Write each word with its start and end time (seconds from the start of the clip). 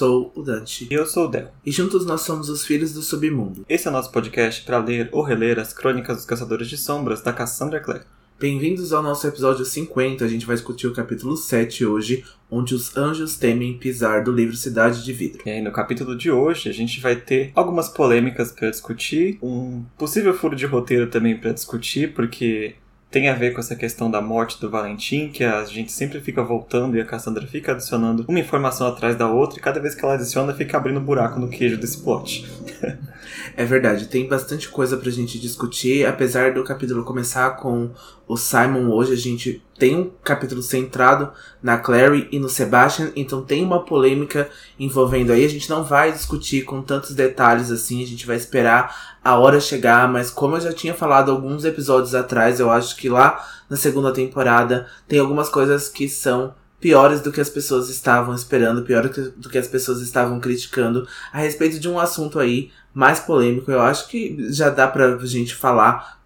sou 0.00 0.32
o 0.34 0.42
Dante. 0.42 0.88
E 0.90 0.94
eu 0.94 1.04
sou 1.04 1.26
o 1.26 1.28
Del. 1.28 1.52
E 1.64 1.70
juntos 1.70 2.06
nós 2.06 2.22
somos 2.22 2.48
os 2.48 2.64
Filhos 2.64 2.94
do 2.94 3.02
Submundo. 3.02 3.66
Esse 3.68 3.86
é 3.86 3.90
o 3.90 3.92
nosso 3.92 4.10
podcast 4.10 4.64
para 4.64 4.78
ler 4.78 5.10
ou 5.12 5.22
reler 5.22 5.58
as 5.58 5.74
crônicas 5.74 6.16
dos 6.16 6.24
Caçadores 6.24 6.70
de 6.70 6.78
Sombras 6.78 7.20
da 7.20 7.34
Cassandra 7.34 7.80
Clare. 7.80 8.04
Bem-vindos 8.38 8.94
ao 8.94 9.02
nosso 9.02 9.26
episódio 9.26 9.62
50. 9.62 10.24
A 10.24 10.28
gente 10.28 10.46
vai 10.46 10.56
discutir 10.56 10.86
o 10.86 10.94
capítulo 10.94 11.36
7 11.36 11.84
hoje, 11.84 12.24
onde 12.50 12.74
os 12.74 12.96
anjos 12.96 13.36
temem 13.36 13.76
pisar 13.76 14.24
do 14.24 14.32
livro 14.32 14.56
Cidade 14.56 15.04
de 15.04 15.12
Vidro. 15.12 15.42
E 15.44 15.50
aí, 15.50 15.60
no 15.60 15.70
capítulo 15.70 16.16
de 16.16 16.30
hoje, 16.30 16.70
a 16.70 16.72
gente 16.72 16.98
vai 16.98 17.16
ter 17.16 17.52
algumas 17.54 17.90
polêmicas 17.90 18.52
para 18.52 18.70
discutir, 18.70 19.38
um 19.42 19.84
possível 19.98 20.32
furo 20.32 20.56
de 20.56 20.64
roteiro 20.64 21.08
também 21.08 21.36
para 21.36 21.52
discutir, 21.52 22.14
porque 22.14 22.74
tem 23.10 23.28
a 23.28 23.34
ver 23.34 23.52
com 23.52 23.60
essa 23.60 23.74
questão 23.74 24.10
da 24.10 24.20
morte 24.20 24.60
do 24.60 24.70
Valentim, 24.70 25.28
que 25.28 25.42
a 25.42 25.64
gente 25.64 25.90
sempre 25.90 26.20
fica 26.20 26.42
voltando 26.42 26.96
e 26.96 27.00
a 27.00 27.04
Cassandra 27.04 27.46
fica 27.46 27.72
adicionando 27.72 28.24
uma 28.28 28.38
informação 28.38 28.86
atrás 28.86 29.16
da 29.16 29.28
outra, 29.28 29.58
e 29.58 29.62
cada 29.62 29.80
vez 29.80 29.94
que 29.94 30.04
ela 30.04 30.14
adiciona, 30.14 30.54
fica 30.54 30.76
abrindo 30.76 31.00
buraco 31.00 31.40
no 31.40 31.48
queijo 31.48 31.76
desse 31.76 31.98
plot. 31.98 32.48
É 33.56 33.64
verdade, 33.64 34.06
tem 34.06 34.28
bastante 34.28 34.68
coisa 34.68 34.96
pra 34.96 35.10
gente 35.10 35.38
discutir. 35.38 36.06
Apesar 36.06 36.52
do 36.52 36.64
capítulo 36.64 37.04
começar 37.04 37.50
com 37.56 37.90
o 38.26 38.36
Simon 38.36 38.90
hoje, 38.90 39.12
a 39.12 39.16
gente 39.16 39.62
tem 39.78 39.96
um 39.96 40.10
capítulo 40.22 40.62
centrado 40.62 41.32
na 41.62 41.78
Clary 41.78 42.28
e 42.30 42.38
no 42.38 42.48
Sebastian, 42.48 43.10
então 43.16 43.42
tem 43.42 43.64
uma 43.64 43.84
polêmica 43.84 44.48
envolvendo 44.78 45.32
aí. 45.32 45.44
A 45.44 45.48
gente 45.48 45.68
não 45.70 45.82
vai 45.82 46.12
discutir 46.12 46.64
com 46.64 46.82
tantos 46.82 47.14
detalhes 47.14 47.70
assim, 47.70 48.02
a 48.02 48.06
gente 48.06 48.26
vai 48.26 48.36
esperar 48.36 49.18
a 49.24 49.38
hora 49.38 49.58
chegar, 49.60 50.08
mas 50.08 50.30
como 50.30 50.56
eu 50.56 50.60
já 50.60 50.72
tinha 50.72 50.94
falado 50.94 51.30
alguns 51.30 51.64
episódios 51.64 52.14
atrás, 52.14 52.60
eu 52.60 52.70
acho 52.70 52.96
que 52.96 53.08
lá 53.08 53.44
na 53.68 53.76
segunda 53.76 54.12
temporada 54.12 54.86
tem 55.08 55.18
algumas 55.18 55.48
coisas 55.48 55.88
que 55.88 56.08
são 56.08 56.54
piores 56.80 57.20
do 57.20 57.30
que 57.30 57.40
as 57.40 57.50
pessoas 57.50 57.88
estavam 57.90 58.34
esperando, 58.34 58.82
piores 58.82 59.32
do 59.36 59.48
que 59.50 59.58
as 59.58 59.68
pessoas 59.68 60.00
estavam 60.00 60.40
criticando 60.40 61.06
a 61.32 61.38
respeito 61.38 61.78
de 61.78 61.88
um 61.88 61.98
assunto 61.98 62.38
aí 62.38 62.70
mais 62.92 63.20
polêmico. 63.20 63.70
Eu 63.70 63.80
acho 63.80 64.08
que 64.08 64.52
já 64.52 64.70
dá 64.70 64.86
pra 64.86 65.16
gente 65.24 65.54
falar 65.54 66.20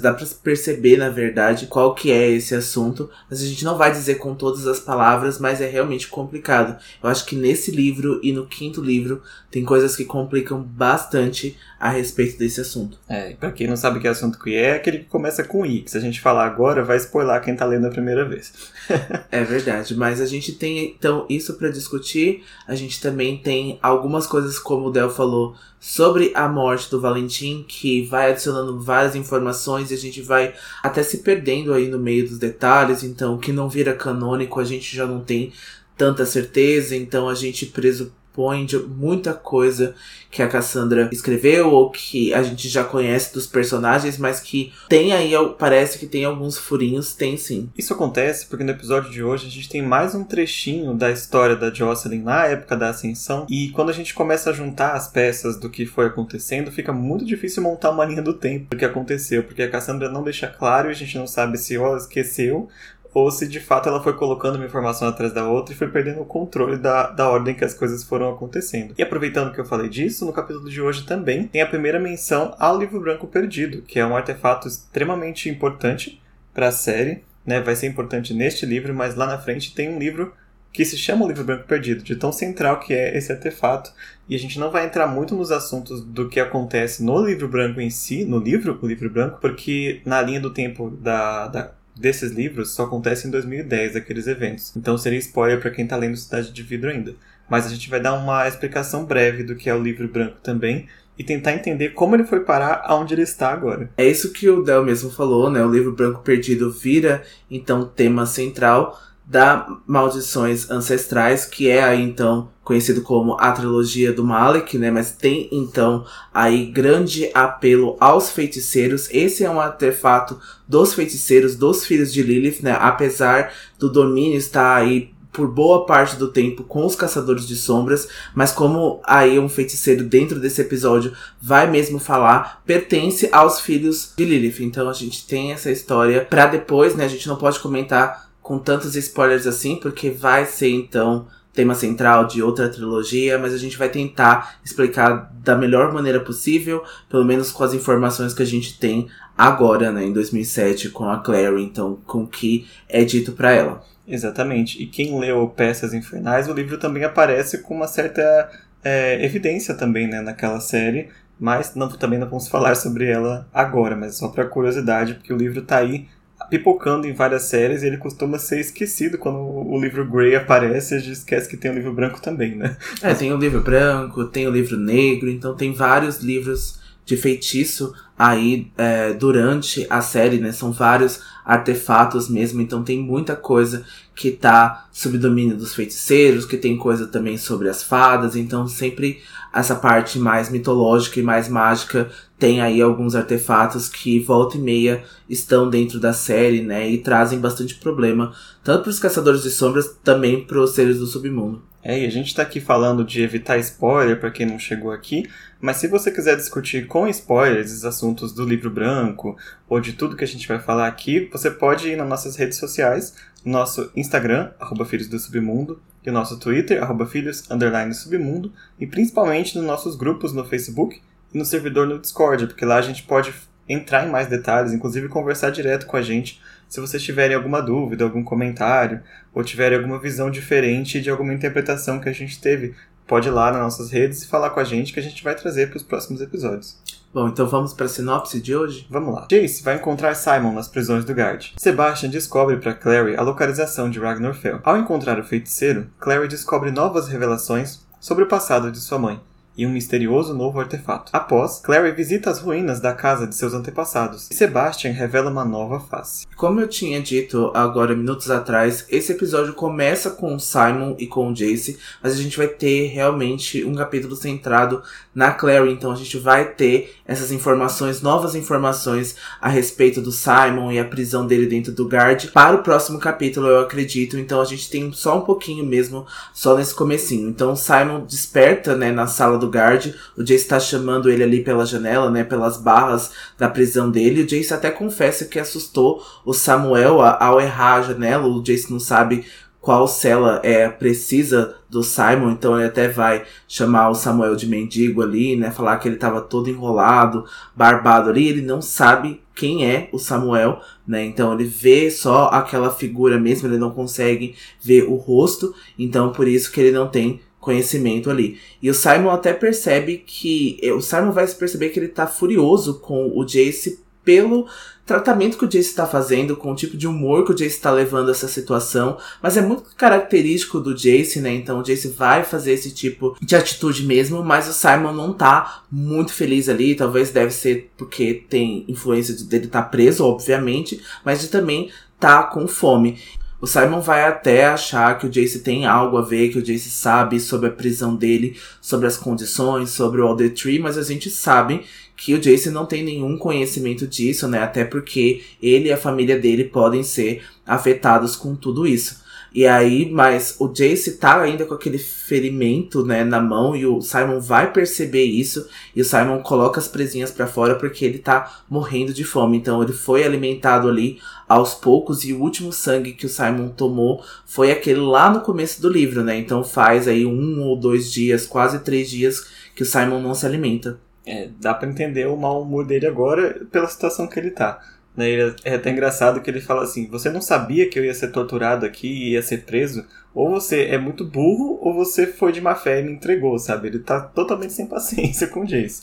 dá 0.00 0.14
pra 0.14 0.26
perceber, 0.42 0.96
na 0.96 1.10
verdade, 1.10 1.66
qual 1.66 1.94
que 1.94 2.12
é 2.12 2.30
esse 2.30 2.54
assunto, 2.54 3.10
mas 3.28 3.42
a 3.42 3.46
gente 3.46 3.64
não 3.64 3.76
vai 3.76 3.90
dizer 3.90 4.16
com 4.16 4.34
todas 4.34 4.66
as 4.66 4.78
palavras, 4.78 5.38
mas 5.38 5.60
é 5.60 5.68
realmente 5.68 6.08
complicado. 6.08 6.78
Eu 7.02 7.10
acho 7.10 7.26
que 7.26 7.34
nesse 7.34 7.70
livro 7.70 8.20
e 8.22 8.32
no 8.32 8.46
quinto 8.46 8.80
livro 8.80 9.22
tem 9.50 9.64
coisas 9.64 9.96
que 9.96 10.04
complicam 10.04 10.62
bastante 10.62 11.56
a 11.78 11.88
respeito 11.88 12.38
desse 12.38 12.60
assunto. 12.60 12.98
É, 13.08 13.34
pra 13.34 13.50
quem 13.50 13.66
não 13.66 13.76
sabe 13.76 14.00
que 14.00 14.08
assunto 14.08 14.38
que 14.38 14.54
é, 14.54 14.70
é 14.70 14.72
aquele 14.74 14.98
que 14.98 15.04
começa 15.06 15.44
com 15.44 15.66
I, 15.66 15.82
que 15.82 15.90
se 15.90 15.98
a 15.98 16.00
gente 16.00 16.20
falar 16.20 16.46
agora, 16.46 16.84
vai 16.84 16.96
spoiler 16.96 17.40
quem 17.42 17.56
tá 17.56 17.64
lendo 17.64 17.86
a 17.86 17.90
primeira 17.90 18.24
vez. 18.24 18.52
é 19.30 19.44
verdade, 19.44 19.94
mas 19.96 20.20
a 20.20 20.26
gente 20.26 20.52
tem 20.52 20.94
então 20.96 21.26
isso 21.28 21.54
para 21.54 21.70
discutir, 21.70 22.44
a 22.66 22.74
gente 22.74 23.00
também 23.00 23.38
tem 23.38 23.78
algumas 23.82 24.26
coisas, 24.26 24.58
como 24.58 24.86
o 24.86 24.90
Del 24.90 25.10
falou, 25.10 25.54
sobre 25.80 26.32
a 26.34 26.48
morte 26.48 26.90
do 26.90 27.00
Valentim, 27.00 27.64
que 27.66 28.02
vai 28.06 28.30
adicionando 28.30 28.80
várias 28.80 29.14
informações 29.14 29.90
e 29.90 29.94
a 29.94 29.98
gente 29.98 30.20
vai 30.20 30.54
até 30.82 31.02
se 31.02 31.18
perdendo 31.18 31.72
aí 31.72 31.88
no 31.88 31.98
meio 31.98 32.28
dos 32.28 32.38
detalhes. 32.38 33.02
Então, 33.02 33.34
o 33.34 33.38
que 33.38 33.52
não 33.52 33.68
vira 33.68 33.94
canônico, 33.94 34.58
a 34.58 34.64
gente 34.64 34.94
já 34.94 35.06
não 35.06 35.20
tem 35.20 35.52
tanta 35.96 36.24
certeza, 36.24 36.94
então 36.94 37.28
a 37.28 37.34
gente 37.34 37.66
preso 37.66 38.12
expõe 38.38 38.64
de 38.64 38.78
muita 38.78 39.34
coisa 39.34 39.94
que 40.30 40.42
a 40.42 40.48
Cassandra 40.48 41.08
escreveu 41.10 41.70
ou 41.70 41.90
que 41.90 42.32
a 42.32 42.42
gente 42.42 42.68
já 42.68 42.84
conhece 42.84 43.34
dos 43.34 43.46
personagens, 43.46 44.18
mas 44.18 44.40
que 44.40 44.72
tem 44.88 45.12
aí, 45.12 45.32
parece 45.58 45.98
que 45.98 46.06
tem 46.06 46.24
alguns 46.24 46.56
furinhos, 46.56 47.14
tem 47.14 47.36
sim. 47.36 47.68
Isso 47.76 47.92
acontece 47.92 48.46
porque 48.46 48.62
no 48.62 48.70
episódio 48.70 49.10
de 49.10 49.22
hoje 49.22 49.46
a 49.46 49.50
gente 49.50 49.68
tem 49.68 49.82
mais 49.82 50.14
um 50.14 50.22
trechinho 50.22 50.94
da 50.94 51.10
história 51.10 51.56
da 51.56 51.72
Jocelyn 51.72 52.22
na 52.22 52.44
época 52.46 52.76
da 52.76 52.90
Ascensão, 52.90 53.46
e 53.48 53.70
quando 53.70 53.90
a 53.90 53.94
gente 53.94 54.14
começa 54.14 54.50
a 54.50 54.52
juntar 54.52 54.92
as 54.92 55.08
peças 55.08 55.58
do 55.58 55.70
que 55.70 55.86
foi 55.86 56.06
acontecendo, 56.06 56.70
fica 56.70 56.92
muito 56.92 57.24
difícil 57.24 57.62
montar 57.62 57.90
uma 57.90 58.04
linha 58.04 58.22
do 58.22 58.34
tempo 58.34 58.70
do 58.70 58.76
que 58.76 58.84
aconteceu, 58.84 59.42
porque 59.42 59.62
a 59.62 59.70
Cassandra 59.70 60.10
não 60.10 60.22
deixa 60.22 60.46
claro 60.46 60.88
e 60.88 60.92
a 60.92 60.94
gente 60.94 61.16
não 61.16 61.26
sabe 61.26 61.58
se 61.58 61.74
ela 61.74 61.96
esqueceu 61.96 62.68
ou 63.12 63.30
se 63.30 63.48
de 63.48 63.60
fato 63.60 63.88
ela 63.88 64.02
foi 64.02 64.12
colocando 64.12 64.56
uma 64.56 64.66
informação 64.66 65.08
atrás 65.08 65.32
da 65.32 65.48
outra 65.48 65.74
e 65.74 65.76
foi 65.76 65.88
perdendo 65.88 66.20
o 66.20 66.26
controle 66.26 66.76
da, 66.76 67.10
da 67.10 67.28
ordem 67.28 67.54
que 67.54 67.64
as 67.64 67.74
coisas 67.74 68.04
foram 68.04 68.30
acontecendo. 68.30 68.94
E 68.96 69.02
aproveitando 69.02 69.52
que 69.52 69.60
eu 69.60 69.64
falei 69.64 69.88
disso, 69.88 70.24
no 70.24 70.32
capítulo 70.32 70.68
de 70.68 70.80
hoje 70.80 71.04
também 71.04 71.46
tem 71.46 71.62
a 71.62 71.66
primeira 71.66 71.98
menção 71.98 72.54
ao 72.58 72.78
livro 72.78 73.00
branco 73.00 73.26
perdido, 73.26 73.82
que 73.82 73.98
é 73.98 74.06
um 74.06 74.16
artefato 74.16 74.68
extremamente 74.68 75.48
importante 75.48 76.20
para 76.52 76.68
a 76.68 76.72
série, 76.72 77.22
né? 77.46 77.60
Vai 77.60 77.76
ser 77.76 77.86
importante 77.86 78.34
neste 78.34 78.66
livro, 78.66 78.94
mas 78.94 79.14
lá 79.14 79.26
na 79.26 79.38
frente 79.38 79.74
tem 79.74 79.88
um 79.88 79.98
livro 79.98 80.32
que 80.72 80.84
se 80.84 80.98
chama 80.98 81.24
o 81.24 81.28
livro 81.28 81.44
branco 81.44 81.66
perdido, 81.66 82.04
de 82.04 82.14
tão 82.14 82.30
central 82.30 82.78
que 82.78 82.92
é 82.92 83.16
esse 83.16 83.32
artefato. 83.32 83.92
E 84.28 84.34
a 84.34 84.38
gente 84.38 84.58
não 84.58 84.70
vai 84.70 84.84
entrar 84.84 85.06
muito 85.06 85.34
nos 85.34 85.50
assuntos 85.50 86.04
do 86.04 86.28
que 86.28 86.38
acontece 86.38 87.02
no 87.02 87.24
livro 87.24 87.48
branco 87.48 87.80
em 87.80 87.90
si, 87.90 88.24
no 88.24 88.38
livro, 88.38 88.78
o 88.80 88.86
livro 88.86 89.08
branco, 89.08 89.38
porque 89.40 90.02
na 90.04 90.20
linha 90.20 90.38
do 90.38 90.52
tempo 90.52 90.90
da, 90.90 91.48
da 91.48 91.72
desses 91.98 92.32
livros 92.32 92.70
só 92.70 92.84
acontece 92.84 93.26
em 93.26 93.30
2010, 93.30 93.96
aqueles 93.96 94.26
eventos. 94.26 94.74
Então 94.76 94.96
seria 94.96 95.18
spoiler 95.18 95.60
para 95.60 95.70
quem 95.70 95.84
está 95.84 95.96
lendo 95.96 96.16
Cidade 96.16 96.52
de 96.52 96.62
Vidro 96.62 96.90
ainda. 96.90 97.14
Mas 97.48 97.66
a 97.66 97.70
gente 97.70 97.88
vai 97.88 98.00
dar 98.00 98.14
uma 98.14 98.46
explicação 98.46 99.04
breve 99.04 99.42
do 99.42 99.56
que 99.56 99.70
é 99.70 99.74
o 99.74 99.82
livro 99.82 100.06
branco 100.06 100.36
também 100.42 100.86
e 101.18 101.24
tentar 101.24 101.52
entender 101.52 101.90
como 101.90 102.14
ele 102.14 102.24
foi 102.24 102.40
parar 102.40 102.82
aonde 102.84 103.14
ele 103.14 103.22
está 103.22 103.50
agora. 103.50 103.90
É 103.96 104.06
isso 104.06 104.32
que 104.32 104.48
o 104.48 104.62
Del 104.62 104.84
mesmo 104.84 105.10
falou, 105.10 105.50
né? 105.50 105.64
O 105.64 105.70
livro 105.70 105.92
branco 105.92 106.22
perdido 106.22 106.70
vira 106.70 107.22
então 107.50 107.84
tema 107.84 108.24
central 108.24 108.98
da 109.28 109.68
Maldições 109.86 110.70
Ancestrais, 110.70 111.44
que 111.44 111.68
é 111.68 111.84
aí 111.84 112.02
então 112.02 112.48
conhecido 112.64 113.02
como 113.02 113.36
a 113.38 113.52
trilogia 113.52 114.10
do 114.10 114.24
Malek, 114.24 114.78
né? 114.78 114.90
Mas 114.90 115.12
tem 115.12 115.48
então 115.52 116.06
aí 116.32 116.64
grande 116.64 117.30
apelo 117.34 117.96
aos 118.00 118.30
feiticeiros. 118.30 119.06
Esse 119.10 119.44
é 119.44 119.50
um 119.50 119.60
artefato 119.60 120.40
dos 120.66 120.94
feiticeiros, 120.94 121.56
dos 121.56 121.84
filhos 121.84 122.10
de 122.10 122.22
Lilith, 122.22 122.62
né? 122.62 122.74
Apesar 122.80 123.52
do 123.78 123.90
domínio 123.90 124.38
estar 124.38 124.74
aí 124.74 125.10
por 125.30 125.46
boa 125.46 125.84
parte 125.84 126.16
do 126.16 126.28
tempo 126.28 126.64
com 126.64 126.84
os 126.84 126.96
caçadores 126.96 127.46
de 127.46 127.54
sombras, 127.54 128.08
mas 128.34 128.50
como 128.50 129.00
aí 129.04 129.38
um 129.38 129.48
feiticeiro 129.48 130.04
dentro 130.04 130.40
desse 130.40 130.60
episódio 130.60 131.12
vai 131.40 131.70
mesmo 131.70 131.98
falar, 131.98 132.62
pertence 132.66 133.28
aos 133.30 133.60
filhos 133.60 134.14
de 134.16 134.24
Lilith. 134.24 134.64
Então 134.64 134.88
a 134.88 134.92
gente 134.92 135.26
tem 135.26 135.52
essa 135.52 135.70
história 135.70 136.24
para 136.24 136.46
depois, 136.46 136.94
né? 136.94 137.04
A 137.04 137.08
gente 137.08 137.28
não 137.28 137.36
pode 137.36 137.60
comentar 137.60 138.27
com 138.48 138.58
tantos 138.58 138.96
spoilers 138.96 139.46
assim, 139.46 139.76
porque 139.76 140.10
vai 140.10 140.46
ser 140.46 140.70
então 140.70 141.26
tema 141.52 141.74
central 141.74 142.26
de 142.26 142.42
outra 142.42 142.66
trilogia, 142.66 143.38
mas 143.38 143.52
a 143.52 143.58
gente 143.58 143.76
vai 143.76 143.90
tentar 143.90 144.58
explicar 144.64 145.30
da 145.44 145.54
melhor 145.54 145.92
maneira 145.92 146.18
possível, 146.18 146.82
pelo 147.10 147.26
menos 147.26 147.52
com 147.52 147.62
as 147.62 147.74
informações 147.74 148.32
que 148.32 148.42
a 148.42 148.46
gente 148.46 148.78
tem 148.78 149.06
agora, 149.36 149.92
né, 149.92 150.02
em 150.02 150.14
2007, 150.14 150.88
com 150.88 151.04
a 151.10 151.18
Clary, 151.18 151.62
então, 151.62 151.98
com 152.06 152.22
o 152.22 152.26
que 152.26 152.66
é 152.88 153.04
dito 153.04 153.32
para 153.32 153.52
ela. 153.52 153.84
Exatamente. 154.06 154.82
E 154.82 154.86
quem 154.86 155.20
leu 155.20 155.46
Peças 155.48 155.92
Infernais, 155.92 156.48
o 156.48 156.54
livro 156.54 156.78
também 156.78 157.04
aparece 157.04 157.58
com 157.58 157.74
uma 157.74 157.86
certa 157.86 158.50
é, 158.82 159.22
evidência 159.22 159.74
também, 159.74 160.08
né, 160.08 160.22
naquela 160.22 160.58
série, 160.58 161.10
mas 161.38 161.74
não, 161.74 161.86
também 161.90 162.18
não 162.18 162.30
vamos 162.30 162.48
falar 162.48 162.76
sobre 162.76 163.10
ela 163.10 163.46
agora, 163.52 163.94
mas 163.94 164.16
só 164.16 164.28
para 164.28 164.46
curiosidade, 164.46 165.12
porque 165.12 165.34
o 165.34 165.36
livro 165.36 165.60
tá 165.60 165.76
aí 165.76 166.08
pipocando 166.48 167.06
em 167.06 167.12
várias 167.12 167.42
séries 167.44 167.82
e 167.82 167.86
ele 167.86 167.98
costuma 167.98 168.38
ser 168.38 168.60
esquecido 168.60 169.18
quando 169.18 169.38
o 169.38 169.80
livro 169.80 170.04
Grey 170.08 170.34
aparece, 170.34 170.94
a 170.94 170.98
gente 170.98 171.12
esquece 171.12 171.48
que 171.48 171.56
tem 171.56 171.70
o 171.70 171.74
livro 171.74 171.92
branco 171.92 172.20
também, 172.20 172.54
né? 172.56 172.76
É, 173.02 173.14
tem 173.14 173.32
o 173.32 173.36
livro 173.36 173.60
branco, 173.60 174.24
tem 174.26 174.46
o 174.46 174.50
livro 174.50 174.76
negro, 174.76 175.28
então 175.28 175.54
tem 175.54 175.72
vários 175.72 176.18
livros 176.18 176.78
de 177.04 177.16
feitiço 177.16 177.94
aí 178.18 178.70
é, 178.76 179.14
durante 179.14 179.86
a 179.88 180.02
série, 180.02 180.38
né? 180.38 180.52
São 180.52 180.72
vários 180.72 181.20
artefatos 181.44 182.28
mesmo, 182.28 182.60
então 182.60 182.82
tem 182.82 182.98
muita 182.98 183.34
coisa 183.34 183.82
que 184.14 184.30
tá 184.30 184.86
sob 184.92 185.16
domínio 185.16 185.56
dos 185.56 185.74
feiticeiros, 185.74 186.44
que 186.44 186.58
tem 186.58 186.76
coisa 186.76 187.06
também 187.06 187.38
sobre 187.38 187.70
as 187.70 187.82
fadas, 187.82 188.36
então 188.36 188.68
sempre 188.68 189.22
essa 189.52 189.74
parte 189.74 190.18
mais 190.18 190.50
mitológica 190.50 191.18
e 191.20 191.22
mais 191.22 191.48
mágica 191.48 192.10
tem 192.38 192.60
aí 192.60 192.80
alguns 192.80 193.14
artefatos 193.14 193.88
que 193.88 194.20
volta 194.20 194.56
e 194.56 194.60
meia 194.60 195.02
estão 195.28 195.68
dentro 195.68 195.98
da 195.98 196.12
série, 196.12 196.62
né, 196.62 196.88
e 196.88 196.98
trazem 196.98 197.40
bastante 197.40 197.74
problema, 197.74 198.32
tanto 198.62 198.82
para 198.82 198.90
os 198.90 198.98
caçadores 198.98 199.42
de 199.42 199.50
sombras, 199.50 199.96
também 200.04 200.44
para 200.44 200.60
os 200.60 200.74
seres 200.74 200.98
do 200.98 201.06
submundo. 201.06 201.62
É, 201.82 202.02
e 202.02 202.06
a 202.06 202.10
gente 202.10 202.26
está 202.26 202.42
aqui 202.42 202.60
falando 202.60 203.04
de 203.04 203.22
evitar 203.22 203.56
spoiler 203.58 204.18
para 204.18 204.30
quem 204.30 204.44
não 204.44 204.58
chegou 204.58 204.90
aqui, 204.90 205.28
mas 205.60 205.78
se 205.78 205.88
você 205.88 206.10
quiser 206.10 206.36
discutir 206.36 206.86
com 206.86 207.08
spoilers 207.08 207.72
os 207.72 207.84
assuntos 207.84 208.32
do 208.32 208.44
livro 208.44 208.68
branco 208.68 209.36
ou 209.68 209.80
de 209.80 209.92
tudo 209.92 210.16
que 210.16 210.24
a 210.24 210.28
gente 210.28 210.46
vai 210.46 210.58
falar 210.58 210.86
aqui, 210.86 211.28
você 211.32 211.50
pode 211.50 211.88
ir 211.88 211.96
nas 211.96 212.08
nossas 212.08 212.36
redes 212.36 212.58
sociais, 212.58 213.14
nosso 213.44 213.90
Instagram, 213.96 214.50
arroba 214.60 214.84
Filhos 214.84 215.08
do 215.08 215.18
Submundo, 215.18 215.80
e 216.04 216.10
o 216.10 216.12
nosso 216.12 216.38
Twitter, 216.38 216.82
arroba 216.82 217.06
Filhos, 217.06 217.50
underline 217.50 217.92
Submundo, 217.94 218.52
e 218.78 218.86
principalmente 218.86 219.56
nos 219.56 219.66
nossos 219.66 219.96
grupos 219.96 220.32
no 220.32 220.44
Facebook 220.44 221.00
e 221.32 221.38
no 221.38 221.44
servidor 221.44 221.86
no 221.86 221.98
Discord, 221.98 222.46
porque 222.46 222.64
lá 222.64 222.76
a 222.76 222.82
gente 222.82 223.02
pode 223.02 223.34
entrar 223.68 224.06
em 224.06 224.10
mais 224.10 224.28
detalhes, 224.28 224.72
inclusive 224.72 225.08
conversar 225.08 225.50
direto 225.50 225.86
com 225.86 225.96
a 225.96 226.02
gente 226.02 226.40
se 226.68 226.80
vocês 226.80 227.02
tiverem 227.02 227.34
alguma 227.34 227.62
dúvida, 227.62 228.04
algum 228.04 228.22
comentário, 228.22 229.00
ou 229.32 229.42
tiverem 229.42 229.78
alguma 229.78 229.98
visão 229.98 230.30
diferente 230.30 231.00
de 231.00 231.08
alguma 231.08 231.32
interpretação 231.32 231.98
que 231.98 232.08
a 232.08 232.12
gente 232.12 232.40
teve 232.40 232.74
pode 233.06 233.28
ir 233.28 233.30
lá 233.30 233.50
nas 233.50 233.62
nossas 233.62 233.90
redes 233.90 234.22
e 234.22 234.28
falar 234.28 234.50
com 234.50 234.60
a 234.60 234.64
gente 234.64 234.92
que 234.92 235.00
a 235.00 235.02
gente 235.02 235.24
vai 235.24 235.34
trazer 235.34 235.68
para 235.68 235.78
os 235.78 235.82
próximos 235.82 236.20
episódios. 236.20 236.78
Bom, 237.12 237.28
então 237.28 237.46
vamos 237.46 237.72
para 237.72 237.86
a 237.86 237.88
sinopse 237.88 238.40
de 238.40 238.54
hoje? 238.54 238.86
Vamos 238.90 239.14
lá. 239.14 239.26
Jace 239.30 239.62
vai 239.62 239.76
encontrar 239.76 240.14
Simon 240.14 240.52
nas 240.52 240.68
prisões 240.68 241.04
do 241.04 241.14
Guard. 241.14 241.52
Sebastian 241.56 242.10
descobre 242.10 242.58
para 242.58 242.74
Clary 242.74 243.16
a 243.16 243.22
localização 243.22 243.88
de 243.88 243.98
Ragnarfell. 243.98 244.60
Ao 244.62 244.76
encontrar 244.76 245.18
o 245.18 245.24
feiticeiro, 245.24 245.86
Clary 245.98 246.28
descobre 246.28 246.70
novas 246.70 247.08
revelações 247.08 247.86
sobre 247.98 248.24
o 248.24 248.28
passado 248.28 248.70
de 248.70 248.78
sua 248.78 248.98
mãe 248.98 249.20
e 249.58 249.66
um 249.66 249.70
misterioso 249.70 250.32
novo 250.32 250.60
artefato. 250.60 251.10
Após, 251.12 251.58
Clary 251.58 251.90
visita 251.90 252.30
as 252.30 252.38
ruínas 252.38 252.78
da 252.78 252.94
casa 252.94 253.26
de 253.26 253.34
seus 253.34 253.52
antepassados 253.52 254.28
e 254.30 254.34
Sebastian 254.34 254.92
revela 254.92 255.30
uma 255.30 255.44
nova 255.44 255.80
face. 255.80 256.24
Como 256.36 256.60
eu 256.60 256.68
tinha 256.68 257.02
dito 257.02 257.50
agora 257.52 257.96
minutos 257.96 258.30
atrás, 258.30 258.86
esse 258.88 259.10
episódio 259.10 259.54
começa 259.54 260.10
com 260.10 260.36
o 260.36 260.40
Simon 260.40 260.94
e 260.96 261.08
com 261.08 261.28
o 261.28 261.34
Jace, 261.34 261.76
mas 262.00 262.12
a 262.12 262.22
gente 262.22 262.38
vai 262.38 262.46
ter 262.46 262.86
realmente 262.86 263.64
um 263.64 263.74
capítulo 263.74 264.14
centrado 264.14 264.80
na 265.12 265.32
Clary, 265.32 265.72
então 265.72 265.90
a 265.90 265.96
gente 265.96 266.16
vai 266.16 266.44
ter 266.44 266.94
essas 267.04 267.32
informações, 267.32 268.00
novas 268.00 268.36
informações 268.36 269.16
a 269.40 269.48
respeito 269.48 270.00
do 270.00 270.12
Simon 270.12 270.70
e 270.70 270.78
a 270.78 270.84
prisão 270.84 271.26
dele 271.26 271.46
dentro 271.46 271.72
do 271.72 271.88
Guard 271.88 272.26
para 272.30 272.54
o 272.54 272.62
próximo 272.62 273.00
capítulo, 273.00 273.48
eu 273.48 273.60
acredito. 273.60 274.16
Então 274.16 274.40
a 274.40 274.44
gente 274.44 274.70
tem 274.70 274.92
só 274.92 275.18
um 275.18 275.22
pouquinho 275.22 275.64
mesmo, 275.64 276.06
só 276.32 276.56
nesse 276.56 276.72
comecinho. 276.72 277.28
Então 277.28 277.52
o 277.52 277.56
Simon 277.56 278.04
desperta, 278.04 278.76
né, 278.76 278.92
na 278.92 279.08
sala 279.08 279.38
do 279.38 279.47
Guard, 279.48 279.92
o 280.16 280.22
Jace 280.22 280.44
está 280.44 280.60
chamando 280.60 281.10
ele 281.10 281.22
ali 281.22 281.42
pela 281.42 281.66
janela, 281.66 282.10
né, 282.10 282.24
pelas 282.24 282.56
barras 282.56 283.12
da 283.36 283.48
prisão 283.48 283.90
dele. 283.90 284.22
O 284.22 284.26
Jace 284.26 284.54
até 284.54 284.70
confessa 284.70 285.24
que 285.24 285.38
assustou 285.38 286.02
o 286.24 286.32
Samuel 286.32 287.00
ao 287.00 287.40
errar 287.40 287.76
a 287.76 287.82
janela. 287.82 288.26
O 288.26 288.42
Jace 288.42 288.70
não 288.70 288.80
sabe 288.80 289.24
qual 289.60 289.88
cela 289.88 290.40
é 290.42 290.68
precisa 290.68 291.56
do 291.68 291.82
Simon, 291.82 292.30
então 292.30 292.56
ele 292.56 292.66
até 292.66 292.88
vai 292.88 293.24
chamar 293.46 293.90
o 293.90 293.94
Samuel 293.94 294.34
de 294.34 294.46
mendigo 294.46 295.02
ali, 295.02 295.36
né? 295.36 295.50
Falar 295.50 295.76
que 295.76 295.88
ele 295.88 295.96
tava 295.96 296.20
todo 296.20 296.48
enrolado, 296.48 297.24
barbado 297.54 298.08
ali, 298.08 298.28
ele 298.28 298.40
não 298.40 298.62
sabe 298.62 299.20
quem 299.34 299.70
é 299.70 299.90
o 299.92 299.98
Samuel, 299.98 300.60
né? 300.86 301.04
Então 301.04 301.34
ele 301.34 301.44
vê 301.44 301.90
só 301.90 302.28
aquela 302.28 302.70
figura 302.70 303.18
mesmo, 303.18 303.46
ele 303.46 303.58
não 303.58 303.70
consegue 303.70 304.34
ver 304.60 304.84
o 304.84 304.94
rosto, 304.94 305.54
então 305.78 306.12
por 306.12 306.26
isso 306.26 306.50
que 306.50 306.60
ele 306.60 306.72
não 306.72 306.88
tem 306.88 307.20
conhecimento 307.48 308.10
ali. 308.10 308.38
E 308.60 308.68
o 308.68 308.74
Simon 308.74 309.08
até 309.08 309.32
percebe 309.32 310.04
que 310.06 310.60
o 310.70 310.82
Simon 310.82 311.12
vai 311.12 311.26
perceber 311.26 311.70
que 311.70 311.80
ele 311.80 311.88
tá 311.88 312.06
furioso 312.06 312.78
com 312.78 313.10
o 313.16 313.24
Jace 313.24 313.80
pelo 314.04 314.46
tratamento 314.84 315.38
que 315.38 315.46
o 315.46 315.48
Jace 315.48 315.70
está 315.70 315.86
fazendo, 315.86 316.36
com 316.36 316.52
o 316.52 316.54
tipo 316.54 316.76
de 316.76 316.86
humor 316.86 317.24
que 317.24 317.32
o 317.32 317.34
Jace 317.34 317.56
está 317.56 317.70
levando 317.70 318.10
essa 318.10 318.28
situação, 318.28 318.98
mas 319.22 319.38
é 319.38 319.40
muito 319.40 319.64
característico 319.76 320.60
do 320.60 320.74
Jace, 320.74 321.20
né? 321.20 321.32
Então 321.32 321.60
o 321.60 321.62
Jace 321.62 321.88
vai 321.88 322.22
fazer 322.22 322.52
esse 322.52 322.70
tipo 322.70 323.16
de 323.20 323.34
atitude 323.34 323.86
mesmo, 323.86 324.22
mas 324.22 324.46
o 324.46 324.52
Simon 324.52 324.92
não 324.92 325.14
tá 325.14 325.62
muito 325.72 326.12
feliz 326.12 326.50
ali, 326.50 326.74
talvez 326.74 327.10
deve 327.10 327.30
ser 327.30 327.70
porque 327.78 328.24
tem 328.28 328.66
influência 328.68 329.14
dele 329.26 329.46
estar 329.46 329.62
tá 329.62 329.68
preso, 329.68 330.04
obviamente, 330.04 330.82
mas 331.02 331.22
de 331.22 331.28
também 331.28 331.70
tá 331.98 332.22
com 332.24 332.46
fome. 332.46 332.98
O 333.40 333.46
Simon 333.46 333.80
vai 333.80 334.02
até 334.04 334.46
achar 334.46 334.98
que 334.98 335.06
o 335.06 335.10
Jace 335.10 335.40
tem 335.40 335.64
algo 335.64 335.96
a 335.96 336.02
ver, 336.02 336.30
que 336.30 336.38
o 336.38 336.42
Jace 336.42 336.70
sabe 336.70 337.20
sobre 337.20 337.48
a 337.48 337.52
prisão 337.52 337.94
dele, 337.94 338.36
sobre 338.60 338.88
as 338.88 338.96
condições, 338.96 339.70
sobre 339.70 340.00
o 340.00 340.06
Alder 340.06 340.34
Tree, 340.34 340.58
mas 340.58 340.76
a 340.76 340.82
gente 340.82 341.08
sabe 341.08 341.64
que 341.96 342.14
o 342.14 342.18
Jace 342.20 342.50
não 342.50 342.66
tem 342.66 342.82
nenhum 342.82 343.16
conhecimento 343.16 343.86
disso, 343.86 344.26
né? 344.26 344.40
Até 344.42 344.64
porque 344.64 345.22
ele 345.40 345.68
e 345.68 345.72
a 345.72 345.76
família 345.76 346.18
dele 346.18 346.44
podem 346.44 346.82
ser 346.82 347.22
afetados 347.46 348.16
com 348.16 348.34
tudo 348.34 348.66
isso. 348.66 349.02
E 349.38 349.46
aí, 349.46 349.88
mas 349.88 350.34
o 350.40 350.48
Jace 350.48 350.96
tá 350.96 351.20
ainda 351.20 351.46
com 351.46 351.54
aquele 351.54 351.78
ferimento, 351.78 352.84
né, 352.84 353.04
na 353.04 353.20
mão 353.20 353.54
e 353.54 353.64
o 353.64 353.80
Simon 353.80 354.18
vai 354.18 354.52
perceber 354.52 355.04
isso 355.04 355.48
e 355.76 355.80
o 355.80 355.84
Simon 355.84 356.20
coloca 356.22 356.58
as 356.58 356.66
presinhas 356.66 357.12
para 357.12 357.28
fora 357.28 357.54
porque 357.54 357.84
ele 357.84 358.00
tá 358.00 358.42
morrendo 358.50 358.92
de 358.92 359.04
fome. 359.04 359.36
Então 359.36 359.62
ele 359.62 359.72
foi 359.72 360.02
alimentado 360.02 360.68
ali 360.68 360.98
aos 361.28 361.54
poucos 361.54 362.02
e 362.02 362.12
o 362.12 362.20
último 362.20 362.52
sangue 362.52 362.94
que 362.94 363.06
o 363.06 363.08
Simon 363.08 363.50
tomou 363.50 364.02
foi 364.26 364.50
aquele 364.50 364.80
lá 364.80 365.08
no 365.08 365.20
começo 365.20 365.62
do 365.62 365.68
livro, 365.68 366.02
né? 366.02 366.18
Então 366.18 366.42
faz 366.42 366.88
aí 366.88 367.06
um 367.06 367.40
ou 367.40 367.56
dois 367.56 367.92
dias, 367.92 368.26
quase 368.26 368.58
três 368.64 368.90
dias 368.90 369.24
que 369.54 369.62
o 369.62 369.66
Simon 369.66 370.00
não 370.00 370.16
se 370.16 370.26
alimenta. 370.26 370.80
É, 371.06 371.28
dá 371.40 371.54
para 371.54 371.68
entender 371.68 372.08
o 372.08 372.16
mau 372.16 372.42
humor 372.42 372.66
dele 372.66 372.88
agora 372.88 373.46
pela 373.52 373.68
situação 373.68 374.08
que 374.08 374.18
ele 374.18 374.32
tá. 374.32 374.60
Né? 374.96 375.34
É 375.44 375.54
até 375.54 375.70
engraçado 375.70 376.20
que 376.20 376.30
ele 376.30 376.40
fala 376.40 376.62
assim: 376.62 376.88
Você 376.88 377.10
não 377.10 377.20
sabia 377.20 377.68
que 377.68 377.78
eu 377.78 377.84
ia 377.84 377.94
ser 377.94 378.08
torturado 378.08 378.66
aqui 378.66 378.88
e 378.88 379.12
ia 379.12 379.22
ser 379.22 379.44
preso? 379.44 379.86
Ou 380.14 380.30
você 380.30 380.64
é 380.64 380.78
muito 380.78 381.04
burro, 381.04 381.58
ou 381.62 381.72
você 381.72 382.06
foi 382.06 382.32
de 382.32 382.40
má 382.40 382.54
fé 382.54 382.80
e 382.80 382.84
me 382.84 382.92
entregou, 382.92 383.38
sabe? 383.38 383.68
Ele 383.68 383.78
tá 383.78 384.00
totalmente 384.00 384.52
sem 384.52 384.66
paciência 384.66 385.26
com 385.28 385.40
o 385.40 385.46
Jace. 385.46 385.82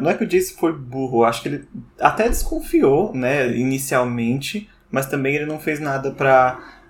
Não 0.00 0.10
é 0.10 0.14
que 0.14 0.24
o 0.24 0.26
Jace 0.26 0.54
foi 0.54 0.72
burro, 0.72 1.24
acho 1.24 1.42
que 1.42 1.48
ele 1.48 1.64
até 1.98 2.28
desconfiou, 2.28 3.12
né, 3.12 3.56
inicialmente, 3.56 4.68
mas 4.90 5.06
também 5.06 5.34
ele 5.34 5.46
não 5.46 5.58
fez 5.58 5.80
nada 5.80 6.12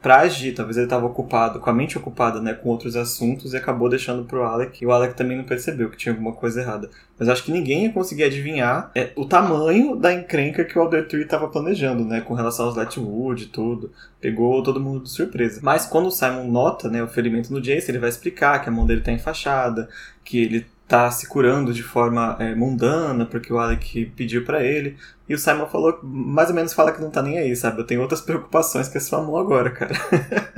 pra 0.04 0.20
agir. 0.20 0.52
Talvez 0.52 0.76
ele 0.76 0.84
estava 0.84 1.06
ocupado, 1.06 1.58
com 1.58 1.70
a 1.70 1.72
mente 1.72 1.96
ocupada, 1.96 2.38
né, 2.38 2.52
com 2.52 2.68
outros 2.68 2.94
assuntos 2.94 3.54
e 3.54 3.56
acabou 3.56 3.88
deixando 3.88 4.22
pro 4.24 4.42
Alec. 4.42 4.84
E 4.84 4.86
o 4.86 4.92
Alec 4.92 5.14
também 5.14 5.38
não 5.38 5.44
percebeu 5.44 5.88
que 5.88 5.96
tinha 5.96 6.12
alguma 6.12 6.32
coisa 6.32 6.60
errada. 6.60 6.90
Mas 7.18 7.26
acho 7.26 7.42
que 7.42 7.50
ninguém 7.50 7.84
ia 7.84 7.92
conseguir 7.92 8.24
adivinhar 8.24 8.90
é, 8.94 9.12
o 9.16 9.24
tamanho 9.24 9.96
da 9.96 10.12
encrenca 10.12 10.62
que 10.62 10.78
o 10.78 10.82
Alder 10.82 11.08
Tree 11.08 11.22
estava 11.22 11.48
planejando, 11.48 12.04
né, 12.04 12.20
com 12.20 12.34
relação 12.34 12.66
aos 12.66 12.76
Lightwood 12.76 13.44
e 13.44 13.46
tudo. 13.46 13.90
Pegou 14.20 14.62
todo 14.62 14.78
mundo 14.78 15.04
de 15.04 15.10
surpresa. 15.10 15.60
Mas 15.62 15.86
quando 15.86 16.08
o 16.08 16.10
Simon 16.10 16.48
nota, 16.48 16.90
né, 16.90 17.02
o 17.02 17.08
ferimento 17.08 17.50
no 17.50 17.62
Jace, 17.62 17.90
ele 17.90 17.98
vai 17.98 18.10
explicar 18.10 18.60
que 18.62 18.68
a 18.68 18.72
mão 18.72 18.84
dele 18.84 19.00
tá 19.00 19.10
enfaixada, 19.10 19.88
que 20.22 20.38
ele 20.38 20.66
tá 20.86 21.10
se 21.10 21.26
curando 21.26 21.72
de 21.72 21.82
forma 21.82 22.36
é, 22.38 22.54
mundana, 22.54 23.24
porque 23.24 23.52
o 23.52 23.58
Alec 23.58 24.06
pediu 24.16 24.44
para 24.44 24.62
ele. 24.62 24.96
E 25.28 25.34
o 25.34 25.38
Simon 25.38 25.66
falou, 25.66 25.98
mais 26.02 26.48
ou 26.48 26.54
menos 26.54 26.72
fala 26.72 26.92
que 26.92 27.00
não 27.00 27.10
tá 27.10 27.22
nem 27.22 27.38
aí, 27.38 27.54
sabe? 27.56 27.80
Eu 27.80 27.86
tenho 27.86 28.02
outras 28.02 28.20
preocupações 28.22 28.88
que 28.88 28.98
a 28.98 29.00
sua 29.00 29.22
mão 29.22 29.36
agora, 29.36 29.70
cara. 29.70 29.94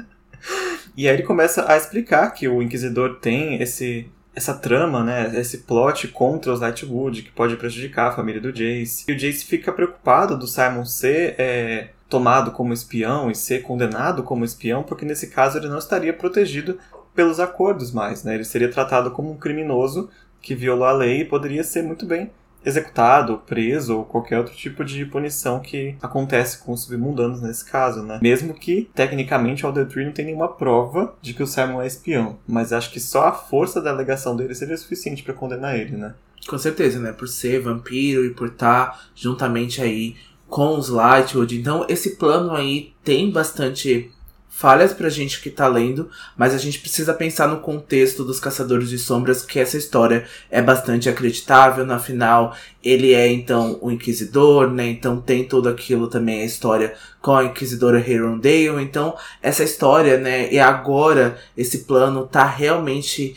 e 0.97 1.09
aí 1.09 1.15
ele 1.15 1.23
começa 1.23 1.71
a 1.71 1.77
explicar 1.77 2.31
que 2.31 2.49
o 2.49 2.63
Inquisidor 2.63 3.17
tem 3.21 3.63
esse 3.63 4.11
essa 4.35 4.53
trama, 4.53 5.03
né, 5.03 5.33
esse 5.41 5.59
plot 5.59 6.09
contra 6.09 6.53
os 6.53 6.61
Lightwood, 6.61 7.23
que 7.23 7.31
pode 7.31 7.57
prejudicar 7.57 8.09
a 8.09 8.13
família 8.13 8.39
do 8.39 8.53
Jace. 8.53 9.07
E 9.09 9.13
o 9.13 9.17
Jace 9.17 9.47
fica 9.47 9.73
preocupado 9.73 10.37
do 10.37 10.47
Simon 10.47 10.85
ser 10.85 11.37
é, 11.39 11.89
tomado 12.07 12.51
como 12.51 12.75
espião 12.75 13.31
e 13.31 13.35
ser 13.35 13.63
condenado 13.63 14.23
como 14.23 14.45
espião, 14.45 14.83
porque 14.83 15.07
nesse 15.07 15.29
caso 15.29 15.57
ele 15.57 15.69
não 15.69 15.79
estaria 15.79 16.13
protegido 16.13 16.79
pelos 17.17 17.41
acordos 17.41 17.91
mais, 17.91 18.23
né? 18.23 18.35
Ele 18.35 18.45
seria 18.45 18.71
tratado 18.71 19.11
como 19.11 19.33
um 19.33 19.37
criminoso 19.37 20.09
que 20.41 20.55
violou 20.55 20.87
a 20.87 20.93
lei 20.93 21.23
e 21.23 21.25
poderia 21.25 21.65
ser 21.65 21.83
muito 21.83 22.07
bem 22.07 22.31
executado, 22.65 23.41
preso 23.47 23.99
ou 23.99 24.05
qualquer 24.05 24.39
outro 24.39 24.55
tipo 24.55 24.85
de 24.85 25.05
punição 25.07 25.61
que 25.61 25.97
acontece 26.03 26.59
com 26.59 26.73
os 26.73 26.83
submundanos 26.83 27.41
nesse 27.41 27.65
caso, 27.65 28.03
né? 28.03 28.19
Mesmo 28.21 28.53
que, 28.53 28.91
tecnicamente, 28.93 29.65
o 29.65 29.69
Alder 29.69 29.87
não 30.05 30.13
tem 30.13 30.27
nenhuma 30.27 30.49
prova 30.49 31.15
de 31.23 31.33
que 31.33 31.45
o 31.45 31.47
Simon 31.47 31.81
é 31.81 31.87
espião, 31.87 32.39
mas 32.47 32.73
acho 32.73 32.91
que 32.91 32.99
só 32.99 33.29
a 33.29 33.33
força 33.33 33.81
da 33.81 33.91
alegação 33.91 34.37
dele 34.37 34.55
seria 34.55 34.77
suficiente 34.77 35.23
para 35.23 35.33
condenar 35.33 35.79
ele, 35.79 35.97
né? 35.97 36.15
Com 36.49 36.59
certeza, 36.59 36.99
né? 36.99 37.13
Por 37.13 37.29
ser 37.29 37.61
vampiro 37.61 38.25
e 38.25 38.31
por 38.31 38.49
estar 38.49 38.87
tá 38.87 39.01
juntamente 39.15 39.81
aí 39.81 40.17
com 40.49 40.77
os 40.77 40.89
Lightwood. 40.89 41.59
Então, 41.59 41.87
esse 41.89 42.17
plano 42.17 42.53
aí 42.53 42.93
tem 43.05 43.31
bastante 43.31 44.11
falhas 44.57 44.95
pra 44.95 45.11
gente 45.11 45.43
que 45.43 45.51
tá 45.51 45.69
lendo, 45.69 46.09
mas 46.35 46.55
a 46.55 46.59
gente 46.59 46.79
precisa 46.79 47.13
pensar 47.13 47.47
no 47.47 47.61
contexto 47.61 48.25
dos 48.25 48.41
Caçadores 48.41 48.89
de 48.89 48.97
Sombras, 48.97 49.45
que 49.45 49.61
essa 49.61 49.77
história 49.77 50.25
é 50.51 50.63
bastante 50.63 51.11
acreditável, 51.11 51.85
na 51.85 51.99
final 51.99 52.57
ele 52.83 53.13
é 53.13 53.31
então 53.31 53.79
o 53.83 53.91
Inquisidor, 53.91 54.71
né, 54.71 54.87
então 54.87 55.21
tem 55.21 55.45
tudo 55.45 55.69
aquilo 55.69 56.09
também, 56.09 56.41
a 56.41 56.47
história 56.47 56.95
com 57.21 57.37
a 57.37 57.45
Inquisidora 57.45 57.99
Herondale, 57.99 58.83
então 58.83 59.15
essa 59.43 59.63
história, 59.63 60.17
né, 60.17 60.51
e 60.51 60.59
agora 60.59 61.37
esse 61.55 61.85
plano 61.85 62.27
tá 62.27 62.47
realmente 62.47 63.37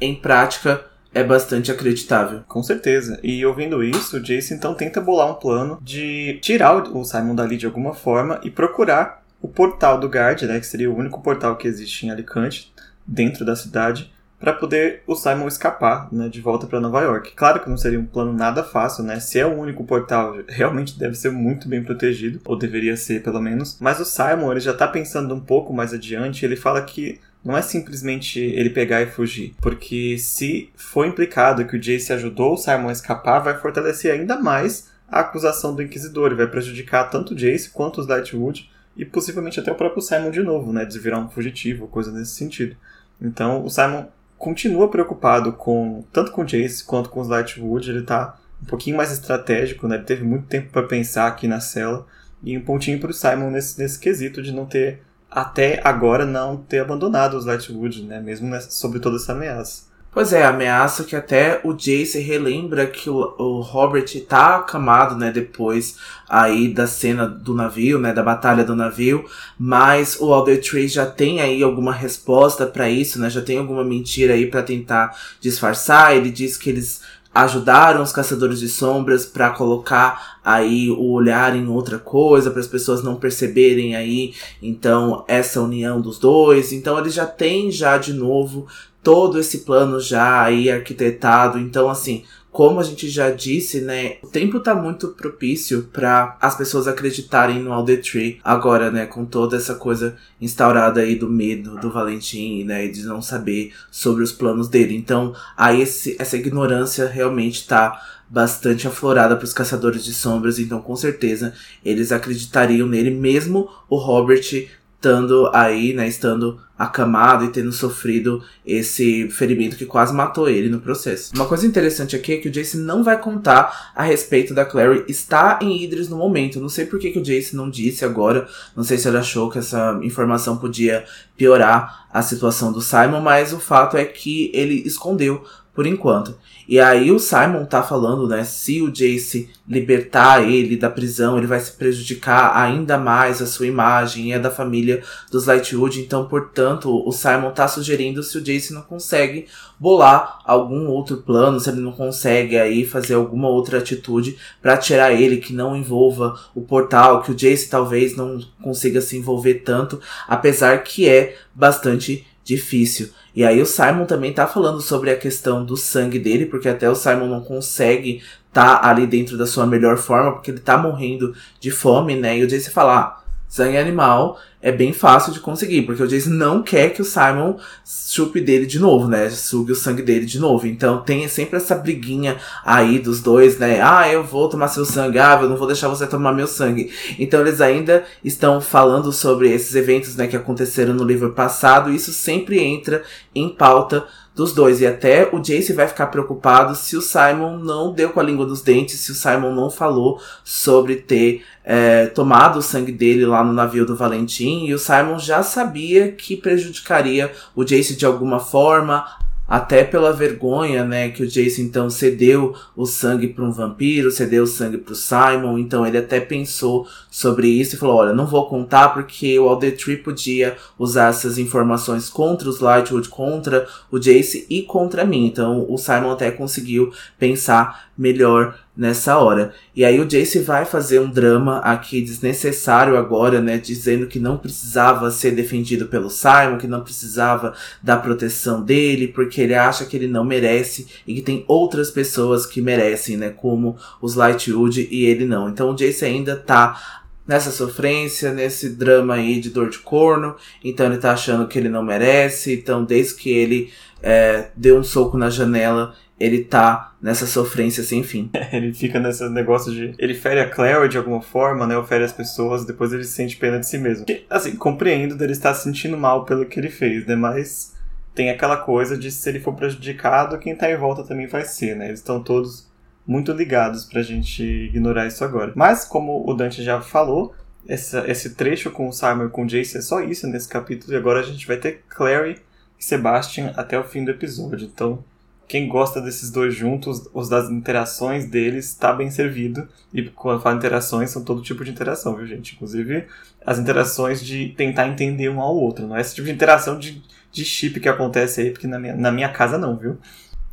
em 0.00 0.16
prática 0.16 0.84
é 1.14 1.22
bastante 1.22 1.70
acreditável. 1.70 2.42
Com 2.48 2.62
certeza. 2.64 3.18
E 3.22 3.46
ouvindo 3.46 3.82
isso, 3.82 4.16
o 4.16 4.20
Jace 4.20 4.54
então 4.54 4.74
tenta 4.74 5.00
bolar 5.00 5.30
um 5.30 5.34
plano 5.34 5.78
de 5.80 6.38
tirar 6.42 6.76
o 6.76 7.04
Simon 7.04 7.34
dali 7.34 7.56
de 7.56 7.66
alguma 7.66 7.94
forma 7.94 8.40
e 8.42 8.50
procurar 8.50 9.22
o 9.40 9.48
portal 9.48 9.98
do 9.98 10.08
Guard, 10.08 10.42
né, 10.42 10.58
que 10.58 10.66
seria 10.66 10.90
o 10.90 10.96
único 10.96 11.20
portal 11.20 11.56
que 11.56 11.68
existe 11.68 12.06
em 12.06 12.10
Alicante, 12.10 12.72
dentro 13.06 13.44
da 13.44 13.56
cidade, 13.56 14.12
para 14.38 14.52
poder 14.52 15.02
o 15.06 15.16
Simon 15.16 15.48
escapar 15.48 16.08
né, 16.12 16.28
de 16.28 16.40
volta 16.40 16.66
para 16.66 16.80
Nova 16.80 17.00
York. 17.00 17.32
Claro 17.34 17.60
que 17.60 17.68
não 17.68 17.76
seria 17.76 17.98
um 17.98 18.06
plano 18.06 18.32
nada 18.32 18.62
fácil, 18.62 19.02
né? 19.02 19.18
Se 19.18 19.38
é 19.38 19.46
o 19.46 19.58
único 19.58 19.84
portal, 19.84 20.36
realmente 20.46 20.96
deve 20.96 21.16
ser 21.16 21.32
muito 21.32 21.68
bem 21.68 21.82
protegido, 21.82 22.40
ou 22.44 22.56
deveria 22.56 22.96
ser 22.96 23.22
pelo 23.22 23.40
menos. 23.40 23.76
Mas 23.80 23.98
o 23.98 24.04
Simon 24.04 24.52
ele 24.52 24.60
já 24.60 24.70
está 24.70 24.86
pensando 24.86 25.34
um 25.34 25.40
pouco 25.40 25.72
mais 25.72 25.92
adiante. 25.92 26.44
Ele 26.44 26.54
fala 26.54 26.82
que 26.82 27.20
não 27.44 27.56
é 27.56 27.62
simplesmente 27.62 28.38
ele 28.38 28.70
pegar 28.70 29.02
e 29.02 29.06
fugir, 29.06 29.54
porque 29.60 30.18
se 30.18 30.70
for 30.76 31.06
implicado 31.06 31.64
que 31.64 31.76
o 31.76 31.80
Jace 31.80 32.12
ajudou 32.12 32.54
o 32.54 32.56
Simon 32.56 32.88
a 32.88 32.92
escapar, 32.92 33.40
vai 33.40 33.58
fortalecer 33.58 34.12
ainda 34.12 34.38
mais 34.38 34.88
a 35.10 35.20
acusação 35.20 35.74
do 35.74 35.82
Inquisidor 35.82 36.32
e 36.32 36.36
vai 36.36 36.46
prejudicar 36.46 37.04
tanto 37.04 37.32
o 37.32 37.36
Jace 37.36 37.70
quanto 37.70 38.00
os 38.00 38.06
Lightwood 38.06 38.68
e 38.98 39.04
possivelmente 39.04 39.60
até 39.60 39.70
o 39.70 39.76
próprio 39.76 40.02
Simon 40.02 40.32
de 40.32 40.42
novo, 40.42 40.72
né, 40.72 40.84
de 40.84 40.98
virar 40.98 41.20
um 41.20 41.30
fugitivo, 41.30 41.86
coisa 41.86 42.10
nesse 42.10 42.34
sentido. 42.34 42.76
Então 43.22 43.64
o 43.64 43.70
Simon 43.70 44.06
continua 44.36 44.90
preocupado 44.90 45.52
com 45.52 46.04
tanto 46.12 46.32
com 46.32 46.42
o 46.42 46.44
Jace 46.44 46.84
quanto 46.84 47.08
com 47.08 47.20
os 47.20 47.28
Lightwood, 47.28 47.90
ele 47.90 48.02
tá 48.02 48.38
um 48.60 48.66
pouquinho 48.66 48.96
mais 48.96 49.12
estratégico, 49.12 49.86
né? 49.86 49.96
Ele 49.96 50.04
teve 50.04 50.24
muito 50.24 50.46
tempo 50.46 50.70
para 50.70 50.82
pensar 50.82 51.28
aqui 51.28 51.46
na 51.46 51.60
cela 51.60 52.06
e 52.42 52.58
um 52.58 52.60
pontinho 52.60 52.98
pro 52.98 53.12
Simon 53.12 53.50
nesse, 53.50 53.78
nesse 53.80 53.98
quesito 53.98 54.42
de 54.42 54.52
não 54.52 54.66
ter 54.66 55.02
até 55.30 55.80
agora 55.84 56.24
não 56.24 56.56
ter 56.56 56.80
abandonado 56.80 57.34
os 57.34 57.44
Lightwood, 57.44 58.02
né? 58.04 58.20
Mesmo 58.20 58.48
nessa, 58.48 58.70
sobre 58.70 58.98
toda 58.98 59.16
essa 59.16 59.32
ameaça. 59.32 59.87
Pois 60.10 60.32
é, 60.32 60.42
ameaça 60.44 61.04
que 61.04 61.14
até 61.14 61.60
o 61.62 61.74
Jace 61.74 62.18
relembra 62.18 62.86
que 62.86 63.10
o, 63.10 63.34
o 63.38 63.60
Robert 63.60 64.06
tá 64.26 64.56
acamado, 64.56 65.14
né, 65.14 65.30
depois 65.30 65.96
aí 66.26 66.72
da 66.72 66.86
cena 66.86 67.26
do 67.26 67.54
navio, 67.54 67.98
né, 67.98 68.12
da 68.12 68.22
batalha 68.22 68.64
do 68.64 68.74
navio, 68.74 69.26
mas 69.58 70.16
o 70.18 70.32
Alder 70.32 70.62
Tree 70.62 70.88
já 70.88 71.04
tem 71.04 71.40
aí 71.42 71.62
alguma 71.62 71.92
resposta 71.92 72.66
para 72.66 72.88
isso, 72.88 73.20
né, 73.20 73.28
já 73.28 73.42
tem 73.42 73.58
alguma 73.58 73.84
mentira 73.84 74.32
aí 74.32 74.46
para 74.46 74.62
tentar 74.62 75.14
disfarçar, 75.40 76.16
ele 76.16 76.30
diz 76.30 76.56
que 76.56 76.70
eles 76.70 77.02
ajudaram 77.34 78.02
os 78.02 78.12
caçadores 78.12 78.58
de 78.58 78.68
sombras 78.68 79.24
para 79.24 79.50
colocar 79.50 80.38
aí 80.44 80.90
o 80.90 81.10
olhar 81.12 81.54
em 81.54 81.68
outra 81.68 81.98
coisa, 81.98 82.50
para 82.50 82.60
as 82.60 82.66
pessoas 82.66 83.02
não 83.02 83.16
perceberem 83.16 83.94
aí 83.94 84.34
então 84.62 85.24
essa 85.28 85.60
união 85.60 86.00
dos 86.00 86.18
dois. 86.18 86.72
Então 86.72 86.98
ele 86.98 87.10
já 87.10 87.26
tem 87.26 87.70
já 87.70 87.98
de 87.98 88.12
novo 88.12 88.66
todo 89.02 89.38
esse 89.38 89.58
plano 89.58 90.00
já 90.00 90.42
aí 90.42 90.70
arquitetado. 90.70 91.58
Então, 91.58 91.88
assim, 91.88 92.24
como 92.50 92.80
a 92.80 92.82
gente 92.82 93.08
já 93.08 93.30
disse, 93.30 93.80
né, 93.80 94.16
o 94.22 94.26
tempo 94.26 94.58
tá 94.60 94.74
muito 94.74 95.08
propício 95.08 95.88
para 95.92 96.36
as 96.40 96.56
pessoas 96.56 96.88
acreditarem 96.88 97.60
no 97.60 97.72
Alder 97.72 98.02
Tree 98.02 98.40
agora, 98.42 98.90
né, 98.90 99.06
com 99.06 99.24
toda 99.24 99.56
essa 99.56 99.74
coisa 99.74 100.16
instaurada 100.40 101.00
aí 101.00 101.14
do 101.14 101.28
medo 101.28 101.76
do 101.76 101.90
Valentim, 101.90 102.64
né, 102.64 102.88
de 102.88 103.04
não 103.04 103.20
saber 103.20 103.72
sobre 103.90 104.22
os 104.22 104.32
planos 104.32 104.68
dele. 104.68 104.96
Então, 104.96 105.34
aí 105.56 105.82
esse, 105.82 106.16
essa 106.18 106.36
ignorância 106.36 107.06
realmente 107.06 107.66
tá 107.66 108.00
bastante 108.28 108.86
aflorada 108.86 109.36
para 109.36 109.44
os 109.44 109.52
caçadores 109.52 110.04
de 110.04 110.12
sombras, 110.12 110.58
então 110.58 110.80
com 110.80 110.94
certeza 110.94 111.54
eles 111.84 112.12
acreditariam 112.12 112.86
nele, 112.86 113.10
mesmo 113.10 113.70
o 113.88 113.96
Robert 113.96 114.68
estando 114.98 115.48
aí, 115.54 115.94
né, 115.94 116.08
estando 116.08 116.60
acamado 116.76 117.44
e 117.44 117.48
tendo 117.48 117.72
sofrido 117.72 118.42
esse 118.66 119.28
ferimento 119.30 119.76
que 119.76 119.86
quase 119.86 120.12
matou 120.12 120.48
ele 120.48 120.68
no 120.68 120.80
processo. 120.80 121.32
Uma 121.34 121.46
coisa 121.46 121.66
interessante 121.66 122.14
aqui 122.14 122.34
é 122.34 122.36
que 122.36 122.48
o 122.48 122.52
Jace 122.52 122.76
não 122.76 123.02
vai 123.02 123.20
contar 123.20 123.92
a 123.94 124.02
respeito 124.02 124.54
da 124.54 124.64
Clary 124.64 125.04
estar 125.08 125.60
em 125.62 125.82
Idris 125.82 126.08
no 126.08 126.16
momento. 126.16 126.60
Não 126.60 126.68
sei 126.68 126.84
por 126.84 126.98
que, 126.98 127.10
que 127.10 127.18
o 127.18 127.22
Jace 127.22 127.56
não 127.56 127.70
disse 127.70 128.04
agora. 128.04 128.48
Não 128.76 128.84
sei 128.84 128.98
se 128.98 129.08
ele 129.08 129.18
achou 129.18 129.50
que 129.50 129.58
essa 129.58 129.98
informação 130.02 130.56
podia 130.56 131.04
piorar 131.36 132.06
a 132.12 132.22
situação 132.22 132.72
do 132.72 132.80
Simon, 132.80 133.20
mas 133.20 133.52
o 133.52 133.60
fato 133.60 133.96
é 133.96 134.04
que 134.04 134.50
ele 134.54 134.82
escondeu 134.86 135.44
por 135.78 135.86
enquanto. 135.86 136.36
E 136.68 136.80
aí 136.80 137.12
o 137.12 137.20
Simon 137.20 137.64
tá 137.64 137.84
falando, 137.84 138.26
né, 138.26 138.42
se 138.42 138.82
o 138.82 138.90
Jace 138.90 139.48
libertar 139.64 140.42
ele 140.42 140.76
da 140.76 140.90
prisão, 140.90 141.38
ele 141.38 141.46
vai 141.46 141.60
se 141.60 141.70
prejudicar 141.70 142.50
ainda 142.56 142.98
mais 142.98 143.40
a 143.40 143.46
sua 143.46 143.68
imagem 143.68 144.30
e 144.30 144.34
a 144.34 144.40
da 144.40 144.50
família 144.50 145.04
dos 145.30 145.46
Lightwood. 145.46 146.00
Então, 146.00 146.26
portanto, 146.26 146.90
o 147.06 147.12
Simon 147.12 147.52
tá 147.52 147.68
sugerindo 147.68 148.24
se 148.24 148.36
o 148.36 148.40
Jace 148.40 148.74
não 148.74 148.82
consegue 148.82 149.46
bolar 149.78 150.40
algum 150.44 150.88
outro 150.88 151.18
plano, 151.18 151.60
se 151.60 151.70
ele 151.70 151.80
não 151.80 151.92
consegue 151.92 152.58
aí 152.58 152.84
fazer 152.84 153.14
alguma 153.14 153.46
outra 153.46 153.78
atitude 153.78 154.36
para 154.60 154.76
tirar 154.76 155.12
ele 155.12 155.36
que 155.36 155.52
não 155.52 155.76
envolva 155.76 156.34
o 156.56 156.60
portal, 156.60 157.22
que 157.22 157.30
o 157.30 157.36
Jace 157.36 157.70
talvez 157.70 158.16
não 158.16 158.40
consiga 158.60 159.00
se 159.00 159.16
envolver 159.16 159.62
tanto, 159.64 160.00
apesar 160.26 160.82
que 160.82 161.08
é 161.08 161.36
bastante 161.54 162.26
difícil. 162.42 163.10
E 163.38 163.44
aí 163.44 163.62
o 163.62 163.66
Simon 163.66 164.04
também 164.04 164.32
tá 164.32 164.48
falando 164.48 164.80
sobre 164.80 165.12
a 165.12 165.16
questão 165.16 165.64
do 165.64 165.76
sangue 165.76 166.18
dele, 166.18 166.46
porque 166.46 166.68
até 166.68 166.90
o 166.90 166.94
Simon 166.96 167.28
não 167.28 167.40
consegue 167.40 168.20
tá 168.52 168.80
ali 168.82 169.06
dentro 169.06 169.38
da 169.38 169.46
sua 169.46 169.64
melhor 169.64 169.96
forma, 169.96 170.32
porque 170.32 170.50
ele 170.50 170.58
tá 170.58 170.76
morrendo 170.76 171.32
de 171.60 171.70
fome, 171.70 172.16
né? 172.16 172.36
E 172.36 172.42
o 172.42 172.48
Jace 172.48 172.68
fala, 172.68 172.98
ah, 172.98 173.22
sangue 173.48 173.78
animal 173.78 174.38
é 174.60 174.72
bem 174.72 174.92
fácil 174.92 175.32
de 175.32 175.38
conseguir, 175.38 175.82
porque 175.82 176.02
o 176.02 176.06
Jace 176.06 176.28
não 176.28 176.62
quer 176.62 176.90
que 176.90 177.00
o 177.00 177.04
Simon 177.04 177.56
chupe 177.84 178.40
dele 178.40 178.66
de 178.66 178.78
novo, 178.78 179.06
né? 179.06 179.30
Sugue 179.30 179.70
o 179.72 179.76
sangue 179.76 180.02
dele 180.02 180.26
de 180.26 180.38
novo. 180.40 180.66
Então 180.66 181.00
tem 181.00 181.26
sempre 181.28 181.56
essa 181.56 181.76
briguinha 181.76 182.36
aí 182.64 182.98
dos 182.98 183.20
dois, 183.20 183.56
né? 183.58 183.80
Ah, 183.80 184.10
eu 184.12 184.24
vou 184.24 184.48
tomar 184.48 184.68
seu 184.68 184.84
sangue, 184.84 185.18
ah, 185.18 185.38
eu 185.40 185.48
não 185.48 185.56
vou 185.56 185.66
deixar 185.66 185.88
você 185.88 186.06
tomar 186.06 186.32
meu 186.32 186.48
sangue. 186.48 186.92
Então 187.18 187.40
eles 187.40 187.60
ainda 187.60 188.04
estão 188.24 188.60
falando 188.60 189.12
sobre 189.12 189.50
esses 189.50 189.74
eventos, 189.76 190.16
né, 190.16 190.26
que 190.26 190.36
aconteceram 190.36 190.92
no 190.92 191.04
livro 191.04 191.32
passado, 191.32 191.90
e 191.90 191.96
isso 191.96 192.12
sempre 192.12 192.58
entra 192.58 193.02
em 193.34 193.48
pauta 193.48 194.06
dos 194.38 194.52
dois. 194.52 194.80
E 194.80 194.86
até 194.86 195.28
o 195.32 195.40
Jace 195.40 195.72
vai 195.72 195.88
ficar 195.88 196.06
preocupado 196.06 196.76
se 196.76 196.96
o 196.96 197.02
Simon 197.02 197.58
não 197.58 197.92
deu 197.92 198.10
com 198.10 198.20
a 198.20 198.22
língua 198.22 198.46
dos 198.46 198.62
dentes, 198.62 199.00
se 199.00 199.10
o 199.10 199.14
Simon 199.14 199.52
não 199.52 199.68
falou 199.68 200.20
sobre 200.44 200.94
ter 200.94 201.44
é, 201.64 202.06
tomado 202.06 202.60
o 202.60 202.62
sangue 202.62 202.92
dele 202.92 203.26
lá 203.26 203.42
no 203.42 203.52
navio 203.52 203.84
do 203.84 203.96
Valentim. 203.96 204.64
E 204.64 204.72
o 204.72 204.78
Simon 204.78 205.18
já 205.18 205.42
sabia 205.42 206.12
que 206.12 206.36
prejudicaria 206.36 207.32
o 207.54 207.64
Jace 207.64 207.96
de 207.96 208.06
alguma 208.06 208.38
forma, 208.38 209.04
até 209.48 209.82
pela 209.82 210.12
vergonha, 210.12 210.84
né, 210.84 211.08
que 211.08 211.22
o 211.22 211.26
Jason 211.26 211.62
então 211.62 211.88
cedeu 211.88 212.54
o 212.76 212.84
sangue 212.84 213.28
para 213.28 213.44
um 213.44 213.50
vampiro, 213.50 214.10
cedeu 214.10 214.44
o 214.44 214.46
sangue 214.46 214.76
para 214.76 214.92
o 214.92 214.96
Simon, 214.96 215.58
então 215.58 215.86
ele 215.86 215.96
até 215.96 216.20
pensou 216.20 216.86
sobre 217.10 217.48
isso 217.48 217.74
e 217.74 217.78
falou: 217.78 217.96
"Olha, 217.96 218.12
não 218.12 218.26
vou 218.26 218.46
contar 218.46 218.90
porque 218.90 219.38
o 219.38 219.48
Aldertree 219.48 219.96
podia 219.96 220.56
usar 220.78 221.08
essas 221.08 221.38
informações 221.38 222.10
contra 222.10 222.48
os 222.48 222.60
Lightwood, 222.60 223.08
contra 223.08 223.66
o 223.90 223.98
Jace 223.98 224.46
e 224.50 224.62
contra 224.62 225.04
mim". 225.06 225.24
Então 225.26 225.64
o 225.66 225.78
Simon 225.78 226.10
até 226.10 226.30
conseguiu 226.30 226.92
pensar 227.18 227.88
melhor 227.96 228.54
nessa 228.78 229.18
hora. 229.18 229.52
E 229.74 229.84
aí 229.84 229.98
o 229.98 230.06
Jace 230.06 230.38
vai 230.38 230.64
fazer 230.64 231.00
um 231.00 231.10
drama 231.10 231.58
aqui 231.58 232.00
desnecessário 232.00 232.96
agora, 232.96 233.40
né, 233.40 233.58
dizendo 233.58 234.06
que 234.06 234.20
não 234.20 234.38
precisava 234.38 235.10
ser 235.10 235.32
defendido 235.32 235.86
pelo 235.86 236.08
Simon, 236.08 236.58
que 236.58 236.68
não 236.68 236.84
precisava 236.84 237.54
da 237.82 237.96
proteção 237.96 238.62
dele, 238.62 239.08
porque 239.08 239.40
ele 239.40 239.56
acha 239.56 239.84
que 239.84 239.96
ele 239.96 240.06
não 240.06 240.24
merece 240.24 240.86
e 241.04 241.14
que 241.14 241.22
tem 241.22 241.44
outras 241.48 241.90
pessoas 241.90 242.46
que 242.46 242.62
merecem, 242.62 243.16
né, 243.16 243.30
como 243.30 243.76
os 244.00 244.14
Lightwood 244.14 244.86
e 244.88 245.06
ele 245.06 245.24
não. 245.24 245.48
Então 245.48 245.70
o 245.70 245.74
Jace 245.74 246.04
ainda 246.04 246.36
tá 246.36 247.02
nessa 247.26 247.50
sofrência, 247.50 248.32
nesse 248.32 248.70
drama 248.70 249.14
aí 249.14 249.40
de 249.40 249.50
dor 249.50 249.70
de 249.70 249.78
corno, 249.78 250.36
então 250.64 250.86
ele 250.86 250.98
tá 250.98 251.12
achando 251.12 251.48
que 251.48 251.58
ele 251.58 251.68
não 251.68 251.82
merece, 251.82 252.54
então 252.54 252.84
desde 252.84 253.16
que 253.16 253.28
ele 253.28 253.70
é, 254.00 254.50
deu 254.56 254.78
um 254.78 254.84
soco 254.84 255.18
na 255.18 255.28
janela, 255.28 255.94
ele 256.18 256.42
tá 256.42 256.96
nessa 257.00 257.26
sofrência 257.26 257.82
sem 257.82 258.02
fim. 258.02 258.28
Ele 258.52 258.74
fica 258.74 258.98
nesse 258.98 259.28
negócio 259.28 259.72
de. 259.72 259.94
Ele 259.98 260.14
fere 260.14 260.40
a 260.40 260.50
Claire 260.50 260.88
de 260.88 260.98
alguma 260.98 261.22
forma, 261.22 261.66
né? 261.66 261.76
Ou 261.76 261.84
fere 261.84 262.02
as 262.02 262.12
pessoas, 262.12 262.64
depois 262.64 262.92
ele 262.92 263.04
sente 263.04 263.36
pena 263.36 263.60
de 263.60 263.66
si 263.66 263.78
mesmo. 263.78 264.04
Que, 264.04 264.24
assim, 264.28 264.56
compreendo 264.56 265.16
dele 265.16 265.32
estar 265.32 265.54
se 265.54 265.62
sentindo 265.62 265.96
mal 265.96 266.24
pelo 266.24 266.46
que 266.46 266.58
ele 266.58 266.70
fez, 266.70 267.06
né? 267.06 267.14
Mas 267.14 267.74
tem 268.14 268.30
aquela 268.30 268.56
coisa 268.56 268.98
de 268.98 269.12
se 269.12 269.28
ele 269.28 269.38
for 269.38 269.54
prejudicado, 269.54 270.38
quem 270.38 270.56
tá 270.56 270.68
em 270.68 270.76
volta 270.76 271.04
também 271.04 271.28
vai 271.28 271.44
ser, 271.44 271.76
né? 271.76 271.86
Eles 271.86 272.00
estão 272.00 272.20
todos 272.20 272.68
muito 273.06 273.32
ligados 273.32 273.84
pra 273.84 274.02
gente 274.02 274.42
ignorar 274.42 275.06
isso 275.06 275.22
agora. 275.22 275.52
Mas, 275.54 275.84
como 275.84 276.28
o 276.28 276.34
Dante 276.34 276.64
já 276.64 276.80
falou, 276.80 277.32
essa, 277.66 278.10
esse 278.10 278.34
trecho 278.34 278.70
com 278.70 278.88
o 278.88 278.92
Simon 278.92 279.26
e 279.26 279.30
com 279.30 279.44
o 279.44 279.46
Jace 279.46 279.78
é 279.78 279.80
só 279.80 280.00
isso 280.00 280.26
nesse 280.26 280.48
capítulo, 280.48 280.92
e 280.92 280.96
agora 280.96 281.20
a 281.20 281.22
gente 281.22 281.46
vai 281.46 281.58
ter 281.58 281.84
Clary 281.88 282.40
e 282.78 282.84
Sebastian 282.84 283.52
até 283.56 283.78
o 283.78 283.84
fim 283.84 284.04
do 284.04 284.10
episódio. 284.10 284.68
Então 284.72 285.04
quem 285.48 285.66
gosta 285.66 285.98
desses 285.98 286.30
dois 286.30 286.54
juntos, 286.54 287.08
os 287.14 287.26
das 287.26 287.48
interações 287.48 288.26
deles, 288.26 288.66
está 288.66 288.92
bem 288.92 289.10
servido. 289.10 289.66
E 289.94 290.02
quando 290.02 290.36
eu 290.36 290.42
falo 290.42 290.58
interações, 290.58 291.08
são 291.10 291.24
todo 291.24 291.40
tipo 291.40 291.64
de 291.64 291.70
interação, 291.70 292.14
viu, 292.14 292.26
gente? 292.26 292.54
Inclusive 292.54 293.06
as 293.44 293.58
interações 293.58 294.22
de 294.22 294.50
tentar 294.50 294.86
entender 294.86 295.30
um 295.30 295.40
ao 295.40 295.56
outro. 295.56 295.86
Não 295.86 295.96
é 295.96 296.02
esse 296.02 296.14
tipo 296.14 296.26
de 296.26 296.34
interação 296.34 296.78
de, 296.78 297.02
de 297.32 297.44
chip 297.46 297.80
que 297.80 297.88
acontece 297.88 298.42
aí, 298.42 298.50
porque 298.50 298.66
na 298.66 298.78
minha, 298.78 298.94
na 298.94 299.10
minha 299.10 299.30
casa 299.30 299.56
não, 299.56 299.74
viu? 299.74 299.96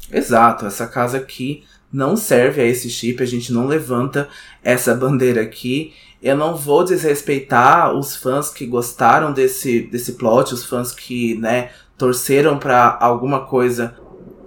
Exato, 0.10 0.66
essa 0.66 0.88
casa 0.88 1.18
aqui 1.18 1.66
não 1.92 2.16
serve 2.16 2.62
a 2.62 2.66
esse 2.66 2.90
chip, 2.90 3.22
a 3.22 3.26
gente 3.26 3.52
não 3.52 3.68
levanta 3.68 4.30
essa 4.64 4.96
bandeira 4.96 5.42
aqui. 5.42 5.94
Eu 6.24 6.38
não 6.38 6.56
vou 6.56 6.86
desrespeitar 6.86 7.94
os 7.94 8.16
fãs 8.16 8.50
que 8.50 8.66
gostaram 8.66 9.34
desse, 9.34 9.82
desse 9.82 10.14
plot, 10.14 10.54
os 10.54 10.64
fãs 10.64 10.94
que, 10.94 11.36
né, 11.36 11.72
torceram 11.98 12.58
para 12.58 12.98
alguma 13.02 13.46
coisa 13.46 13.96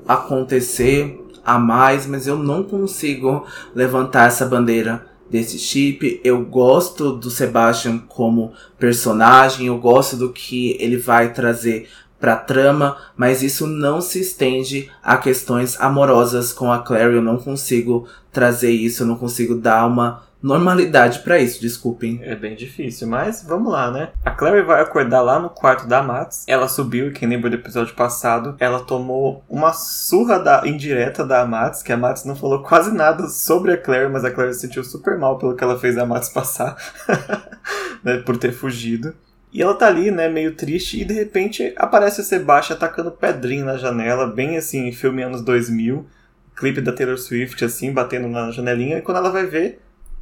acontecer 0.09 1.23
a 1.45 1.59
mais, 1.59 2.07
mas 2.07 2.27
eu 2.27 2.37
não 2.37 2.63
consigo 2.65 3.45
levantar 3.75 4.29
essa 4.29 4.47
bandeira 4.47 5.07
desse 5.31 5.59
chip. 5.59 6.21
Eu 6.25 6.45
gosto 6.45 7.13
do 7.13 7.31
Sebastian 7.31 7.99
como 7.99 8.53
personagem, 8.79 9.67
eu 9.67 9.79
gosto 9.79 10.17
do 10.17 10.33
que 10.33 10.77
ele 10.81 10.97
vai 10.97 11.33
trazer 11.33 11.89
pra 12.19 12.37
trama, 12.37 12.97
mas 13.17 13.43
isso 13.43 13.67
não 13.67 14.01
se 14.01 14.21
estende 14.21 14.91
a 15.03 15.17
questões 15.17 15.81
amorosas 15.81 16.53
com 16.53 16.73
a 16.73 16.79
Clary. 16.81 17.15
Eu 17.15 17.23
não 17.23 17.37
consigo 17.37 18.09
trazer 18.33 18.73
isso, 18.73 19.03
eu 19.03 19.07
não 19.07 19.17
consigo 19.17 19.55
dar 19.55 19.87
uma 19.87 20.23
normalidade 20.43 21.21
para 21.21 21.39
isso, 21.39 21.61
desculpem. 21.61 22.21
É 22.23 22.35
bem 22.35 22.55
difícil, 22.55 23.09
mas 23.09 23.43
vamos 23.43 23.73
lá, 23.73 23.91
né? 23.91 24.11
A 24.25 24.31
Clary 24.31 24.63
vai 24.63 24.81
acordar 24.81 25.21
lá 25.21 25.39
no 25.39 25.51
quarto 25.51 25.87
da 25.87 26.03
Mats. 26.03 26.45
Ela 26.47 26.69
subiu, 26.69 27.13
quem 27.13 27.29
lembra 27.29 27.51
do 27.51 27.57
episódio 27.57 27.95
passado, 27.95 28.57
ela 28.59 28.81
tomou 28.81 29.43
uma 29.49 29.73
surra 29.73 30.39
da, 30.39 30.63
indireta 30.67 31.25
da 31.25 31.45
Mats, 31.45 31.83
que 31.83 31.93
a 31.93 31.97
Mats 31.97 32.25
não 32.25 32.37
falou 32.37 32.63
quase 32.63 32.95
nada 32.95 33.29
sobre 33.29 33.73
a 33.73 33.77
Clary, 33.77 34.09
mas 34.09 34.25
a 34.25 34.31
Clary 34.31 34.55
se 34.55 34.61
sentiu 34.61 34.85
super 34.85 35.19
mal 35.19 35.39
pelo 35.39 35.55
que 35.55 35.65
ela 35.65 35.79
fez 35.79 35.99
a 35.99 36.07
Mats 36.07 36.29
passar, 36.29 36.77
né, 38.03 38.19
por 38.19 38.37
ter 38.37 38.53
fugido. 38.53 39.15
E 39.53 39.63
ela 39.63 39.75
tá 39.75 39.87
ali, 39.87 40.11
né, 40.11 40.29
meio 40.29 40.55
triste, 40.55 41.01
e 41.01 41.05
de 41.05 41.15
repente 41.15 41.73
aparece 41.77 42.21
o 42.21 42.25
Sebastian 42.25 42.77
atacando 42.77 43.11
pedrinho 43.11 43.65
na 43.65 43.79
janela, 43.79 44.27
bem 44.27 44.59
assim, 44.59 44.93
filme 44.93 45.23
anos 45.23 45.43
2000, 45.43 46.07
clipe 46.55 46.81
da 46.81 46.93
Taylor 46.93 47.17
Swift, 47.17 47.65
assim, 47.65 47.93
batendo 47.93 48.29
na 48.29 48.51
janelinha, 48.51 48.99
e 48.99 49.03
quando 49.03 49.19
ela 49.19 49.31
vai 49.31 49.47
ver, 49.47 49.81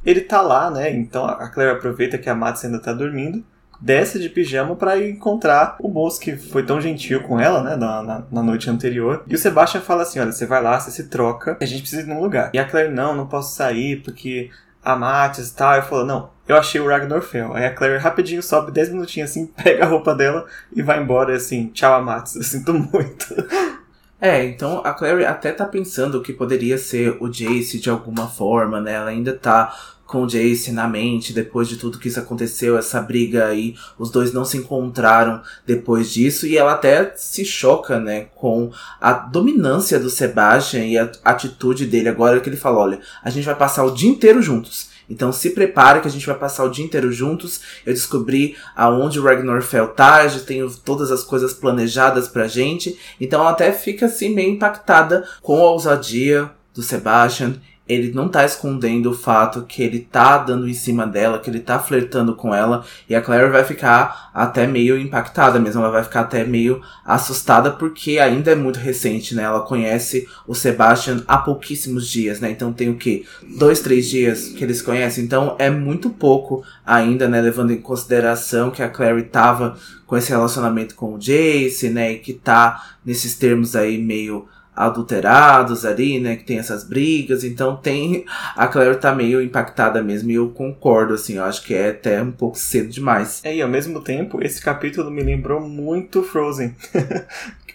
ele 0.09 0.21
tá 0.21 0.41
lá, 0.41 0.71
né, 0.71 0.89
então 0.91 1.25
a 1.25 1.49
Claire 1.49 1.75
aproveita 1.75 2.17
que 2.17 2.29
a 2.29 2.35
Mats 2.35 2.63
ainda 2.63 2.79
tá 2.79 2.93
dormindo, 2.93 3.43
desce 3.79 4.19
de 4.19 4.29
pijama 4.29 4.75
para 4.75 4.97
encontrar 4.97 5.75
o 5.79 5.89
moço 5.89 6.19
que 6.19 6.35
foi 6.35 6.63
tão 6.63 6.79
gentil 6.79 7.21
com 7.23 7.39
ela, 7.39 7.61
né, 7.61 7.75
na, 7.75 8.01
na, 8.01 8.23
na, 8.31 8.41
noite 8.41 8.69
anterior. 8.69 9.23
E 9.27 9.35
o 9.35 9.37
Sebastian 9.37 9.81
fala 9.81 10.03
assim, 10.03 10.19
olha, 10.19 10.31
você 10.31 10.45
vai 10.45 10.63
lá, 10.63 10.79
você 10.79 10.91
se 10.91 11.09
troca, 11.09 11.57
a 11.59 11.65
gente 11.65 11.81
precisa 11.81 12.01
ir 12.01 12.05
num 12.05 12.21
lugar. 12.21 12.49
E 12.53 12.57
a 12.57 12.65
Claire, 12.65 12.91
não, 12.91 13.13
não 13.13 13.27
posso 13.27 13.55
sair 13.55 14.01
porque 14.01 14.49
a 14.83 14.95
Matis 14.95 15.49
e 15.49 15.55
tal. 15.55 15.75
Eu 15.75 15.83
falo, 15.83 16.05
não, 16.05 16.29
eu 16.47 16.55
achei 16.55 16.79
o 16.79 16.87
Ragnar 16.87 17.21
Fell. 17.21 17.53
Aí 17.53 17.65
a 17.65 17.73
Claire 17.73 18.01
rapidinho 18.01 18.41
sobe 18.41 18.71
10 18.71 18.89
minutinhos 18.89 19.29
assim, 19.29 19.45
pega 19.61 19.83
a 19.83 19.87
roupa 19.87 20.15
dela 20.15 20.45
e 20.73 20.81
vai 20.81 21.01
embora 21.01 21.35
assim, 21.35 21.67
tchau 21.67 21.93
Amatis, 21.93 22.35
eu 22.35 22.43
sinto 22.43 22.73
muito. 22.73 23.27
É, 24.19 24.43
então 24.43 24.81
a 24.83 24.95
Claire 24.95 25.25
até 25.25 25.51
tá 25.51 25.63
pensando 25.63 26.23
que 26.23 26.33
poderia 26.33 26.75
ser 26.79 27.15
o 27.19 27.29
Jace 27.29 27.79
de 27.79 27.87
alguma 27.87 28.27
forma, 28.27 28.81
né? 28.81 28.93
Ela 28.93 29.11
ainda 29.11 29.31
tá 29.37 29.71
com 30.07 30.23
o 30.23 30.27
Jace 30.27 30.71
na 30.71 30.87
mente 30.87 31.33
depois 31.33 31.67
de 31.67 31.75
tudo 31.75 31.99
que 31.99 32.07
isso 32.07 32.19
aconteceu, 32.19 32.77
essa 32.77 33.01
briga 33.01 33.45
aí, 33.45 33.75
os 33.99 34.09
dois 34.09 34.31
não 34.31 34.45
se 34.45 34.57
encontraram 34.57 35.41
depois 35.65 36.11
disso 36.11 36.47
e 36.47 36.57
ela 36.57 36.73
até 36.73 37.13
se 37.15 37.43
choca, 37.43 37.99
né, 37.99 38.27
com 38.35 38.71
a 38.99 39.13
dominância 39.13 39.99
do 39.99 40.09
Sebastian 40.09 40.85
e 40.85 40.97
a 40.97 41.11
atitude 41.23 41.85
dele 41.85 42.09
agora 42.09 42.39
que 42.39 42.49
ele 42.49 42.57
fala, 42.57 42.79
olha, 42.79 42.99
a 43.23 43.29
gente 43.29 43.45
vai 43.45 43.55
passar 43.55 43.83
o 43.83 43.91
dia 43.91 44.09
inteiro 44.09 44.41
juntos. 44.41 44.95
Então 45.09 45.31
se 45.31 45.51
prepare 45.51 46.01
que 46.01 46.07
a 46.07 46.11
gente 46.11 46.25
vai 46.25 46.35
passar 46.35 46.65
o 46.65 46.69
dia 46.69 46.83
inteiro 46.83 47.11
juntos. 47.11 47.61
Eu 47.85 47.93
descobri 47.93 48.55
aonde 48.75 49.19
o 49.19 49.23
Ragnar 49.23 49.61
Fell 49.61 49.87
tá, 49.87 50.27
já 50.27 50.39
tenho 50.39 50.69
todas 50.69 51.11
as 51.11 51.23
coisas 51.23 51.53
planejadas 51.53 52.27
pra 52.27 52.47
gente. 52.47 52.97
Então 53.19 53.39
ela 53.39 53.51
até 53.51 53.71
fica 53.71 54.07
assim 54.07 54.33
meio 54.33 54.51
impactada 54.51 55.25
com 55.41 55.55
a 55.55 55.71
ousadia 55.71 56.51
do 56.73 56.83
Sebastian 56.83 57.55
ele 57.87 58.11
não 58.11 58.27
tá 58.27 58.45
escondendo 58.45 59.11
o 59.11 59.13
fato 59.13 59.63
que 59.63 59.81
ele 59.81 59.99
tá 59.99 60.37
dando 60.37 60.67
em 60.67 60.73
cima 60.73 61.07
dela, 61.07 61.39
que 61.39 61.49
ele 61.49 61.59
tá 61.59 61.79
flertando 61.79 62.35
com 62.35 62.53
ela, 62.53 62.83
e 63.09 63.15
a 63.15 63.21
Claire 63.21 63.49
vai 63.49 63.63
ficar 63.63 64.29
até 64.33 64.67
meio 64.67 64.97
impactada 64.97 65.59
mesmo, 65.59 65.81
ela 65.81 65.91
vai 65.91 66.03
ficar 66.03 66.21
até 66.21 66.43
meio 66.43 66.81
assustada 67.05 67.71
porque 67.71 68.19
ainda 68.19 68.51
é 68.51 68.55
muito 68.55 68.77
recente, 68.77 69.33
né? 69.33 69.43
Ela 69.43 69.61
conhece 69.61 70.27
o 70.45 70.53
Sebastian 70.53 71.23
há 71.27 71.37
pouquíssimos 71.37 72.07
dias, 72.07 72.39
né? 72.39 72.51
Então 72.51 72.73
tem 72.73 72.89
o 72.89 72.97
que? 72.97 73.25
Dois, 73.57 73.79
três 73.79 74.07
dias 74.07 74.49
que 74.49 74.63
eles 74.63 74.81
conhecem, 74.81 75.23
então 75.23 75.55
é 75.57 75.69
muito 75.69 76.09
pouco 76.09 76.63
ainda, 76.85 77.27
né? 77.27 77.41
Levando 77.41 77.71
em 77.71 77.81
consideração 77.81 78.69
que 78.69 78.83
a 78.83 78.89
Claire 78.89 79.23
tava 79.23 79.77
com 80.05 80.15
esse 80.15 80.29
relacionamento 80.29 80.95
com 80.95 81.15
o 81.15 81.19
Jace, 81.19 81.89
né? 81.89 82.13
E 82.13 82.19
que 82.19 82.33
tá 82.33 82.95
nesses 83.05 83.35
termos 83.35 83.75
aí 83.75 83.97
meio 83.97 84.47
adulterados 84.77 85.83
ali, 85.83 86.19
né? 86.19 86.35
Que 86.35 86.43
tem 86.43 86.59
essas 86.59 86.83
brigas. 86.83 87.43
Então 87.43 87.75
tem. 87.75 88.23
A 88.55 88.67
Claire 88.67 88.95
tá 88.97 89.13
meio 89.13 89.41
impactada 89.41 90.03
mesmo. 90.03 90.29
E 90.29 90.35
eu 90.35 90.49
concordo, 90.49 91.15
assim. 91.15 91.37
Eu 91.37 91.43
acho 91.43 91.63
que 91.63 91.73
é 91.73 91.89
até 91.89 92.21
um 92.21 92.31
pouco 92.31 92.57
cedo 92.57 92.89
demais. 92.89 93.41
É, 93.43 93.55
e 93.55 93.61
ao 93.61 93.67
mesmo 93.67 94.01
tempo, 94.01 94.41
esse 94.43 94.61
capítulo 94.61 95.09
me 95.09 95.23
lembrou 95.23 95.59
muito 95.59 96.21
Frozen. 96.21 96.75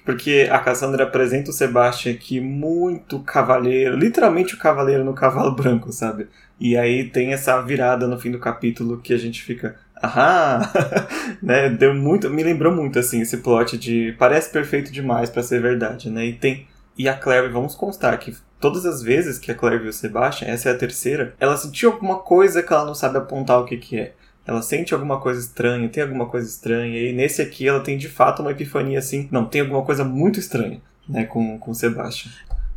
Porque 0.05 0.49
a 0.51 0.59
Cassandra 0.59 1.05
apresenta 1.05 1.51
o 1.51 1.53
Sebastian 1.53 2.13
aqui 2.13 2.41
muito 2.41 3.21
cavaleiro, 3.21 3.97
literalmente 3.97 4.55
o 4.55 4.59
cavaleiro 4.59 5.05
no 5.05 5.15
cavalo 5.15 5.55
branco, 5.55 5.93
sabe? 5.93 6.27
E 6.59 6.77
aí 6.77 7.09
tem 7.09 7.33
essa 7.33 7.61
virada 7.61 8.07
no 8.09 8.19
fim 8.19 8.31
do 8.31 8.39
capítulo 8.39 8.99
que 8.99 9.15
a 9.15 9.17
gente 9.17 9.41
fica, 9.43 9.77
ah, 10.03 10.69
né? 11.41 11.69
Deu 11.69 11.95
muito, 11.95 12.29
me 12.29 12.43
lembrou 12.43 12.75
muito 12.75 12.99
assim 12.99 13.21
esse 13.21 13.37
plot 13.37 13.79
de 13.79 14.13
parece 14.19 14.51
perfeito 14.51 14.91
demais 14.91 15.31
para 15.31 15.43
ser 15.43 15.63
verdade, 15.63 16.11
né? 16.11 16.27
E 16.27 16.33
tem 16.33 16.67
e 16.97 17.09
a 17.09 17.15
Claire, 17.15 17.49
vamos 17.49 17.75
constar 17.75 18.19
que 18.19 18.37
todas 18.61 18.87
as 18.87 19.03
vezes 19.03 19.39
que 19.39 19.51
a 19.51 19.55
Claire 19.55 19.81
viu 19.81 19.91
o 19.91 19.93
Sebastian, 19.93 20.49
essa 20.49 20.69
é 20.69 20.73
a 20.73 20.79
terceira, 20.79 21.35
ela 21.41 21.57
sentiu 21.57 21.93
alguma 21.93 22.19
coisa 22.19 22.63
que 22.63 22.73
ela 22.73 22.85
não 22.85 22.95
sabe 22.95 23.19
apontar 23.19 23.61
o 23.61 23.65
que, 23.65 23.77
que 23.77 23.99
é. 23.99 24.15
Ela 24.47 24.63
sente 24.63 24.93
alguma 24.93 25.21
coisa 25.21 25.41
estranha, 25.41 25.89
tem 25.89 26.03
alguma 26.03 26.27
coisa 26.27 26.49
estranha, 26.49 26.99
e 26.99 27.13
nesse 27.13 27.41
aqui 27.41 27.69
ela 27.69 27.81
tem 27.81 27.97
de 27.97 28.09
fato 28.09 28.43
uma 28.43 28.51
epifania 28.51 28.99
assim, 28.99 29.29
não, 29.31 29.45
tem 29.45 29.61
alguma 29.61 29.83
coisa 29.83 30.05
muito 30.05 30.39
estranha, 30.39 30.81
né, 31.09 31.25
com, 31.25 31.59
com 31.59 31.71
o 31.71 31.75
Sebastian. 31.75 32.31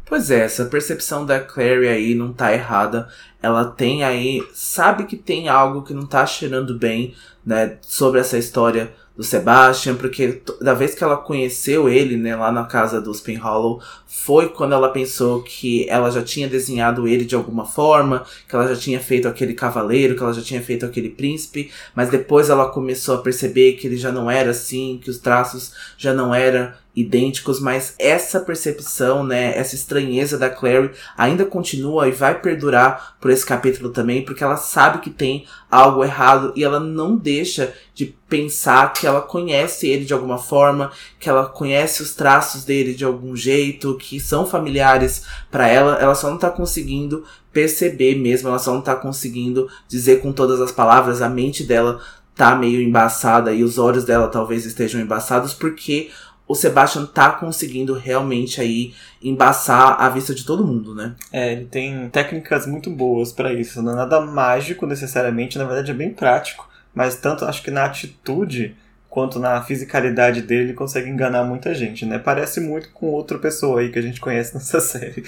Pois 0.05 0.29
é, 0.29 0.41
essa 0.41 0.65
percepção 0.65 1.25
da 1.25 1.39
Clary 1.39 1.87
aí 1.87 2.13
não 2.13 2.31
tá 2.31 2.53
errada. 2.53 3.07
Ela 3.41 3.65
tem 3.65 4.03
aí, 4.03 4.43
sabe 4.53 5.05
que 5.05 5.17
tem 5.17 5.49
algo 5.49 5.81
que 5.81 5.95
não 5.95 6.05
tá 6.05 6.23
cheirando 6.27 6.77
bem, 6.77 7.15
né, 7.43 7.77
sobre 7.81 8.19
essa 8.19 8.37
história 8.37 8.93
do 9.17 9.23
Sebastian, 9.23 9.95
porque 9.95 10.43
da 10.61 10.73
vez 10.73 10.93
que 10.93 11.03
ela 11.03 11.17
conheceu 11.17 11.89
ele, 11.89 12.17
né, 12.17 12.35
lá 12.35 12.51
na 12.51 12.65
casa 12.65 13.01
do 13.01 13.11
Spin 13.11 13.35
Hollow, 13.35 13.81
foi 14.23 14.49
quando 14.49 14.73
ela 14.73 14.89
pensou 14.89 15.43
que 15.43 15.87
ela 15.89 16.09
já 16.09 16.23
tinha 16.23 16.47
desenhado 16.47 17.07
ele 17.07 17.25
de 17.25 17.35
alguma 17.35 17.65
forma, 17.65 18.25
que 18.47 18.55
ela 18.55 18.67
já 18.67 18.75
tinha 18.75 18.99
feito 18.99 19.27
aquele 19.27 19.53
cavaleiro, 19.53 20.15
que 20.15 20.23
ela 20.23 20.33
já 20.33 20.41
tinha 20.41 20.61
feito 20.61 20.85
aquele 20.85 21.09
príncipe, 21.09 21.69
mas 21.93 22.09
depois 22.09 22.49
ela 22.49 22.69
começou 22.69 23.15
a 23.15 23.21
perceber 23.21 23.73
que 23.73 23.85
ele 23.85 23.97
já 23.97 24.11
não 24.11 24.31
era 24.31 24.49
assim, 24.51 24.99
que 25.03 25.11
os 25.11 25.19
traços 25.19 25.73
já 25.97 26.13
não 26.13 26.33
eram 26.33 26.73
idênticos, 26.95 27.59
mas 27.59 27.93
essa 27.99 28.39
percepção, 28.39 29.23
né, 29.23 29.57
essa 29.57 29.75
estranheza 29.75 30.37
da 30.37 30.49
Clary 30.49 30.91
ainda 31.17 31.43
continua 31.43 32.07
e 32.07 32.11
vai 32.11 32.39
perdurar 32.39 33.17
por 33.19 33.29
esse 33.29 33.45
capítulo 33.45 33.89
também, 33.89 34.23
porque 34.23 34.43
ela 34.43 34.55
sabe 34.55 34.99
que 34.99 35.09
tem 35.09 35.45
algo 35.69 36.03
errado 36.03 36.53
e 36.55 36.63
ela 36.63 36.79
não 36.79 37.17
deixa 37.17 37.73
de 37.93 38.15
pensar 38.29 38.93
que 38.93 39.05
ela 39.05 39.21
conhece 39.21 39.87
ele 39.87 40.05
de 40.05 40.13
alguma 40.13 40.37
forma, 40.37 40.91
que 41.19 41.29
ela 41.29 41.45
conhece 41.47 42.01
os 42.01 42.15
traços 42.15 42.63
dele 42.63 42.93
de 42.93 43.03
algum 43.03 43.35
jeito, 43.35 43.97
que 44.07 44.19
são 44.19 44.45
familiares 44.45 45.23
para 45.49 45.67
ela, 45.67 45.95
ela 45.95 46.13
só 46.13 46.29
não 46.29 46.37
tá 46.37 46.49
conseguindo 46.49 47.23
perceber 47.51 48.15
mesmo, 48.15 48.49
ela 48.49 48.59
só 48.59 48.73
não 48.73 48.81
tá 48.81 48.95
conseguindo 48.95 49.67
dizer 49.87 50.21
com 50.21 50.31
todas 50.31 50.61
as 50.61 50.71
palavras, 50.71 51.21
a 51.21 51.29
mente 51.29 51.63
dela 51.63 51.99
tá 52.35 52.55
meio 52.55 52.81
embaçada 52.81 53.51
e 53.51 53.63
os 53.63 53.77
olhos 53.77 54.03
dela 54.03 54.27
talvez 54.27 54.65
estejam 54.65 55.01
embaçados 55.01 55.53
porque 55.53 56.11
o 56.47 56.53
Sebastian 56.53 57.05
tá 57.05 57.31
conseguindo 57.31 57.93
realmente 57.93 58.61
aí 58.61 58.93
embaçar 59.23 59.99
a 59.99 60.07
vista 60.09 60.35
de 60.35 60.45
todo 60.45 60.65
mundo, 60.65 60.93
né? 60.93 61.15
É, 61.31 61.53
ele 61.53 61.65
tem 61.65 62.07
técnicas 62.09 62.67
muito 62.67 62.91
boas 62.91 63.31
para 63.31 63.51
isso. 63.51 63.81
Não 63.81 63.93
é 63.93 63.95
nada 63.95 64.21
mágico 64.21 64.85
necessariamente, 64.85 65.57
na 65.57 65.63
verdade 65.63 65.89
é 65.89 65.93
bem 65.93 66.13
prático. 66.13 66.69
Mas 66.93 67.15
tanto 67.15 67.45
acho 67.45 67.63
que 67.63 67.71
na 67.71 67.85
atitude 67.85 68.75
quanto 69.15 69.39
na 69.39 69.61
fisicalidade 69.61 70.41
dele 70.41 70.63
ele 70.63 70.73
consegue 70.73 71.09
enganar 71.09 71.45
muita 71.45 71.73
gente, 71.73 72.05
né? 72.05 72.19
Parece 72.19 72.59
muito 72.59 72.89
com 72.89 73.05
outra 73.05 73.39
pessoa 73.39 73.79
aí 73.79 73.89
que 73.89 73.97
a 73.97 74.01
gente 74.01 74.19
conhece 74.19 74.53
nessa 74.53 74.81
série. 74.83 75.23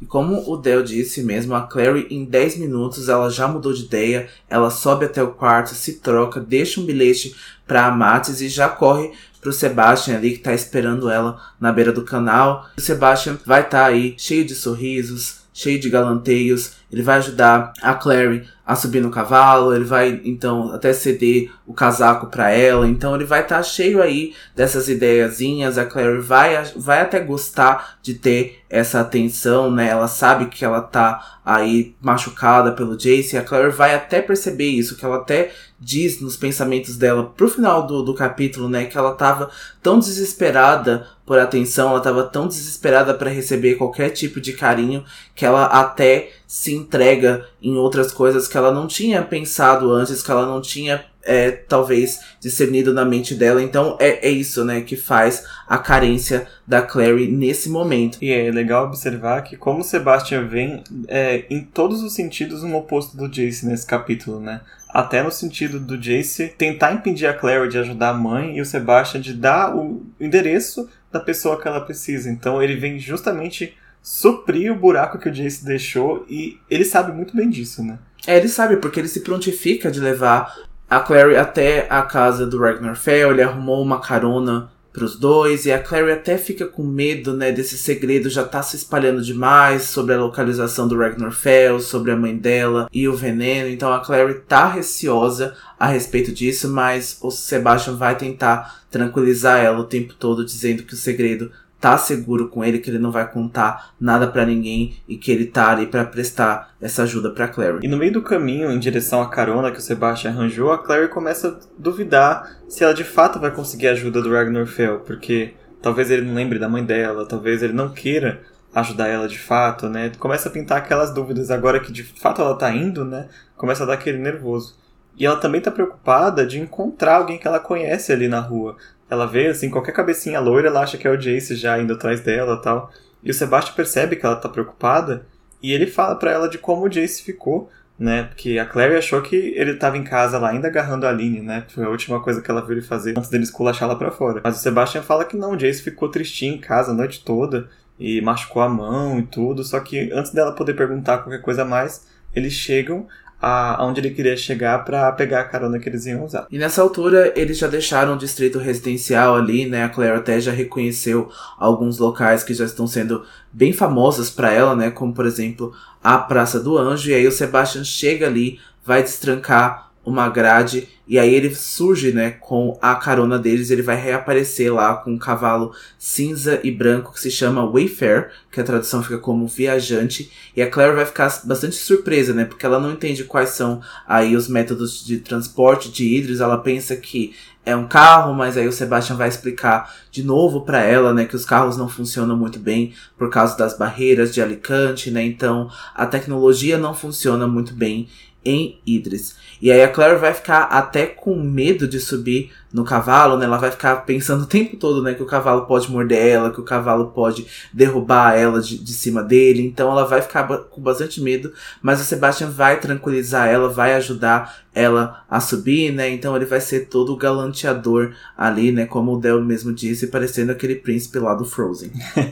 E 0.00 0.06
como 0.06 0.50
o 0.50 0.56
Del 0.56 0.82
disse 0.82 1.22
mesmo, 1.22 1.54
a 1.54 1.66
Clary 1.66 2.06
em 2.08 2.24
10 2.24 2.56
minutos 2.56 3.10
ela 3.10 3.28
já 3.28 3.46
mudou 3.46 3.74
de 3.74 3.84
ideia, 3.84 4.26
ela 4.48 4.70
sobe 4.70 5.04
até 5.04 5.22
o 5.22 5.32
quarto, 5.32 5.74
se 5.74 6.00
troca, 6.00 6.40
deixa 6.40 6.80
um 6.80 6.86
bilhete 6.86 7.36
pra 7.66 7.84
Amatis 7.84 8.40
e 8.40 8.48
já 8.48 8.70
corre 8.70 9.12
pro 9.38 9.52
Sebastian 9.52 10.16
ali 10.16 10.30
que 10.30 10.38
tá 10.38 10.54
esperando 10.54 11.10
ela 11.10 11.38
na 11.60 11.70
beira 11.70 11.92
do 11.92 12.04
canal. 12.04 12.70
O 12.78 12.80
Sebastian 12.80 13.36
vai 13.44 13.60
estar 13.60 13.80
tá 13.80 13.86
aí 13.86 14.14
cheio 14.16 14.46
de 14.46 14.54
sorrisos, 14.54 15.40
cheio 15.52 15.78
de 15.78 15.90
galanteios. 15.90 16.72
Ele 16.90 17.02
vai 17.02 17.18
ajudar 17.18 17.74
a 17.82 17.92
Clary 17.92 18.48
a 18.68 18.76
subir 18.76 19.00
no 19.00 19.10
cavalo, 19.10 19.74
ele 19.74 19.86
vai 19.86 20.20
então 20.26 20.74
até 20.74 20.92
ceder 20.92 21.50
o 21.66 21.72
casaco 21.72 22.26
para 22.26 22.50
ela, 22.50 22.86
então 22.86 23.14
ele 23.14 23.24
vai 23.24 23.40
estar 23.40 23.56
tá 23.56 23.62
cheio 23.62 24.02
aí 24.02 24.34
dessas 24.54 24.90
ideiazinhas, 24.90 25.78
a 25.78 25.86
Claire 25.86 26.20
vai, 26.20 26.62
vai 26.76 27.00
até 27.00 27.18
gostar 27.18 27.98
de 28.02 28.12
ter 28.12 28.57
essa 28.70 29.00
atenção, 29.00 29.70
né? 29.70 29.88
Ela 29.88 30.08
sabe 30.08 30.46
que 30.46 30.64
ela 30.64 30.80
tá 30.80 31.38
aí 31.44 31.96
machucada 32.00 32.72
pelo 32.72 32.96
Jace, 32.96 33.34
e 33.34 33.38
a 33.38 33.42
Claire 33.42 33.70
vai 33.70 33.94
até 33.94 34.20
perceber 34.20 34.66
isso, 34.66 34.96
que 34.96 35.04
ela 35.04 35.16
até 35.16 35.50
diz 35.80 36.20
nos 36.20 36.36
pensamentos 36.36 36.96
dela 36.96 37.32
pro 37.36 37.48
final 37.48 37.86
do, 37.86 38.02
do 38.02 38.12
capítulo, 38.12 38.68
né, 38.68 38.84
que 38.84 38.98
ela 38.98 39.14
tava 39.14 39.48
tão 39.82 39.98
desesperada 39.98 41.06
por 41.24 41.38
atenção, 41.38 41.90
ela 41.90 42.00
tava 42.00 42.24
tão 42.24 42.48
desesperada 42.48 43.14
para 43.14 43.30
receber 43.30 43.76
qualquer 43.76 44.10
tipo 44.10 44.40
de 44.40 44.52
carinho 44.52 45.04
que 45.34 45.46
ela 45.46 45.66
até 45.66 46.32
se 46.46 46.74
entrega 46.74 47.46
em 47.62 47.76
outras 47.76 48.12
coisas 48.12 48.48
que 48.48 48.56
ela 48.56 48.72
não 48.72 48.86
tinha 48.86 49.22
pensado 49.22 49.90
antes, 49.92 50.22
que 50.22 50.30
ela 50.30 50.44
não 50.44 50.60
tinha 50.60 51.04
é, 51.28 51.50
talvez 51.50 52.20
discernido 52.40 52.94
na 52.94 53.04
mente 53.04 53.34
dela. 53.34 53.62
Então 53.62 53.98
é, 54.00 54.26
é 54.26 54.30
isso, 54.30 54.64
né, 54.64 54.80
que 54.80 54.96
faz 54.96 55.44
a 55.68 55.76
carência 55.76 56.46
da 56.66 56.80
Clary 56.80 57.28
nesse 57.28 57.68
momento. 57.68 58.18
E 58.22 58.32
é 58.32 58.50
legal 58.50 58.86
observar 58.86 59.42
que 59.42 59.56
como 59.56 59.80
o 59.80 59.84
Sebastian 59.84 60.46
vem 60.46 60.82
é, 61.06 61.44
em 61.50 61.62
todos 61.62 62.02
os 62.02 62.14
sentidos 62.14 62.64
um 62.64 62.74
oposto 62.74 63.16
do 63.16 63.28
Jace 63.28 63.66
nesse 63.66 63.86
capítulo, 63.86 64.40
né? 64.40 64.62
Até 64.88 65.22
no 65.22 65.30
sentido 65.30 65.78
do 65.78 65.98
Jace 65.98 66.48
tentar 66.56 66.92
impedir 66.92 67.26
a 67.26 67.34
Clary 67.34 67.68
de 67.68 67.78
ajudar 67.78 68.08
a 68.08 68.14
mãe 68.14 68.56
e 68.56 68.60
o 68.62 68.64
Sebastian 68.64 69.20
de 69.20 69.34
dar 69.34 69.76
o 69.76 70.06
endereço 70.18 70.88
da 71.12 71.20
pessoa 71.20 71.60
que 71.60 71.68
ela 71.68 71.82
precisa. 71.82 72.30
Então 72.30 72.62
ele 72.62 72.74
vem 72.74 72.98
justamente 72.98 73.76
suprir 74.02 74.72
o 74.72 74.76
buraco 74.76 75.18
que 75.18 75.28
o 75.28 75.32
Jace 75.32 75.62
deixou 75.62 76.24
e 76.30 76.58
ele 76.70 76.84
sabe 76.84 77.12
muito 77.12 77.36
bem 77.36 77.50
disso, 77.50 77.82
né? 77.82 77.98
É, 78.26 78.36
ele 78.36 78.48
sabe, 78.48 78.76
porque 78.76 78.98
ele 79.00 79.08
se 79.08 79.20
prontifica 79.20 79.90
de 79.90 80.00
levar 80.00 80.54
a 80.88 81.00
Clary 81.00 81.36
até 81.36 81.86
a 81.90 82.02
casa 82.02 82.46
do 82.46 82.58
Ragnar 82.58 82.96
Fel, 82.96 83.32
ele 83.32 83.42
arrumou 83.42 83.82
uma 83.82 84.00
carona 84.00 84.70
pros 84.92 85.16
dois, 85.16 85.64
e 85.64 85.70
a 85.70 85.78
Clary 85.78 86.10
até 86.10 86.36
fica 86.36 86.66
com 86.66 86.82
medo, 86.82 87.32
né, 87.32 87.52
desse 87.52 87.78
segredo 87.78 88.28
já 88.28 88.42
tá 88.44 88.62
se 88.62 88.74
espalhando 88.74 89.22
demais 89.22 89.82
sobre 89.82 90.14
a 90.14 90.18
localização 90.18 90.88
do 90.88 90.98
Ragnar 90.98 91.30
Fel, 91.30 91.78
sobre 91.78 92.10
a 92.10 92.16
mãe 92.16 92.36
dela 92.36 92.88
e 92.92 93.06
o 93.06 93.14
veneno, 93.14 93.68
então 93.68 93.92
a 93.92 94.00
Clary 94.00 94.40
tá 94.48 94.66
receosa 94.66 95.54
a 95.78 95.86
respeito 95.86 96.32
disso, 96.32 96.68
mas 96.68 97.18
o 97.22 97.30
Sebastian 97.30 97.94
vai 97.94 98.16
tentar 98.16 98.82
tranquilizar 98.90 99.62
ela 99.62 99.78
o 99.78 99.84
tempo 99.84 100.14
todo, 100.14 100.44
dizendo 100.44 100.82
que 100.82 100.94
o 100.94 100.96
segredo 100.96 101.52
tá 101.80 101.96
seguro 101.96 102.48
com 102.48 102.64
ele, 102.64 102.78
que 102.78 102.90
ele 102.90 102.98
não 102.98 103.12
vai 103.12 103.30
contar 103.30 103.94
nada 104.00 104.26
para 104.26 104.44
ninguém 104.44 104.96
e 105.08 105.16
que 105.16 105.30
ele 105.30 105.46
tá 105.46 105.70
ali 105.70 105.86
para 105.86 106.04
prestar 106.04 106.74
essa 106.80 107.04
ajuda 107.04 107.30
para 107.30 107.48
Clary. 107.48 107.78
E 107.82 107.88
no 107.88 107.96
meio 107.96 108.12
do 108.12 108.22
caminho, 108.22 108.70
em 108.70 108.78
direção 108.78 109.22
à 109.22 109.28
carona 109.28 109.70
que 109.70 109.78
o 109.78 109.82
Sebastian 109.82 110.30
arranjou, 110.30 110.72
a 110.72 110.78
Clary 110.78 111.08
começa 111.08 111.48
a 111.48 111.56
duvidar 111.78 112.58
se 112.68 112.82
ela 112.82 112.92
de 112.92 113.04
fato 113.04 113.38
vai 113.38 113.50
conseguir 113.50 113.88
a 113.88 113.92
ajuda 113.92 114.20
do 114.20 114.32
Ragnar 114.32 114.66
Fel, 114.66 115.00
porque 115.00 115.54
talvez 115.80 116.10
ele 116.10 116.26
não 116.26 116.34
lembre 116.34 116.58
da 116.58 116.68
mãe 116.68 116.84
dela, 116.84 117.26
talvez 117.26 117.62
ele 117.62 117.72
não 117.72 117.90
queira 117.90 118.40
ajudar 118.74 119.08
ela 119.08 119.28
de 119.28 119.38
fato, 119.38 119.88
né? 119.88 120.12
Começa 120.18 120.48
a 120.48 120.52
pintar 120.52 120.78
aquelas 120.78 121.12
dúvidas 121.12 121.50
agora 121.50 121.80
que 121.80 121.92
de 121.92 122.02
fato 122.02 122.42
ela 122.42 122.56
tá 122.56 122.70
indo, 122.70 123.04
né? 123.04 123.28
Começa 123.56 123.84
a 123.84 123.86
dar 123.86 123.94
aquele 123.94 124.18
nervoso. 124.18 124.76
E 125.16 125.26
ela 125.26 125.36
também 125.36 125.60
tá 125.60 125.70
preocupada 125.70 126.46
de 126.46 126.60
encontrar 126.60 127.16
alguém 127.16 127.38
que 127.38 127.48
ela 127.48 127.58
conhece 127.58 128.12
ali 128.12 128.28
na 128.28 128.38
rua. 128.38 128.76
Ela 129.10 129.26
vê, 129.26 129.46
assim, 129.48 129.70
qualquer 129.70 129.92
cabecinha 129.92 130.40
loira, 130.40 130.68
ela 130.68 130.82
acha 130.82 130.98
que 130.98 131.06
é 131.06 131.10
o 131.10 131.16
Jace 131.16 131.56
já 131.56 131.78
indo 131.78 131.94
atrás 131.94 132.20
dela 132.20 132.60
tal. 132.60 132.92
E 133.22 133.30
o 133.30 133.34
Sebastian 133.34 133.74
percebe 133.74 134.16
que 134.16 134.24
ela 134.24 134.36
tá 134.36 134.48
preocupada 134.48 135.26
e 135.62 135.72
ele 135.72 135.86
fala 135.86 136.14
para 136.14 136.30
ela 136.30 136.48
de 136.48 136.58
como 136.58 136.84
o 136.84 136.88
Jace 136.88 137.22
ficou, 137.22 137.70
né? 137.98 138.24
Porque 138.24 138.58
a 138.58 138.66
Clary 138.66 138.94
achou 138.94 139.20
que 139.20 139.34
ele 139.56 139.74
tava 139.74 139.98
em 139.98 140.04
casa 140.04 140.38
lá 140.38 140.50
ainda 140.50 140.68
agarrando 140.68 141.06
a 141.06 141.10
Aline, 141.10 141.40
né? 141.40 141.64
Foi 141.68 141.84
a 141.84 141.88
última 141.88 142.20
coisa 142.20 142.40
que 142.40 142.50
ela 142.50 142.60
viu 142.60 142.72
ele 142.72 142.82
fazer 142.82 143.18
antes 143.18 143.28
dele 143.28 143.42
esculachar 143.42 143.88
lá 143.88 143.96
pra 143.96 144.10
fora. 144.10 144.40
Mas 144.44 144.56
o 144.56 144.62
Sebastian 144.62 145.02
fala 145.02 145.24
que 145.24 145.36
não, 145.36 145.52
o 145.52 145.56
Jace 145.56 145.82
ficou 145.82 146.08
tristinho 146.08 146.54
em 146.54 146.60
casa 146.60 146.92
a 146.92 146.94
noite 146.94 147.24
toda 147.24 147.68
e 147.98 148.20
machucou 148.20 148.62
a 148.62 148.68
mão 148.68 149.18
e 149.18 149.22
tudo. 149.22 149.64
Só 149.64 149.80
que 149.80 150.12
antes 150.12 150.32
dela 150.32 150.52
poder 150.52 150.74
perguntar 150.74 151.18
qualquer 151.18 151.42
coisa 151.42 151.62
a 151.62 151.64
mais, 151.64 152.06
eles 152.34 152.52
chegam, 152.52 153.08
a, 153.40 153.84
onde 153.84 154.00
ele 154.00 154.10
queria 154.10 154.36
chegar 154.36 154.84
para 154.84 155.10
pegar 155.12 155.40
a 155.40 155.44
carona 155.44 155.78
que 155.78 155.88
eles 155.88 156.06
iam 156.06 156.24
usar. 156.24 156.46
E 156.50 156.58
nessa 156.58 156.82
altura 156.82 157.32
eles 157.36 157.58
já 157.58 157.66
deixaram 157.68 158.14
o 158.14 158.18
distrito 158.18 158.58
residencial 158.58 159.36
ali, 159.36 159.66
né? 159.66 159.84
A 159.84 159.88
Claire 159.88 160.16
até 160.16 160.40
já 160.40 160.52
reconheceu 160.52 161.30
alguns 161.58 161.98
locais 161.98 162.42
que 162.42 162.54
já 162.54 162.64
estão 162.64 162.86
sendo 162.86 163.24
bem 163.52 163.72
famosos 163.72 164.30
para 164.30 164.52
ela, 164.52 164.74
né? 164.74 164.90
Como 164.90 165.14
por 165.14 165.26
exemplo 165.26 165.72
a 166.02 166.18
Praça 166.18 166.58
do 166.60 166.76
Anjo. 166.76 167.10
E 167.10 167.14
aí 167.14 167.26
o 167.26 167.32
Sebastian 167.32 167.84
chega 167.84 168.26
ali, 168.26 168.58
vai 168.84 169.02
destrancar 169.02 169.87
uma 170.08 170.28
grade 170.28 170.88
e 171.08 171.18
aí 171.18 171.34
ele 171.34 171.54
surge, 171.54 172.12
né, 172.12 172.32
com 172.32 172.78
a 172.82 172.94
carona 172.94 173.38
deles, 173.38 173.70
ele 173.70 173.80
vai 173.80 173.96
reaparecer 173.96 174.72
lá 174.72 174.94
com 174.94 175.12
um 175.12 175.18
cavalo 175.18 175.72
cinza 175.98 176.60
e 176.62 176.70
branco 176.70 177.14
que 177.14 177.20
se 177.20 177.30
chama 177.30 177.64
Wayfair, 177.64 178.30
que 178.52 178.60
a 178.60 178.64
tradução 178.64 179.02
fica 179.02 179.16
como 179.16 179.46
viajante, 179.46 180.30
e 180.54 180.60
a 180.60 180.68
Claire 180.68 180.94
vai 180.94 181.06
ficar 181.06 181.40
bastante 181.44 181.76
surpresa, 181.76 182.34
né, 182.34 182.44
porque 182.44 182.66
ela 182.66 182.78
não 182.78 182.92
entende 182.92 183.24
quais 183.24 183.50
são 183.50 183.80
aí 184.06 184.36
os 184.36 184.48
métodos 184.48 185.02
de 185.02 185.18
transporte 185.18 185.90
de 185.90 186.04
Idris, 186.14 186.40
ela 186.40 186.58
pensa 186.58 186.94
que 186.94 187.34
é 187.64 187.76
um 187.76 187.86
carro, 187.86 188.32
mas 188.34 188.56
aí 188.56 188.66
o 188.66 188.72
Sebastian 188.72 189.16
vai 189.16 189.28
explicar 189.28 189.94
de 190.10 190.22
novo 190.22 190.62
para 190.62 190.82
ela, 190.82 191.12
né, 191.12 191.26
que 191.26 191.36
os 191.36 191.44
carros 191.44 191.76
não 191.76 191.88
funcionam 191.88 192.36
muito 192.36 192.58
bem 192.58 192.94
por 193.16 193.28
causa 193.28 193.56
das 193.58 193.76
barreiras 193.76 194.32
de 194.32 194.40
Alicante, 194.40 195.10
né? 195.10 195.22
Então, 195.22 195.70
a 195.94 196.06
tecnologia 196.06 196.78
não 196.78 196.94
funciona 196.94 197.46
muito 197.46 197.74
bem 197.74 198.08
em 198.44 198.78
Idris. 198.86 199.36
E 199.60 199.70
aí 199.70 199.82
a 199.82 199.88
Claire 199.88 200.18
vai 200.18 200.32
ficar 200.32 200.62
até 200.64 201.06
com 201.06 201.34
medo 201.34 201.86
de 201.88 202.00
subir 202.00 202.52
no 202.72 202.84
cavalo, 202.84 203.36
né? 203.36 203.46
Ela 203.46 203.58
vai 203.58 203.70
ficar 203.70 203.96
pensando 204.04 204.42
o 204.42 204.46
tempo 204.46 204.76
todo, 204.76 205.02
né? 205.02 205.14
Que 205.14 205.22
o 205.22 205.26
cavalo 205.26 205.66
pode 205.66 205.90
morder 205.90 206.18
ela, 206.18 206.50
que 206.50 206.60
o 206.60 206.64
cavalo 206.64 207.08
pode 207.08 207.46
derrubar 207.72 208.34
ela 208.36 208.60
de, 208.60 208.78
de 208.78 208.92
cima 208.92 209.22
dele. 209.22 209.62
Então 209.62 209.90
ela 209.90 210.04
vai 210.04 210.20
ficar 210.20 210.46
com 210.46 210.80
bastante 210.80 211.20
medo. 211.20 211.52
Mas 211.80 212.00
o 212.00 212.04
Sebastian 212.04 212.50
vai 212.50 212.78
tranquilizar 212.78 213.48
ela, 213.48 213.68
vai 213.68 213.94
ajudar 213.94 214.62
ela 214.74 215.24
a 215.28 215.40
subir, 215.40 215.92
né? 215.92 216.08
Então 216.10 216.36
ele 216.36 216.44
vai 216.44 216.60
ser 216.60 216.86
todo 216.86 217.12
o 217.12 217.16
galanteador 217.16 218.14
ali, 218.36 218.70
né? 218.70 218.86
Como 218.86 219.14
o 219.14 219.20
Del 219.20 219.42
mesmo 219.42 219.72
disse, 219.72 220.06
parecendo 220.08 220.52
aquele 220.52 220.76
príncipe 220.76 221.18
lá 221.18 221.34
do 221.34 221.44
Frozen. 221.44 221.90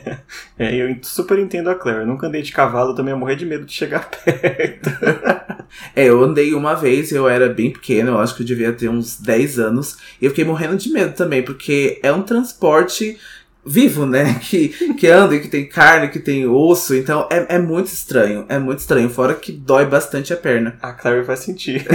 é, 0.57 0.75
eu 0.75 0.95
super 1.01 1.39
entendo 1.39 1.69
a 1.69 1.75
Claire. 1.75 2.01
Eu 2.01 2.07
nunca 2.07 2.27
andei 2.27 2.41
de 2.41 2.51
cavalo, 2.51 2.93
também 2.95 3.13
ia 3.13 3.19
morrer 3.19 3.35
de 3.35 3.45
medo 3.45 3.65
de 3.65 3.73
chegar 3.73 4.07
perto. 4.23 4.89
é, 5.95 6.05
eu 6.05 6.23
andei 6.23 6.53
uma 6.53 6.75
vez, 6.75 7.11
eu 7.11 7.27
era 7.27 7.49
bem 7.49 7.71
pequeno, 7.71 8.11
eu 8.11 8.19
acho 8.19 8.35
que 8.35 8.43
eu 8.43 8.47
devia 8.47 8.71
ter 8.71 8.87
uns 8.87 9.19
10 9.19 9.59
anos. 9.59 9.97
E 10.21 10.26
eu 10.27 10.31
fiquei 10.31 10.45
morrendo 10.45 10.77
de 10.77 10.89
medo 10.89 11.13
também, 11.13 11.41
porque 11.41 11.99
é 12.03 12.11
um 12.11 12.21
transporte 12.21 13.17
vivo, 13.67 14.05
né? 14.05 14.39
Que, 14.47 14.69
que 14.93 15.07
anda 15.07 15.35
e 15.35 15.41
que 15.41 15.49
tem 15.49 15.67
carne, 15.67 16.07
que 16.07 16.19
tem 16.19 16.47
osso. 16.47 16.95
Então 16.95 17.27
é, 17.29 17.55
é 17.55 17.59
muito 17.59 17.87
estranho. 17.87 18.45
É 18.47 18.57
muito 18.57 18.79
estranho. 18.79 19.09
Fora 19.09 19.35
que 19.35 19.51
dói 19.51 19.85
bastante 19.85 20.31
a 20.31 20.37
perna. 20.37 20.77
A 20.81 20.93
Clary 20.93 21.23
vai 21.23 21.35
sentir. 21.35 21.85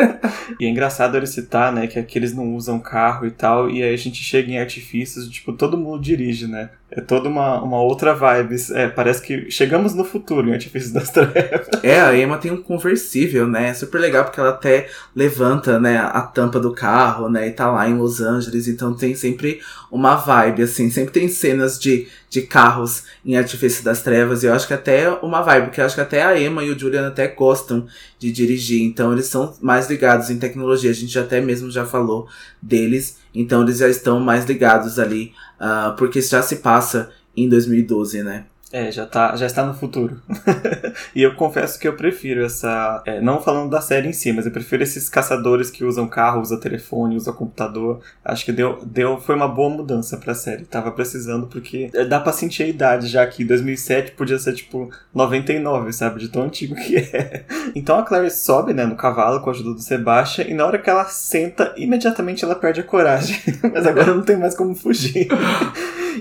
e 0.60 0.66
é 0.66 0.68
engraçado 0.68 1.16
ele 1.16 1.26
citar, 1.26 1.72
né? 1.72 1.86
Que 1.86 1.98
aqui 1.98 2.18
eles 2.18 2.34
não 2.34 2.54
usam 2.54 2.78
carro 2.78 3.26
e 3.26 3.30
tal. 3.30 3.70
E 3.70 3.82
aí 3.82 3.94
a 3.94 3.96
gente 3.96 4.22
chega 4.22 4.50
em 4.50 4.58
artifícios, 4.58 5.28
tipo, 5.28 5.52
todo 5.54 5.78
mundo 5.78 6.02
dirige, 6.02 6.46
né? 6.46 6.70
É 6.96 7.00
toda 7.00 7.28
uma, 7.28 7.60
uma 7.60 7.82
outra 7.82 8.14
vibe. 8.14 8.54
É, 8.72 8.88
parece 8.88 9.20
que 9.20 9.50
chegamos 9.50 9.94
no 9.94 10.04
futuro 10.04 10.48
em 10.48 10.52
Artifícios 10.52 10.92
das 10.92 11.10
Trevas. 11.12 11.66
É, 11.82 12.00
a 12.00 12.16
Emma 12.16 12.38
tem 12.38 12.52
um 12.52 12.62
conversível, 12.62 13.48
né? 13.48 13.70
É 13.70 13.74
super 13.74 14.00
legal 14.00 14.24
porque 14.24 14.38
ela 14.38 14.50
até 14.50 14.88
levanta, 15.14 15.80
né, 15.80 15.98
a 15.98 16.22
tampa 16.22 16.60
do 16.60 16.72
carro, 16.72 17.28
né? 17.28 17.48
E 17.48 17.50
tá 17.50 17.70
lá 17.70 17.88
em 17.88 17.96
Los 17.96 18.20
Angeles. 18.20 18.68
Então 18.68 18.94
tem 18.94 19.14
sempre 19.16 19.60
uma 19.90 20.14
vibe, 20.14 20.62
assim. 20.62 20.88
Sempre 20.88 21.12
tem 21.12 21.28
cenas 21.28 21.80
de, 21.80 22.06
de 22.30 22.42
carros 22.42 23.04
em 23.26 23.36
Artifício 23.36 23.84
das 23.84 24.02
Trevas. 24.02 24.44
E 24.44 24.46
eu 24.46 24.54
acho 24.54 24.68
que 24.68 24.74
até 24.74 25.10
uma 25.10 25.42
vibe, 25.42 25.66
porque 25.66 25.80
eu 25.80 25.86
acho 25.86 25.96
que 25.96 26.00
até 26.00 26.22
a 26.22 26.40
Emma 26.40 26.62
e 26.62 26.70
o 26.70 26.78
Julian 26.78 27.08
até 27.08 27.26
gostam 27.26 27.86
de 28.20 28.30
dirigir. 28.30 28.82
Então 28.82 29.12
eles 29.12 29.26
são 29.26 29.52
mais 29.60 29.90
ligados 29.90 30.30
em 30.30 30.38
tecnologia. 30.38 30.90
A 30.90 30.94
gente 30.94 31.18
até 31.18 31.40
mesmo 31.40 31.72
já 31.72 31.84
falou 31.84 32.28
deles. 32.62 33.18
Então 33.34 33.62
eles 33.62 33.78
já 33.78 33.88
estão 33.88 34.20
mais 34.20 34.44
ligados 34.44 34.98
ali, 34.98 35.32
uh, 35.64 35.96
porque 35.96 36.20
já 36.20 36.42
se 36.42 36.56
passa 36.56 37.10
em 37.34 37.48
2012, 37.48 38.22
né? 38.22 38.44
É, 38.74 38.90
já, 38.90 39.06
tá, 39.06 39.36
já 39.36 39.46
está 39.46 39.64
no 39.64 39.72
futuro. 39.72 40.20
e 41.14 41.22
eu 41.22 41.36
confesso 41.36 41.78
que 41.78 41.86
eu 41.86 41.92
prefiro 41.92 42.44
essa. 42.44 43.00
É, 43.06 43.20
não 43.20 43.40
falando 43.40 43.70
da 43.70 43.80
série 43.80 44.08
em 44.08 44.12
si, 44.12 44.32
mas 44.32 44.46
eu 44.46 44.50
prefiro 44.50 44.82
esses 44.82 45.08
caçadores 45.08 45.70
que 45.70 45.84
usam 45.84 46.08
carro, 46.08 46.40
usam 46.40 46.58
telefone, 46.58 47.14
usam 47.14 47.32
computador. 47.32 48.00
Acho 48.24 48.44
que 48.44 48.50
deu, 48.50 48.84
deu, 48.84 49.20
foi 49.20 49.36
uma 49.36 49.46
boa 49.46 49.70
mudança 49.70 50.16
pra 50.16 50.34
série. 50.34 50.64
Tava 50.64 50.90
precisando, 50.90 51.46
porque 51.46 51.88
é, 51.94 52.04
dá 52.04 52.18
pra 52.18 52.32
sentir 52.32 52.64
a 52.64 52.66
idade, 52.66 53.06
já 53.06 53.24
que 53.24 53.44
2007 53.44 54.10
podia 54.10 54.40
ser 54.40 54.54
tipo 54.54 54.90
99, 55.14 55.92
sabe? 55.92 56.18
De 56.18 56.28
tão 56.28 56.42
antigo 56.42 56.74
que 56.74 56.96
é. 57.14 57.44
Então 57.76 57.96
a 57.96 58.02
Clary 58.02 58.28
sobe, 58.28 58.74
né, 58.74 58.84
no 58.84 58.96
cavalo 58.96 59.38
com 59.38 59.50
a 59.50 59.52
ajuda 59.52 59.72
do 59.72 59.80
Sebastian, 59.82 60.46
e 60.48 60.52
na 60.52 60.66
hora 60.66 60.80
que 60.80 60.90
ela 60.90 61.04
senta, 61.04 61.72
imediatamente 61.76 62.44
ela 62.44 62.56
perde 62.56 62.80
a 62.80 62.84
coragem. 62.84 63.40
mas 63.72 63.86
agora 63.86 64.12
não 64.12 64.22
tem 64.22 64.36
mais 64.36 64.56
como 64.56 64.74
fugir. 64.74 65.28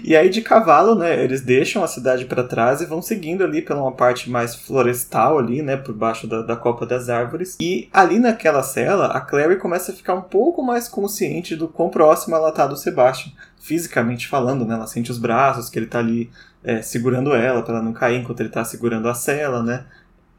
E 0.03 0.15
aí 0.15 0.29
de 0.29 0.41
cavalo, 0.41 0.95
né, 0.95 1.23
eles 1.23 1.41
deixam 1.41 1.84
a 1.84 1.88
cidade 1.88 2.25
para 2.25 2.43
trás 2.43 2.82
e 2.82 2.86
vão 2.86 3.01
seguindo 3.01 3.43
ali 3.43 3.62
pela 3.62 3.82
uma 3.82 3.91
parte 3.91 4.29
mais 4.29 4.56
florestal 4.56 5.38
ali, 5.38 5.62
né, 5.62 5.75
por 5.75 5.93
baixo 5.93 6.27
da, 6.27 6.41
da 6.41 6.56
copa 6.56 6.86
das 6.86 7.10
árvores. 7.10 7.58
E 7.60 7.89
ali 7.91 8.19
naquela 8.19 8.63
cela, 8.63 9.08
a 9.08 9.21
Clary 9.21 9.58
começa 9.58 9.91
a 9.91 9.95
ficar 9.95 10.13
um 10.13 10.21
pouco 10.21 10.63
mais 10.63 10.88
consciente 10.88 11.56
do 11.56 11.67
quão 11.67 11.89
próxima 11.89 12.38
ela 12.38 12.51
tá 12.51 12.65
do 12.65 12.77
Sebastian, 12.77 13.32
fisicamente 13.60 14.27
falando, 14.27 14.65
né, 14.65 14.75
ela 14.75 14.88
sente 14.88 15.12
os 15.12 15.17
braços, 15.17 15.69
que 15.69 15.77
ele 15.77 15.88
tá 15.88 15.99
ali 15.99 16.29
é, 16.63 16.82
segurando 16.82 17.34
ela 17.34 17.62
para 17.62 17.75
ela 17.75 17.84
não 17.84 17.93
cair 17.93 18.21
enquanto 18.21 18.39
ele 18.39 18.49
tá 18.49 18.63
segurando 18.63 19.08
a 19.10 19.13
cela, 19.13 19.62
né. 19.62 19.86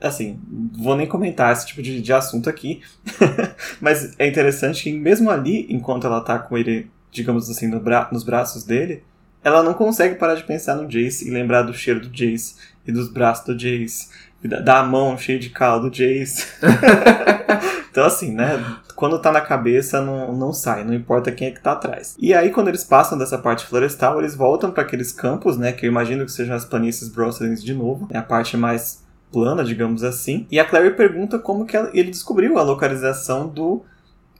Assim, 0.00 0.38
vou 0.72 0.96
nem 0.96 1.06
comentar 1.06 1.52
esse 1.52 1.66
tipo 1.66 1.80
de, 1.80 2.02
de 2.02 2.12
assunto 2.12 2.50
aqui, 2.50 2.82
mas 3.80 4.14
é 4.18 4.26
interessante 4.26 4.82
que 4.82 4.92
mesmo 4.92 5.30
ali, 5.30 5.66
enquanto 5.70 6.06
ela 6.06 6.20
tá 6.20 6.38
com 6.38 6.58
ele, 6.58 6.90
digamos 7.10 7.48
assim, 7.48 7.68
no 7.68 7.80
bra 7.80 8.08
nos 8.12 8.24
braços 8.24 8.64
dele, 8.64 9.02
ela 9.44 9.62
não 9.62 9.74
consegue 9.74 10.14
parar 10.14 10.35
de 10.35 10.42
pensar 10.42 10.74
no 10.74 10.88
Jace 10.88 11.28
e 11.28 11.30
lembrar 11.30 11.62
do 11.62 11.74
cheiro 11.74 12.00
do 12.00 12.09
Jace. 12.09 12.57
e 12.87 12.90
dos 12.90 13.09
braços 13.09 13.44
do 13.46 13.57
Jace, 13.57 14.09
e 14.42 14.48
da, 14.48 14.61
da 14.61 14.83
mão 14.83 15.16
cheia 15.16 15.38
de 15.38 15.50
cal 15.50 15.80
do 15.80 15.90
Jace. 15.90 16.46
então, 17.90 18.04
assim, 18.04 18.33
né? 18.33 18.62
Quando 18.94 19.18
tá 19.18 19.33
na 19.33 19.40
cabeça, 19.40 20.00
não, 20.00 20.33
não 20.35 20.52
sai, 20.52 20.85
não 20.85 20.94
importa 20.94 21.33
quem 21.33 21.48
é 21.48 21.50
que 21.50 21.61
tá 21.61 21.72
atrás. 21.72 22.16
E 22.18 22.33
aí, 22.33 22.50
quando 22.50 22.68
eles 22.68 22.85
passam 22.85 23.18
dessa 23.18 23.38
parte 23.38 23.66
florestal, 23.66 24.18
eles 24.18 24.35
voltam 24.35 24.70
para 24.70 24.83
aqueles 24.83 25.12
campos, 25.12 25.57
né? 25.57 25.72
Que 25.72 25.87
eu 25.87 25.90
imagino 25.90 26.24
que 26.24 26.33
sejam 26.33 26.54
as 26.54 26.64
planícies 26.64 27.09
Brosselins 27.09 27.62
de 27.62 27.74
novo. 27.74 28.07
É 28.11 28.18
a 28.18 28.22
parte 28.22 28.57
mais 28.57 29.02
plana, 29.33 29.64
digamos 29.64 30.04
assim. 30.04 30.46
E 30.50 30.61
a 30.61 30.64
Clary 30.64 30.94
pergunta 30.94 31.38
como 31.38 31.66
que 31.66 31.76
ele 31.76 32.11
descobriu 32.11 32.57
a 32.59 32.62
localização 32.62 33.48
do 33.48 33.83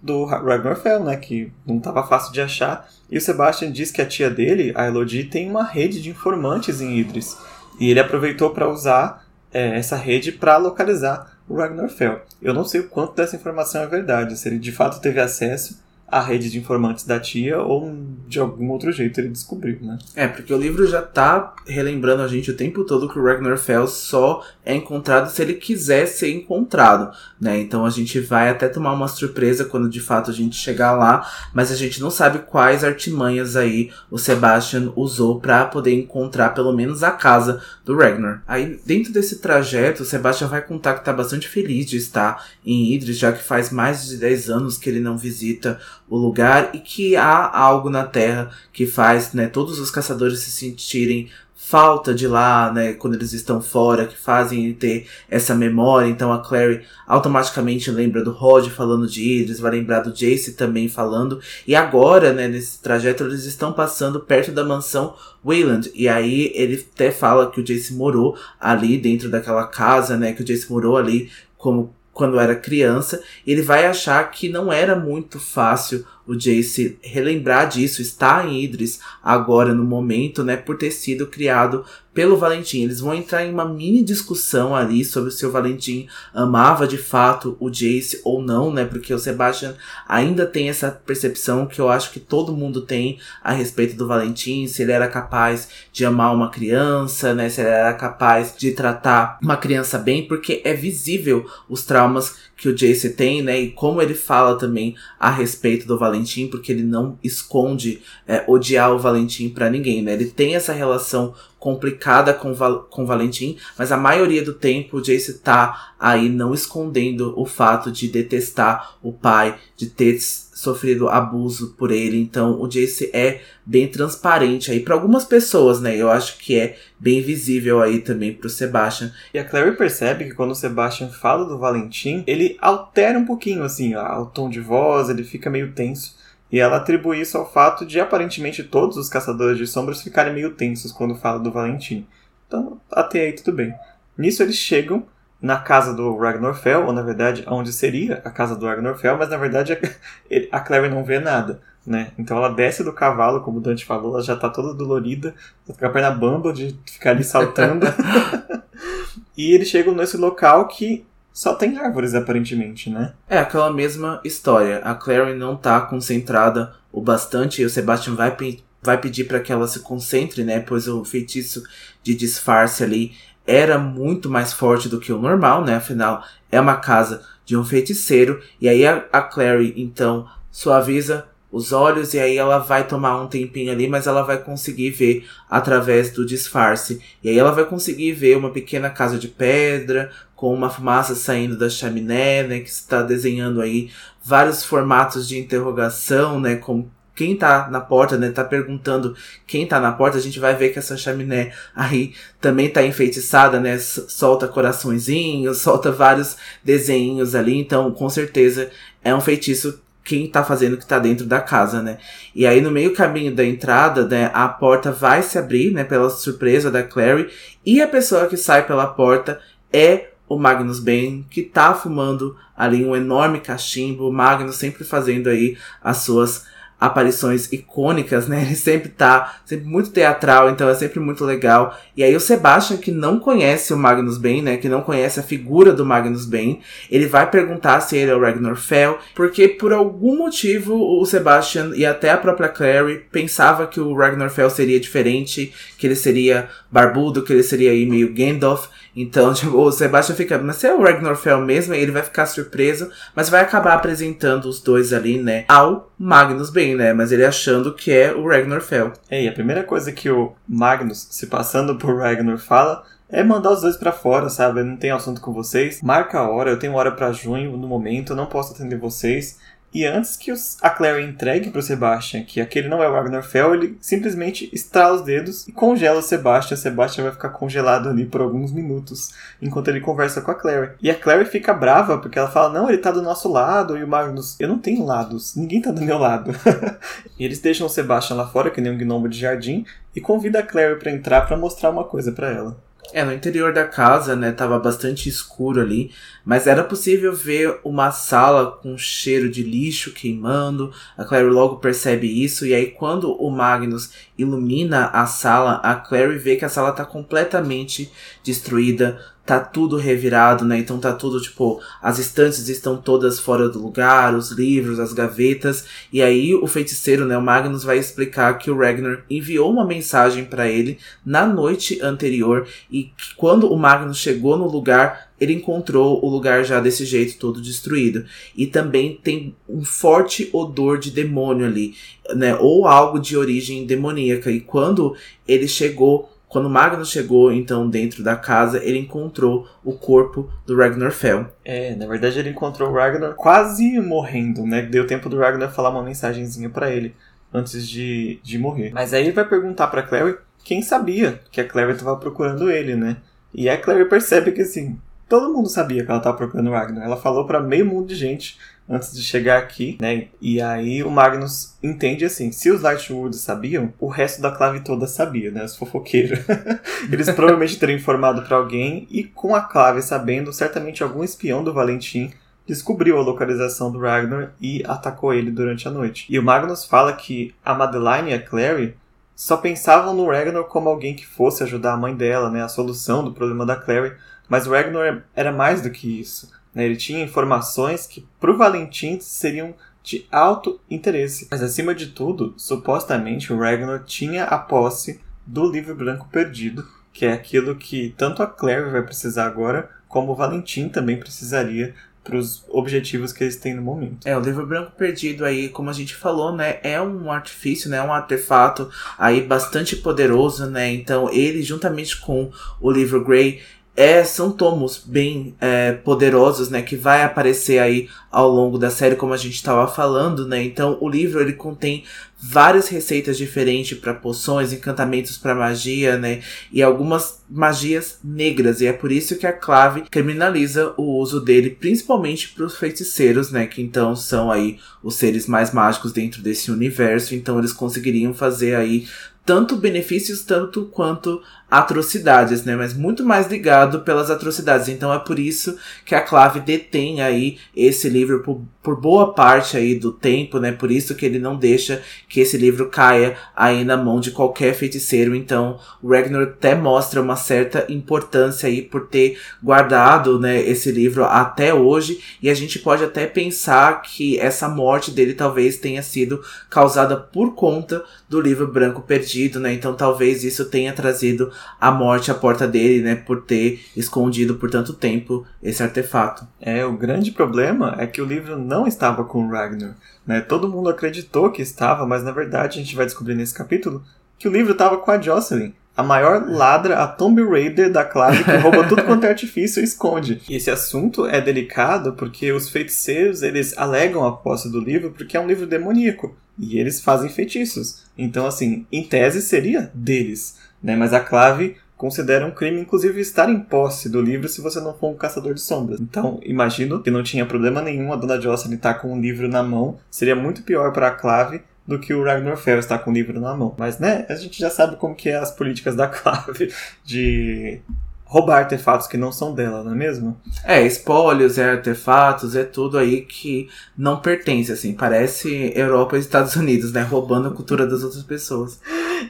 do 0.05 0.27
Ragnarfell, 0.27 1.03
né, 1.03 1.17
que 1.17 1.51
não 1.67 1.79
estava 1.79 2.07
fácil 2.07 2.31
de 2.33 2.43
achar. 2.43 2.87
E 3.11 3.17
o 3.17 3.21
Sebastian 3.21 3.73
diz 3.73 3.90
que 3.90 4.03
a 4.03 4.07
tia 4.07 4.29
dele, 4.29 4.73
a 4.77 4.87
Elodie, 4.87 5.25
tem 5.25 5.49
uma 5.49 5.64
rede 5.64 6.03
de 6.03 6.11
informantes 6.11 6.83
em 6.83 6.99
Idris. 6.99 7.38
E 7.81 7.90
ele 7.90 8.01
aproveitou 8.01 8.51
para 8.51 8.69
usar 8.69 9.25
é, 9.53 9.79
essa 9.79 9.97
rede 9.97 10.31
para 10.31 10.59
localizar 10.59 11.38
o 11.49 11.57
Ragnarfell. 11.57 12.21
Eu 12.43 12.53
não 12.53 12.64
sei 12.64 12.83
o 12.83 12.88
quanto 12.88 13.14
dessa 13.14 13.37
informação 13.37 13.83
é 13.83 13.87
verdade, 13.87 14.37
se 14.37 14.47
ele 14.47 14.59
de 14.59 14.73
fato 14.73 15.01
teve 15.01 15.21
acesso 15.21 15.83
a 16.14 16.20
rede 16.20 16.48
de 16.48 16.61
informantes 16.61 17.05
da 17.05 17.18
tia 17.18 17.61
ou 17.61 17.92
de 18.29 18.38
algum 18.38 18.70
outro 18.70 18.92
jeito 18.92 19.18
ele 19.18 19.31
descobriu, 19.31 19.81
né? 19.83 19.98
É, 20.14 20.29
porque 20.29 20.55
o 20.55 20.57
livro 20.57 20.87
já 20.87 21.03
tá 21.03 21.57
relembrando 21.66 22.22
a 22.22 22.29
gente 22.29 22.53
o 22.53 22.57
tempo 22.57 22.85
todo 22.85 23.09
que 23.09 23.18
o 23.18 23.24
Ragnar 23.24 23.59
Fell 23.59 23.88
só 23.88 24.44
é 24.64 24.77
encontrado 24.77 25.29
se 25.29 25.42
ele 25.42 25.55
quiser 25.55 26.07
ser 26.07 26.33
encontrado, 26.33 27.12
né? 27.40 27.59
Então 27.59 27.85
a 27.85 27.90
gente 27.90 28.20
vai 28.20 28.48
até 28.48 28.68
tomar 28.68 28.92
uma 28.92 29.09
surpresa 29.09 29.64
quando 29.64 29.88
de 29.88 30.00
fato 30.00 30.31
a 30.31 30.35
gente 30.35 30.55
chegar 30.55 30.92
lá, 30.92 31.29
mas 31.53 31.72
a 31.72 31.74
gente 31.74 32.00
não 32.00 32.12
sabe 32.12 32.38
quais 32.46 32.85
artimanhas 32.85 33.57
aí 33.57 33.90
o 34.09 34.16
Sebastian 34.16 34.92
usou 34.94 35.40
para 35.40 35.64
poder 35.64 35.94
encontrar 35.94 36.50
pelo 36.50 36.72
menos 36.72 37.03
a 37.03 37.11
casa 37.11 37.61
do 37.85 37.96
Ragnar. 37.96 38.44
Aí 38.46 38.79
dentro 38.87 39.12
desse 39.12 39.40
trajeto, 39.40 40.05
o 40.05 40.07
Sebastian 40.07 40.46
vai 40.46 40.62
contar 40.62 40.94
que 40.94 41.05
tá 41.05 41.12
bastante 41.12 41.48
feliz 41.48 41.87
de 41.87 41.96
estar 41.96 42.46
em 42.64 42.94
Idris, 42.94 43.18
já 43.18 43.33
que 43.33 43.42
faz 43.42 43.70
mais 43.70 44.07
de 44.07 44.16
10 44.16 44.48
anos 44.48 44.79
que 44.79 44.88
ele 44.88 45.00
não 45.00 45.18
visita 45.18 45.81
o 46.09 46.17
lugar 46.17 46.71
e 46.75 46.79
que 46.79 47.17
há 47.17 47.59
algo 47.59 47.88
na 47.88 48.05
Terra 48.05 48.51
que 48.73 48.87
faz 48.87 49.33
né, 49.33 49.47
todos 49.47 49.79
os 49.79 49.90
caçadores 49.90 50.40
se 50.40 50.51
sentirem 50.51 51.29
falta 51.67 52.14
de 52.14 52.29
lá, 52.29 52.71
né, 52.71 52.93
quando 52.93 53.14
eles 53.14 53.33
estão 53.33 53.59
fora, 53.59 54.07
que 54.07 54.19
fazem 54.19 54.64
ele 54.67 54.75
ter 54.75 55.07
essa 55.31 55.55
memória. 55.55 56.07
Então 56.07 56.31
a 56.31 56.38
Clary 56.38 56.83
automaticamente 57.07 57.90
lembra 57.90 58.23
do 58.23 58.33
Rod 58.33 58.69
falando 58.69 59.07
de 59.07 59.40
Idris, 59.40 59.61
vai 59.61 59.73
lembrar 59.73 60.01
do 60.01 60.12
Jace 60.12 60.53
também 60.53 60.90
falando. 60.90 61.40
E 61.67 61.75
agora, 61.75 62.35
né, 62.35 62.49
nesse 62.49 62.83
trajeto, 62.83 63.25
eles 63.25 63.47
estão 63.47 63.73
passando 63.73 64.21
perto 64.21 64.53
da 64.53 64.62
mansão 64.62 65.14
Wayland. 65.43 65.90
E 65.95 66.07
aí 66.07 66.53
ele 66.55 66.87
até 66.93 67.11
fala 67.11 67.51
que 67.51 67.61
o 67.61 67.64
Jace 67.64 67.95
morou 67.95 68.37
ali 68.61 68.99
dentro 68.99 69.31
daquela 69.31 69.67
casa, 69.67 70.19
né, 70.19 70.35
que 70.35 70.43
o 70.43 70.45
Jace 70.45 70.71
morou 70.71 70.99
ali 70.99 71.31
como 71.57 71.95
quando 72.14 72.38
era 72.38 72.55
criança, 72.55 73.22
ele 73.46 73.61
vai 73.61 73.85
achar 73.85 74.31
que 74.31 74.48
não 74.48 74.72
era 74.72 74.94
muito 74.94 75.38
fácil 75.40 76.07
o 76.27 76.35
Jace 76.35 76.99
relembrar 77.03 77.69
disso, 77.69 78.01
está 78.01 78.47
em 78.47 78.63
Idris 78.63 79.01
agora 79.23 79.75
no 79.75 79.85
momento, 79.85 80.43
né, 80.43 80.57
por 80.57 80.77
ter 80.77 80.91
sido 80.91 81.27
criado 81.27 81.85
pelo 82.15 82.37
Valentim. 82.37 82.85
Eles 82.85 83.01
vão 83.01 83.13
entrar 83.13 83.45
em 83.45 83.53
uma 83.53 83.65
mini 83.65 84.03
discussão 84.03 84.75
ali 84.75 85.05
sobre 85.05 85.33
se 85.33 85.45
o 85.45 85.51
Valentim 85.51 86.07
amava 86.33 86.87
de 86.87 86.97
fato 86.97 87.57
o 87.59 87.69
Jace 87.69 88.21
ou 88.25 88.41
não, 88.41 88.73
né, 88.73 88.85
porque 88.85 89.13
o 89.13 89.19
Sebastian 89.19 89.75
ainda 90.09 90.47
tem 90.47 90.69
essa 90.69 90.91
percepção 90.91 91.67
que 91.67 91.81
eu 91.81 91.89
acho 91.89 92.13
que 92.13 92.21
todo 92.21 92.57
mundo 92.57 92.83
tem 92.83 93.19
a 93.43 93.53
respeito 93.53 93.97
do 93.97 94.07
Valentim, 94.07 94.67
se 94.67 94.83
ele 94.83 94.93
era 94.93 95.09
capaz 95.09 95.69
de 95.93 96.05
amar 96.05 96.35
uma 96.35 96.51
criança, 96.51 97.35
né, 97.35 97.49
se 97.49 97.61
ele 97.61 97.71
era 97.71 97.93
capaz 97.93 98.55
de 98.57 98.71
tratar 98.71 99.39
uma 99.43 99.57
criança 99.57 99.99
bem, 99.99 100.27
porque 100.27 100.63
é 100.65 100.73
visível 100.73 101.45
os 101.69 101.85
traumas 101.85 102.45
que 102.57 102.69
o 102.69 102.75
Jace 102.75 103.11
tem, 103.11 103.43
né? 103.43 103.61
E 103.61 103.71
como 103.73 104.01
ele 104.01 104.15
fala 104.15 104.57
também 104.57 104.95
a 105.19 105.31
respeito 105.31 105.87
do 105.87 105.99
Valentim, 105.99 106.13
porque 106.48 106.70
ele 106.70 106.83
não 106.83 107.18
esconde 107.22 108.03
é, 108.27 108.44
odiar 108.46 108.92
o 108.92 108.98
Valentim 108.98 109.48
para 109.48 109.70
ninguém, 109.70 110.03
né? 110.03 110.12
Ele 110.12 110.27
tem 110.27 110.55
essa 110.55 110.72
relação 110.72 111.35
complicada 111.59 112.35
com, 112.35 112.53
Val 112.53 112.87
com 112.90 113.07
Valentim, 113.07 113.57
mas 113.79 113.90
a 113.90 113.96
maioria 113.96 114.44
do 114.44 114.53
tempo 114.53 114.98
o 114.98 115.00
Jace 115.00 115.38
tá 115.38 115.94
aí 115.98 116.29
não 116.29 116.53
escondendo 116.53 117.33
o 117.40 117.46
fato 117.46 117.90
de 117.90 118.07
detestar 118.09 118.96
o 119.03 119.12
pai, 119.12 119.59
de 119.77 119.87
ter 119.87 120.18
sofrido 120.64 121.09
abuso 121.09 121.74
por 121.79 121.90
ele. 121.90 122.20
Então 122.20 122.61
o 122.61 122.66
Jace 122.66 123.11
é 123.12 123.40
bem 123.64 123.87
transparente 123.88 124.70
aí 124.70 124.81
para 124.81 124.94
algumas 124.94 125.24
pessoas, 125.24 125.81
né? 125.81 125.96
Eu 125.96 126.11
acho 126.11 126.38
que 126.38 126.59
é 126.59 126.77
bem 126.98 127.20
visível 127.20 127.81
aí 127.81 128.00
também 128.00 128.33
pro 128.33 128.48
Sebastian. 128.48 129.12
E 129.33 129.38
a 129.38 129.44
Clary 129.44 129.77
percebe 129.77 130.24
que 130.24 130.35
quando 130.35 130.50
o 130.50 130.55
Sebastian 130.55 131.09
fala 131.09 131.44
do 131.44 131.59
Valentim, 131.59 132.24
ele 132.27 132.57
altera 132.61 133.18
um 133.18 133.24
pouquinho 133.24 133.62
assim, 133.62 133.94
ó, 133.94 134.22
o 134.22 134.27
tom 134.27 134.48
de 134.48 134.61
voz, 134.61 135.09
ele 135.09 135.22
fica 135.22 135.50
meio 135.50 135.72
tenso. 135.72 136.16
E 136.50 136.61
ela 136.61 136.77
atribui 136.77 137.20
isso 137.20 137.37
ao 137.37 137.50
fato 137.50 137.85
de 137.85 137.98
aparentemente 138.00 138.62
todos 138.62 138.96
os 138.96 139.09
caçadores 139.09 139.59
de 139.59 139.66
sombras 139.66 140.03
ficarem 140.03 140.33
meio 140.33 140.53
tensos 140.53 140.92
quando 140.92 141.16
fala 141.16 141.38
do 141.38 141.50
Valentim. 141.50 142.07
Então, 142.46 142.81
até 142.90 143.22
aí 143.22 143.33
tudo 143.33 143.57
bem. 143.57 143.74
Nisso 144.16 144.42
eles 144.42 144.57
chegam 144.57 145.05
na 145.45 145.59
casa 145.59 145.93
do 145.93 146.17
Ragnarfell, 146.17 146.87
ou 146.87 146.93
na 146.95 147.03
verdade, 147.03 147.45
onde 147.47 147.71
seria 147.71 148.23
a 148.25 148.31
casa 148.31 148.57
do 148.57 148.65
Ragnarfell, 148.65 149.19
mas 149.19 149.29
na 149.29 149.37
verdade 149.37 149.77
a 150.51 150.61
Clary 150.61 150.89
não 150.89 151.05
vê 151.05 151.21
nada, 151.21 151.61
né? 151.87 152.13
Então 152.19 152.39
ela 152.39 152.49
desce 152.49 152.83
do 152.83 152.95
cavalo, 152.95 153.43
como 153.43 153.59
o 153.59 153.61
Dante 153.61 153.85
falou, 153.85 154.15
ela 154.15 154.23
já 154.23 154.35
tá 154.35 154.49
toda 154.49 154.73
dolorida, 154.73 155.35
tá 155.67 155.75
com 155.75 155.87
a 155.87 155.91
perna 155.91 156.11
bamba 156.11 156.51
de 156.51 156.75
ficar 156.91 157.11
ali 157.11 157.23
saltando. 157.23 157.85
e 159.37 159.53
eles 159.53 159.69
chegam 159.69 159.95
nesse 159.95 160.17
local 160.17 160.67
que 160.67 161.05
só 161.31 161.55
tem 161.55 161.77
árvores, 161.77 162.15
aparentemente, 162.15 162.89
né? 162.89 163.13
É 163.29 163.37
aquela 163.37 163.71
mesma 163.71 164.23
história. 164.25 164.79
A 164.79 164.95
Clary 164.95 165.35
não 165.35 165.57
tá 165.57 165.79
concentrada 165.83 166.73
o 166.91 167.03
bastante 167.03 167.61
e 167.61 167.67
o 167.67 167.71
Sebastian 167.71 168.15
vai, 168.15 168.35
pe 168.35 168.65
vai 168.81 168.99
pedir 168.99 169.25
para 169.25 169.41
que 169.41 169.53
ela 169.53 169.69
se 169.69 169.81
concentre, 169.81 170.43
né? 170.43 170.61
Pois 170.61 170.89
o 170.89 171.05
feitiço 171.05 171.63
de 172.03 172.15
disfarce 172.15 172.83
ali 172.83 173.13
era 173.47 173.79
muito 173.79 174.31
mais 174.31 174.53
forte 174.53 174.89
do 174.89 175.01
que 175.01 175.13
o 175.13 175.19
normal, 175.19 175.65
né? 175.65 175.77
Afinal, 175.77 176.25
é 176.51 176.61
uma 176.61 176.77
casa 176.77 177.23
de 177.45 177.57
um 177.57 177.65
feiticeiro. 177.65 178.41
E 178.61 178.69
aí 178.69 178.87
a, 178.87 179.05
a 179.13 179.23
Clary, 179.23 179.75
então, 179.77 180.27
suaviza 180.51 181.27
os 181.55 181.73
olhos 181.73 182.15
e 182.15 182.19
aí 182.19 182.37
ela 182.37 182.59
vai 182.59 182.85
tomar 182.85 183.23
um 183.23 183.29
tempinho 183.29 183.71
ali, 183.71 183.87
mas 183.87 184.09
ela 184.09 184.23
vai 184.23 184.39
conseguir 184.39 184.91
ver 184.91 185.25
através 185.49 186.11
do 186.11 186.27
disfarce. 186.27 187.01
E 187.23 187.29
aí 187.29 187.39
ela 187.39 187.53
vai 187.53 187.65
conseguir 187.65 188.11
ver 188.11 188.37
uma 188.37 188.51
pequena 188.51 188.91
casa 188.91 189.17
de 189.17 189.29
pedra 189.29 190.11
com 190.35 190.53
uma 190.53 190.69
fumaça 190.69 191.15
saindo 191.15 191.57
da 191.57 191.71
chaminé, 191.71 192.43
né, 192.43 192.59
que 192.59 192.69
está 192.69 193.03
desenhando 193.03 193.61
aí 193.61 193.89
vários 194.23 194.65
formatos 194.65 195.29
de 195.29 195.39
interrogação, 195.39 196.41
né, 196.41 196.57
com 196.57 196.89
quem 197.14 197.37
tá 197.37 197.68
na 197.70 197.81
porta, 197.81 198.18
né, 198.18 198.31
tá 198.31 198.44
perguntando 198.44 199.16
quem 199.46 199.66
tá 199.66 199.79
na 199.79 199.92
porta, 199.92 200.18
a 200.18 200.20
gente 200.20 200.40
vai 200.40 200.55
ver 200.55 200.70
que 200.70 200.79
essa 200.79 200.96
chaminé 200.96 201.53
aí 201.74 202.12
também 202.40 202.68
tá 202.68 202.83
enfeitiçada, 202.83 203.61
né, 203.61 203.79
solta 203.79 204.48
coraçõezinhos, 204.48 205.59
solta 205.59 205.92
vários 205.92 206.37
desenhos 206.62 207.35
ali, 207.35 207.59
então 207.59 207.90
com 207.92 208.09
certeza 208.09 208.70
é 209.03 209.14
um 209.14 209.20
feitiço 209.20 209.81
quem 210.03 210.29
tá 210.29 210.44
fazendo 210.44 210.77
que 210.77 210.85
tá 210.85 210.98
dentro 210.98 211.24
da 211.24 211.40
casa, 211.40 211.81
né? 211.81 211.96
E 212.35 212.46
aí 212.46 212.61
no 212.61 212.70
meio 212.70 212.92
caminho 212.92 213.35
da 213.35 213.42
entrada, 213.42 214.07
né, 214.07 214.31
a 214.35 214.46
porta 214.46 214.92
vai 214.92 215.22
se 215.22 215.38
abrir, 215.38 215.72
né, 215.72 215.83
pela 215.83 216.11
surpresa 216.11 216.70
da 216.70 216.83
Clary, 216.83 217.31
e 217.64 217.81
a 217.81 217.88
pessoa 217.88 218.27
que 218.27 218.37
sai 218.37 218.66
pela 218.66 218.87
porta 218.87 219.40
é 219.72 220.11
o 220.29 220.38
Magnus 220.38 220.79
Bane, 220.79 221.27
que 221.31 221.42
tá 221.42 221.74
fumando 221.74 222.37
ali 222.57 222.85
um 222.85 222.94
enorme 222.94 223.40
cachimbo, 223.40 224.09
o 224.09 224.12
Magnus 224.12 224.57
sempre 224.57 224.85
fazendo 224.85 225.29
aí 225.29 225.57
as 225.83 225.98
suas 225.98 226.44
aparições 226.81 227.53
icônicas, 227.53 228.29
né? 228.29 228.43
Ele 228.47 228.55
sempre 228.55 228.89
tá, 228.89 229.41
sempre 229.45 229.67
muito 229.67 229.91
teatral, 229.91 230.51
então 230.51 230.69
é 230.69 230.75
sempre 230.75 231.01
muito 231.01 231.25
legal. 231.25 231.79
E 231.97 232.03
aí 232.03 232.15
o 232.15 232.21
Sebastian, 232.21 232.77
que 232.77 232.91
não 232.91 233.19
conhece 233.19 233.73
o 233.73 233.77
Magnus 233.77 234.19
Bane, 234.19 234.43
né? 234.43 234.57
Que 234.57 234.69
não 234.69 234.83
conhece 234.83 235.21
a 235.21 235.23
figura 235.23 235.73
do 235.73 235.85
Magnus 235.85 236.27
Bane, 236.27 236.61
ele 236.91 237.07
vai 237.07 237.31
perguntar 237.31 237.81
se 237.81 237.97
ele 237.97 238.11
é 238.11 238.15
o 238.15 238.21
Ragnar 238.21 238.57
Fell, 238.57 238.99
porque 239.15 239.49
por 239.49 239.73
algum 239.73 240.17
motivo 240.17 240.75
o 240.75 241.05
Sebastian 241.05 241.73
e 241.75 241.85
até 241.87 242.11
a 242.11 242.17
própria 242.17 242.49
Clary 242.49 243.05
pensava 243.11 243.67
que 243.67 243.81
o 243.81 243.95
Ragnar 243.97 244.31
Fell 244.31 244.51
seria 244.51 244.81
diferente, 244.81 245.53
que 245.79 245.87
ele 245.87 245.97
seria 245.97 246.49
barbudo, 246.71 247.23
que 247.23 247.33
ele 247.33 247.43
seria 247.43 247.71
aí 247.71 247.87
meio 247.87 248.13
Gandalf. 248.13 248.69
Então, 248.97 249.33
tipo, 249.35 249.57
o 249.57 249.73
Sebastian 249.73 250.15
fica, 250.15 250.39
mas 250.39 250.57
se 250.57 250.67
é 250.67 250.75
o 250.75 250.83
Ragnar 250.83 251.17
Fell 251.17 251.41
mesmo, 251.41 251.75
ele 251.75 251.91
vai 251.91 252.03
ficar 252.03 252.27
surpreso, 252.27 252.91
mas 253.15 253.29
vai 253.29 253.41
acabar 253.41 253.75
apresentando 253.75 254.47
os 254.47 254.61
dois 254.61 254.93
ali, 254.93 255.19
né, 255.19 255.45
ao 255.49 255.93
Magnus 255.99 256.51
Bane, 256.51 256.74
né, 256.75 256.93
mas 256.93 257.13
ele 257.13 257.25
achando 257.25 257.75
que 257.75 257.93
é 257.93 258.13
o 258.13 258.29
Ragnar 258.29 258.61
Fell. 258.61 258.93
É, 259.11 259.23
e 259.23 259.29
a 259.29 259.33
primeira 259.33 259.63
coisa 259.63 259.93
que 259.93 260.11
o 260.11 260.33
Magnus, 260.49 261.07
se 261.11 261.27
passando 261.27 261.77
por 261.79 261.99
Ragnar, 261.99 262.39
fala 262.39 262.85
é 263.09 263.23
mandar 263.23 263.53
os 263.53 263.61
dois 263.61 263.77
para 263.77 263.93
fora, 263.93 264.29
sabe? 264.29 264.61
Eu 264.61 264.65
não 264.65 264.77
tenho 264.77 264.97
assunto 264.97 265.21
com 265.21 265.33
vocês. 265.33 265.81
Marca 265.83 266.19
a 266.19 266.29
hora, 266.29 266.51
eu 266.51 266.59
tenho 266.59 266.75
hora 266.75 266.91
para 266.91 267.13
junho 267.13 267.57
no 267.57 267.69
momento, 267.69 268.13
eu 268.13 268.17
não 268.17 268.27
posso 268.27 268.53
atender 268.53 268.77
vocês. 268.77 269.39
E 269.75 269.85
antes 269.85 270.17
que 270.17 270.31
os, 270.31 270.57
a 270.63 270.71
Clary 270.71 271.05
entregue 271.05 271.51
pro 271.51 271.61
Sebastian 271.61 272.23
que 272.23 272.41
aquele 272.41 272.69
não 272.69 272.81
é 272.81 272.89
o 272.89 272.93
Ragnar 272.93 273.25
Fell, 273.25 273.55
ele 273.55 273.77
simplesmente 273.81 274.49
estrala 274.53 274.95
os 274.95 275.03
dedos 275.03 275.49
e 275.49 275.53
congela 275.53 275.99
o 275.99 276.03
Sebastian. 276.03 276.55
O 276.55 276.59
Sebastian 276.59 277.03
vai 277.03 277.13
ficar 277.13 277.31
congelado 277.31 277.89
ali 277.89 278.07
por 278.07 278.21
alguns 278.21 278.53
minutos 278.53 279.13
enquanto 279.43 279.67
ele 279.67 279.81
conversa 279.81 280.21
com 280.21 280.31
a 280.31 280.35
Clary. 280.37 280.71
E 280.81 280.89
a 280.89 280.95
Clary 280.95 281.25
fica 281.25 281.53
brava 281.53 281.99
porque 281.99 282.17
ela 282.17 282.31
fala: 282.31 282.53
Não, 282.53 282.69
ele 282.69 282.79
tá 282.79 282.93
do 282.93 283.03
nosso 283.03 283.29
lado. 283.29 283.77
E 283.77 283.83
o 283.83 283.89
Magnus: 283.89 284.39
Eu 284.39 284.47
não 284.47 284.61
tenho 284.61 284.85
lados, 284.85 285.35
ninguém 285.35 285.61
tá 285.61 285.73
do 285.73 285.83
meu 285.83 285.99
lado. 285.99 286.31
e 287.19 287.25
eles 287.25 287.41
deixam 287.41 287.67
o 287.67 287.71
Sebastian 287.71 288.15
lá 288.15 288.29
fora, 288.29 288.51
que 288.51 288.61
nem 288.61 288.71
um 288.71 288.79
gnomo 288.79 289.09
de 289.09 289.19
jardim, 289.19 289.67
e 289.97 290.01
convida 290.01 290.39
a 290.39 290.43
Clary 290.45 290.79
para 290.79 290.93
entrar 290.93 291.23
para 291.23 291.37
mostrar 291.37 291.71
uma 291.71 291.83
coisa 291.83 292.13
para 292.13 292.31
ela. 292.31 292.57
É, 292.97 293.05
no 293.05 293.13
interior 293.13 293.53
da 293.53 293.67
casa, 293.67 294.15
né, 294.15 294.31
tava 294.31 294.57
bastante 294.57 295.09
escuro 295.09 295.61
ali, 295.61 295.91
mas 296.25 296.47
era 296.47 296.63
possível 296.63 297.13
ver 297.13 297.59
uma 297.65 297.91
sala 297.91 298.53
com 298.53 298.79
cheiro 298.79 299.29
de 299.29 299.43
lixo 299.43 299.93
queimando. 299.93 300.73
A 300.97 301.05
Clary 301.05 301.29
logo 301.29 301.57
percebe 301.57 302.07
isso, 302.07 302.47
e 302.47 302.55
aí 302.55 302.67
quando 302.67 303.13
o 303.13 303.29
Magnus 303.33 303.91
ilumina 304.17 304.91
a 304.93 305.07
sala, 305.07 305.55
a 305.55 305.75
Clary 305.75 306.19
vê 306.19 306.37
que 306.37 306.45
a 306.45 306.49
sala 306.49 306.71
tá 306.71 306.85
completamente 306.85 307.91
destruída, 308.23 309.05
tá 309.25 309.41
tudo 309.41 309.77
revirado, 309.77 310.45
né? 310.45 310.59
Então 310.59 310.79
tá 310.79 310.93
tudo 310.93 311.21
tipo, 311.21 311.61
as 311.81 311.99
estantes 311.99 312.47
estão 312.49 312.77
todas 312.77 313.19
fora 313.19 313.49
do 313.49 313.61
lugar, 313.61 314.15
os 314.15 314.31
livros, 314.31 314.79
as 314.79 314.93
gavetas, 314.93 315.65
e 315.93 316.03
aí 316.03 316.35
o 316.35 316.47
feiticeiro, 316.47 317.07
né, 317.07 317.17
o 317.17 317.23
Magnus 317.23 317.65
vai 317.65 317.79
explicar 317.79 318.37
que 318.39 318.51
o 318.51 318.59
Ragnar 318.59 319.05
enviou 319.09 319.51
uma 319.51 319.65
mensagem 319.65 320.25
para 320.25 320.49
ele 320.49 320.79
na 321.05 321.27
noite 321.27 321.81
anterior 321.81 322.47
e 322.71 322.85
que 322.85 323.15
quando 323.17 323.51
o 323.51 323.59
Magnus 323.59 323.97
chegou 323.97 324.37
no 324.37 324.47
lugar, 324.47 325.09
ele 325.19 325.33
encontrou 325.33 326.05
o 326.05 326.09
lugar 326.09 326.45
já 326.45 326.61
desse 326.61 326.85
jeito 326.85 327.19
todo 327.19 327.41
destruído. 327.41 328.05
E 328.37 328.47
também 328.47 328.99
tem 329.03 329.35
um 329.49 329.65
forte 329.65 330.29
odor 330.33 330.79
de 330.79 330.91
demônio 330.91 331.47
ali, 331.47 331.75
né? 332.15 332.37
Ou 332.37 332.67
algo 332.67 332.99
de 332.99 333.17
origem 333.17 333.65
demoníaca. 333.65 334.31
E 334.31 334.41
quando 334.41 334.95
ele 335.27 335.47
chegou 335.47 336.11
quando 336.35 336.51
Magnus 336.51 336.90
chegou, 336.90 337.33
então, 337.33 337.70
dentro 337.70 338.03
da 338.03 338.16
casa, 338.16 338.61
ele 338.61 338.77
encontrou 338.77 339.47
o 339.62 339.73
corpo 339.73 340.29
do 340.44 340.57
Ragnar 340.57 340.90
Fell. 340.90 341.29
É, 341.44 341.77
na 341.77 341.87
verdade 341.87 342.18
ele 342.18 342.31
encontrou 342.31 342.70
o 342.70 342.75
Ragnar 342.75 343.14
quase 343.14 343.79
morrendo, 343.79 344.44
né? 344.44 344.62
Deu 344.62 344.85
tempo 344.85 345.09
do 345.09 345.16
Ragnar 345.16 345.53
falar 345.53 345.70
uma 345.70 345.85
mensagenzinha 345.85 346.51
para 346.51 346.73
ele 346.73 346.92
antes 347.33 347.68
de, 347.68 348.18
de 348.20 348.37
morrer. 348.37 348.73
Mas 348.75 348.92
aí 348.92 349.05
ele 349.05 349.12
vai 349.12 349.25
perguntar 349.25 349.68
pra 349.68 349.85
Clary 349.85 350.16
quem 350.42 350.61
sabia 350.61 351.20
que 351.31 351.40
a 351.40 351.47
Clary 351.47 351.77
tava 351.77 351.97
procurando 351.99 352.51
ele, 352.51 352.75
né? 352.75 352.97
E 353.33 353.49
a 353.49 353.57
Clary 353.57 353.88
percebe 353.88 354.33
que, 354.33 354.42
assim, 354.42 354.77
todo 355.09 355.33
mundo 355.33 355.49
sabia 355.49 355.85
que 355.85 355.90
ela 355.90 356.01
tava 356.01 356.17
procurando 356.17 356.49
o 356.49 356.53
Ragnar. 356.53 356.85
Ela 356.85 356.97
falou 356.97 357.27
para 357.27 357.40
meio 357.40 357.67
mundo 357.67 357.87
de 357.87 357.95
gente 357.95 358.38
antes 358.69 358.95
de 358.95 359.03
chegar 359.03 359.38
aqui, 359.38 359.77
né? 359.81 360.09
E 360.21 360.40
aí 360.40 360.83
o 360.83 360.90
Magnus 360.90 361.57
entende 361.62 362.05
assim, 362.05 362.33
se 362.33 362.51
os 362.51 362.62
Lightwood 362.62 363.17
sabiam, 363.17 363.73
o 363.79 363.88
resto 363.88 364.23
da 364.23 364.31
clave 364.31 364.61
toda 364.61 364.87
sabia, 364.87 365.31
né? 365.31 365.45
Os 365.45 365.57
fofoqueiros. 365.57 366.21
Eles 366.90 367.11
provavelmente 367.11 367.59
teriam 367.59 367.77
informado 367.77 368.23
para 368.23 368.37
alguém 368.37 368.87
e 368.90 369.05
com 369.05 369.35
a 369.35 369.43
clave 369.43 369.83
sabendo, 369.83 370.33
certamente 370.33 370.83
algum 370.83 371.05
espião 371.05 371.45
do 371.45 371.53
Valentim 371.53 372.11
descobriu 372.47 372.99
a 372.99 373.03
localização 373.03 373.71
do 373.71 373.81
Ragnar 373.81 374.35
e 374.40 374.62
atacou 374.67 375.14
ele 375.14 375.31
durante 375.31 375.67
a 375.67 375.71
noite. 375.71 376.07
E 376.11 376.19
o 376.19 376.23
Magnus 376.23 376.64
fala 376.64 376.93
que 376.93 377.35
a 377.45 377.55
Madeline 377.55 378.11
e 378.11 378.14
a 378.14 378.23
Clary 378.23 378.77
só 379.14 379.37
pensavam 379.37 379.95
no 379.95 380.11
Ragnar 380.11 380.45
como 380.45 380.69
alguém 380.69 380.95
que 380.95 381.07
fosse 381.07 381.43
ajudar 381.43 381.75
a 381.75 381.77
mãe 381.77 381.95
dela, 381.95 382.31
né, 382.31 382.43
a 382.43 382.49
solução 382.49 383.05
do 383.05 383.12
problema 383.12 383.47
da 383.47 383.57
Clary, 383.57 383.95
mas 384.29 384.47
o 384.47 384.51
Ragnar 384.51 385.05
era 385.15 385.33
mais 385.33 385.63
do 385.63 385.71
que 385.71 386.01
isso. 386.01 386.31
Né? 386.55 386.65
Ele 386.65 386.77
tinha 386.77 387.03
informações 387.03 387.87
que 387.87 388.07
para 388.21 388.31
o 388.31 388.37
Valentim 388.37 388.99
seriam 389.01 389.55
de 389.83 390.07
alto 390.11 390.61
interesse. 390.71 391.29
Mas 391.31 391.43
acima 391.43 391.75
de 391.75 391.89
tudo, 391.89 392.35
supostamente 392.37 393.33
o 393.33 393.39
Ragnar 393.39 393.85
tinha 393.85 394.25
a 394.25 394.39
posse 394.39 395.01
do 395.27 395.51
livro 395.51 395.75
branco 395.75 396.09
perdido, 396.11 396.67
que 396.93 397.05
é 397.05 397.13
aquilo 397.13 397.57
que 397.57 397.95
tanto 397.97 398.23
a 398.23 398.27
Claire 398.27 398.71
vai 398.71 398.83
precisar 398.83 399.27
agora, 399.27 399.69
como 399.89 400.13
o 400.13 400.15
Valentim 400.15 400.69
também 400.69 400.99
precisaria 400.99 401.75
para 402.05 402.17
os 402.17 402.45
objetivos 402.51 403.13
que 403.13 403.25
eles 403.25 403.37
têm 403.37 403.55
no 403.55 403.63
momento. 403.63 404.07
É, 404.07 404.17
o 404.17 404.21
livro 404.21 404.47
branco 404.47 404.73
perdido 404.73 405.25
aí, 405.25 405.49
como 405.49 405.71
a 405.71 405.73
gente 405.73 405.95
falou, 405.95 406.37
né, 406.37 406.59
é 406.63 406.81
um 406.81 407.11
artifício, 407.11 407.71
né, 407.71 407.83
um 407.83 407.93
artefato 407.93 408.71
aí 408.99 409.23
bastante 409.23 409.75
poderoso, 409.77 410.47
né, 410.47 410.71
então 410.73 411.11
ele 411.11 411.43
juntamente 411.43 411.99
com 411.99 412.31
o 412.61 412.71
livro 412.71 413.03
Grey 413.03 413.41
é, 413.77 414.05
são 414.05 414.31
tomos 414.31 414.79
bem 414.79 415.35
é, 415.41 415.73
poderosos, 415.73 416.49
né, 416.49 416.63
que 416.63 416.77
vai 416.77 417.03
aparecer 417.03 417.59
aí 417.59 417.89
ao 418.11 418.29
longo 418.29 418.57
da 418.57 418.71
série, 418.71 418.95
como 418.95 419.13
a 419.13 419.17
gente 419.17 419.35
estava 419.35 419.67
falando, 419.67 420.29
né. 420.29 420.43
Então, 420.45 420.79
o 420.81 420.89
livro 420.89 421.21
ele 421.21 421.33
contém 421.33 421.83
várias 422.17 422.69
receitas 422.69 423.19
diferentes 423.19 423.77
para 423.77 423.93
poções, 423.93 424.53
encantamentos 424.53 425.19
para 425.19 425.35
magia, 425.35 425.99
né, 425.99 426.23
e 426.53 426.63
algumas 426.63 427.25
magias 427.29 427.99
negras. 428.05 428.61
E 428.61 428.67
é 428.67 428.73
por 428.73 428.93
isso 428.93 429.17
que 429.17 429.27
a 429.27 429.33
clave 429.33 429.83
criminaliza 429.91 430.73
o 430.77 431.01
uso 431.01 431.21
dele, 431.21 431.51
principalmente 431.51 432.29
para 432.29 432.45
os 432.45 432.57
feiticeiros, 432.57 433.33
né, 433.33 433.47
que 433.47 433.61
então 433.61 433.97
são 433.97 434.31
aí 434.31 434.59
os 434.85 434.95
seres 434.95 435.27
mais 435.27 435.53
mágicos 435.53 435.93
dentro 435.93 436.23
desse 436.23 436.53
universo. 436.53 437.13
Então, 437.13 437.41
eles 437.41 437.53
conseguiriam 437.53 438.15
fazer 438.15 438.55
aí 438.55 438.87
tanto 439.25 439.57
benefícios 439.57 440.23
tanto 440.23 440.67
quanto 440.67 441.23
atrocidades, 441.59 442.45
né? 442.45 442.57
Mas 442.57 442.75
muito 442.75 443.05
mais 443.05 443.29
ligado 443.29 443.81
pelas 443.81 444.11
atrocidades. 444.11 444.69
Então 444.69 444.93
é 444.93 444.99
por 444.99 445.19
isso 445.21 445.57
que 445.85 445.95
a 445.95 446.01
Clave 446.01 446.40
detém 446.40 447.01
aí 447.01 447.38
esse 447.57 447.88
livro 447.88 448.23
por, 448.25 448.43
por 448.61 448.81
boa 448.81 449.14
parte 449.14 449.57
aí 449.57 449.75
do 449.77 449.93
tempo, 449.93 450.40
né? 450.40 450.51
Por 450.51 450.73
isso 450.73 450.97
que 450.97 451.07
ele 451.07 451.21
não 451.21 451.37
deixa 451.37 451.81
que 452.09 452.21
esse 452.21 452.37
livro 452.37 452.69
caia 452.69 453.17
aí 453.37 453.64
na 453.64 453.77
mão 453.77 454.01
de 454.01 454.11
qualquer 454.11 454.55
feiticeiro. 454.55 455.14
Então 455.14 455.59
o 455.81 455.93
Ragnar 455.93 456.23
até 456.25 456.57
mostra 456.57 457.01
uma 457.01 457.14
certa 457.14 457.64
importância 457.69 458.49
aí 458.49 458.61
por 458.61 458.88
ter 458.88 459.19
guardado, 459.43 460.19
né, 460.19 460.40
esse 460.40 460.73
livro 460.73 461.05
até 461.05 461.55
hoje. 461.55 462.01
E 462.21 462.29
a 462.29 462.35
gente 462.35 462.59
pode 462.59 462.83
até 462.83 463.07
pensar 463.07 463.81
que 463.83 464.19
essa 464.19 464.49
morte 464.49 464.90
dele 464.90 465.14
talvez 465.14 465.57
tenha 465.57 465.83
sido 465.83 466.21
causada 466.51 466.97
por 466.97 467.35
conta 467.35 467.85
do 468.09 468.21
livro 468.21 468.49
branco 468.49 468.83
perdido, 468.83 469.38
né? 469.38 469.53
Então 469.53 469.75
talvez 469.75 470.25
isso 470.25 470.47
tenha 470.47 470.73
trazido 470.73 471.31
a 471.61 471.71
morte 471.71 472.11
à 472.11 472.15
porta 472.15 472.47
dele, 472.47 472.83
né, 472.83 472.95
por 472.95 473.23
ter 473.23 473.65
escondido 473.77 474.35
por 474.35 474.51
tanto 474.51 474.73
tempo 474.73 475.27
esse 475.43 475.63
artefato. 475.63 476.27
É, 476.41 476.65
o 476.65 476.77
grande 476.77 477.11
problema 477.11 477.75
é 477.79 477.87
que 477.87 478.03
o 478.03 478.07
livro 478.07 478.39
não 478.39 478.67
estava 478.67 479.05
com 479.05 479.29
Ragnar, 479.29 479.77
né? 480.07 480.21
Todo 480.21 480.49
mundo 480.49 480.69
acreditou 480.69 481.31
que 481.31 481.43
estava, 481.43 481.87
mas 481.87 482.03
na 482.03 482.13
verdade 482.13 482.59
a 482.59 482.63
gente 482.63 482.77
vai 482.77 482.87
descobrir 482.87 483.15
nesse 483.15 483.35
capítulo 483.35 483.83
que 484.19 484.29
o 484.29 484.33
livro 484.33 484.53
estava 484.53 484.77
com 484.79 484.91
a 484.91 485.01
Jocelyn. 485.01 485.53
A 485.77 485.83
maior 485.83 486.25
ladra, 486.29 486.79
a 486.79 486.87
Tomb 486.87 487.21
Raider 487.25 487.71
da 487.71 487.85
classe 487.85 488.23
que 488.23 488.37
rouba 488.37 488.63
tudo 488.69 488.85
quanto 488.85 489.05
é 489.05 489.09
artifício 489.09 489.61
e 489.61 489.65
esconde. 489.65 490.23
E 490.29 490.37
esse 490.37 490.49
assunto 490.49 491.05
é 491.05 491.21
delicado 491.21 491.95
porque 491.95 492.31
os 492.31 492.49
feiticeiros, 492.49 493.23
eles 493.23 493.59
alegam 493.59 494.07
a 494.07 494.13
posse 494.13 494.49
do 494.49 494.61
livro 494.61 494.93
porque 494.93 495.17
é 495.17 495.21
um 495.21 495.27
livro 495.27 495.49
demoníaco. 495.49 496.17
E 496.39 496.59
eles 496.61 496.81
fazem 496.81 497.11
feitiços. 497.11 497.85
Então, 497.99 498.25
assim, 498.25 498.67
em 498.71 498.85
tese 498.85 499.21
seria 499.21 499.71
deles 499.75 500.37
né? 500.64 500.74
Mas 500.74 500.94
a 500.94 501.00
clave 501.00 501.57
considera 501.77 502.27
um 502.27 502.31
crime, 502.31 502.61
inclusive, 502.61 502.98
estar 503.00 503.29
em 503.29 503.38
posse 503.38 503.90
do 503.90 504.00
livro 504.00 504.27
se 504.27 504.40
você 504.40 504.59
não 504.61 504.72
for 504.72 504.90
um 504.90 504.96
caçador 504.96 505.35
de 505.35 505.42
sombras. 505.42 505.79
Então, 505.79 506.18
imagino 506.22 506.83
que 506.83 506.90
não 506.90 507.03
tinha 507.03 507.27
problema 507.27 507.61
nenhum 507.61 507.92
a 507.92 507.96
dona 507.96 508.18
Jocelyn 508.18 508.57
estar 508.57 508.74
com 508.74 508.94
um 508.94 509.00
livro 509.00 509.29
na 509.29 509.42
mão. 509.42 509.77
Seria 509.90 510.16
muito 510.16 510.42
pior 510.42 510.72
para 510.72 510.88
a 510.88 510.92
clave 510.92 511.42
do 511.66 511.79
que 511.79 511.92
o 511.92 512.03
Ragnar 512.03 512.38
Fell 512.38 512.59
estar 512.59 512.79
com 512.79 512.90
o 512.90 512.94
livro 512.94 513.20
na 513.20 513.35
mão. 513.37 513.55
Mas, 513.59 513.79
né, 513.79 514.07
a 514.09 514.14
gente 514.14 514.38
já 514.38 514.48
sabe 514.48 514.77
como 514.77 514.94
que 514.94 515.11
é 515.11 515.16
as 515.16 515.31
políticas 515.31 515.77
da 515.77 515.87
clave 515.88 516.50
de 516.83 517.61
roubar 518.05 518.38
artefatos 518.38 518.87
que 518.87 518.97
não 518.97 519.11
são 519.11 519.35
dela, 519.35 519.64
não 519.64 519.73
é 519.73 519.75
mesmo? 519.75 520.17
É, 520.45 520.62
espólios, 520.62 521.38
é 521.38 521.51
artefatos, 521.51 522.37
é 522.37 522.45
tudo 522.45 522.79
aí 522.79 523.03
que 523.03 523.49
não 523.77 524.01
pertence, 524.01 524.53
assim. 524.53 524.73
Parece 524.73 525.53
Europa 525.57 525.97
e 525.97 526.01
Estados 526.01 526.37
Unidos, 526.37 526.73
né? 526.73 526.83
Roubando 526.83 527.29
a 527.29 527.33
cultura 527.33 527.67
das 527.67 527.83
outras 527.83 528.03
pessoas. 528.05 528.61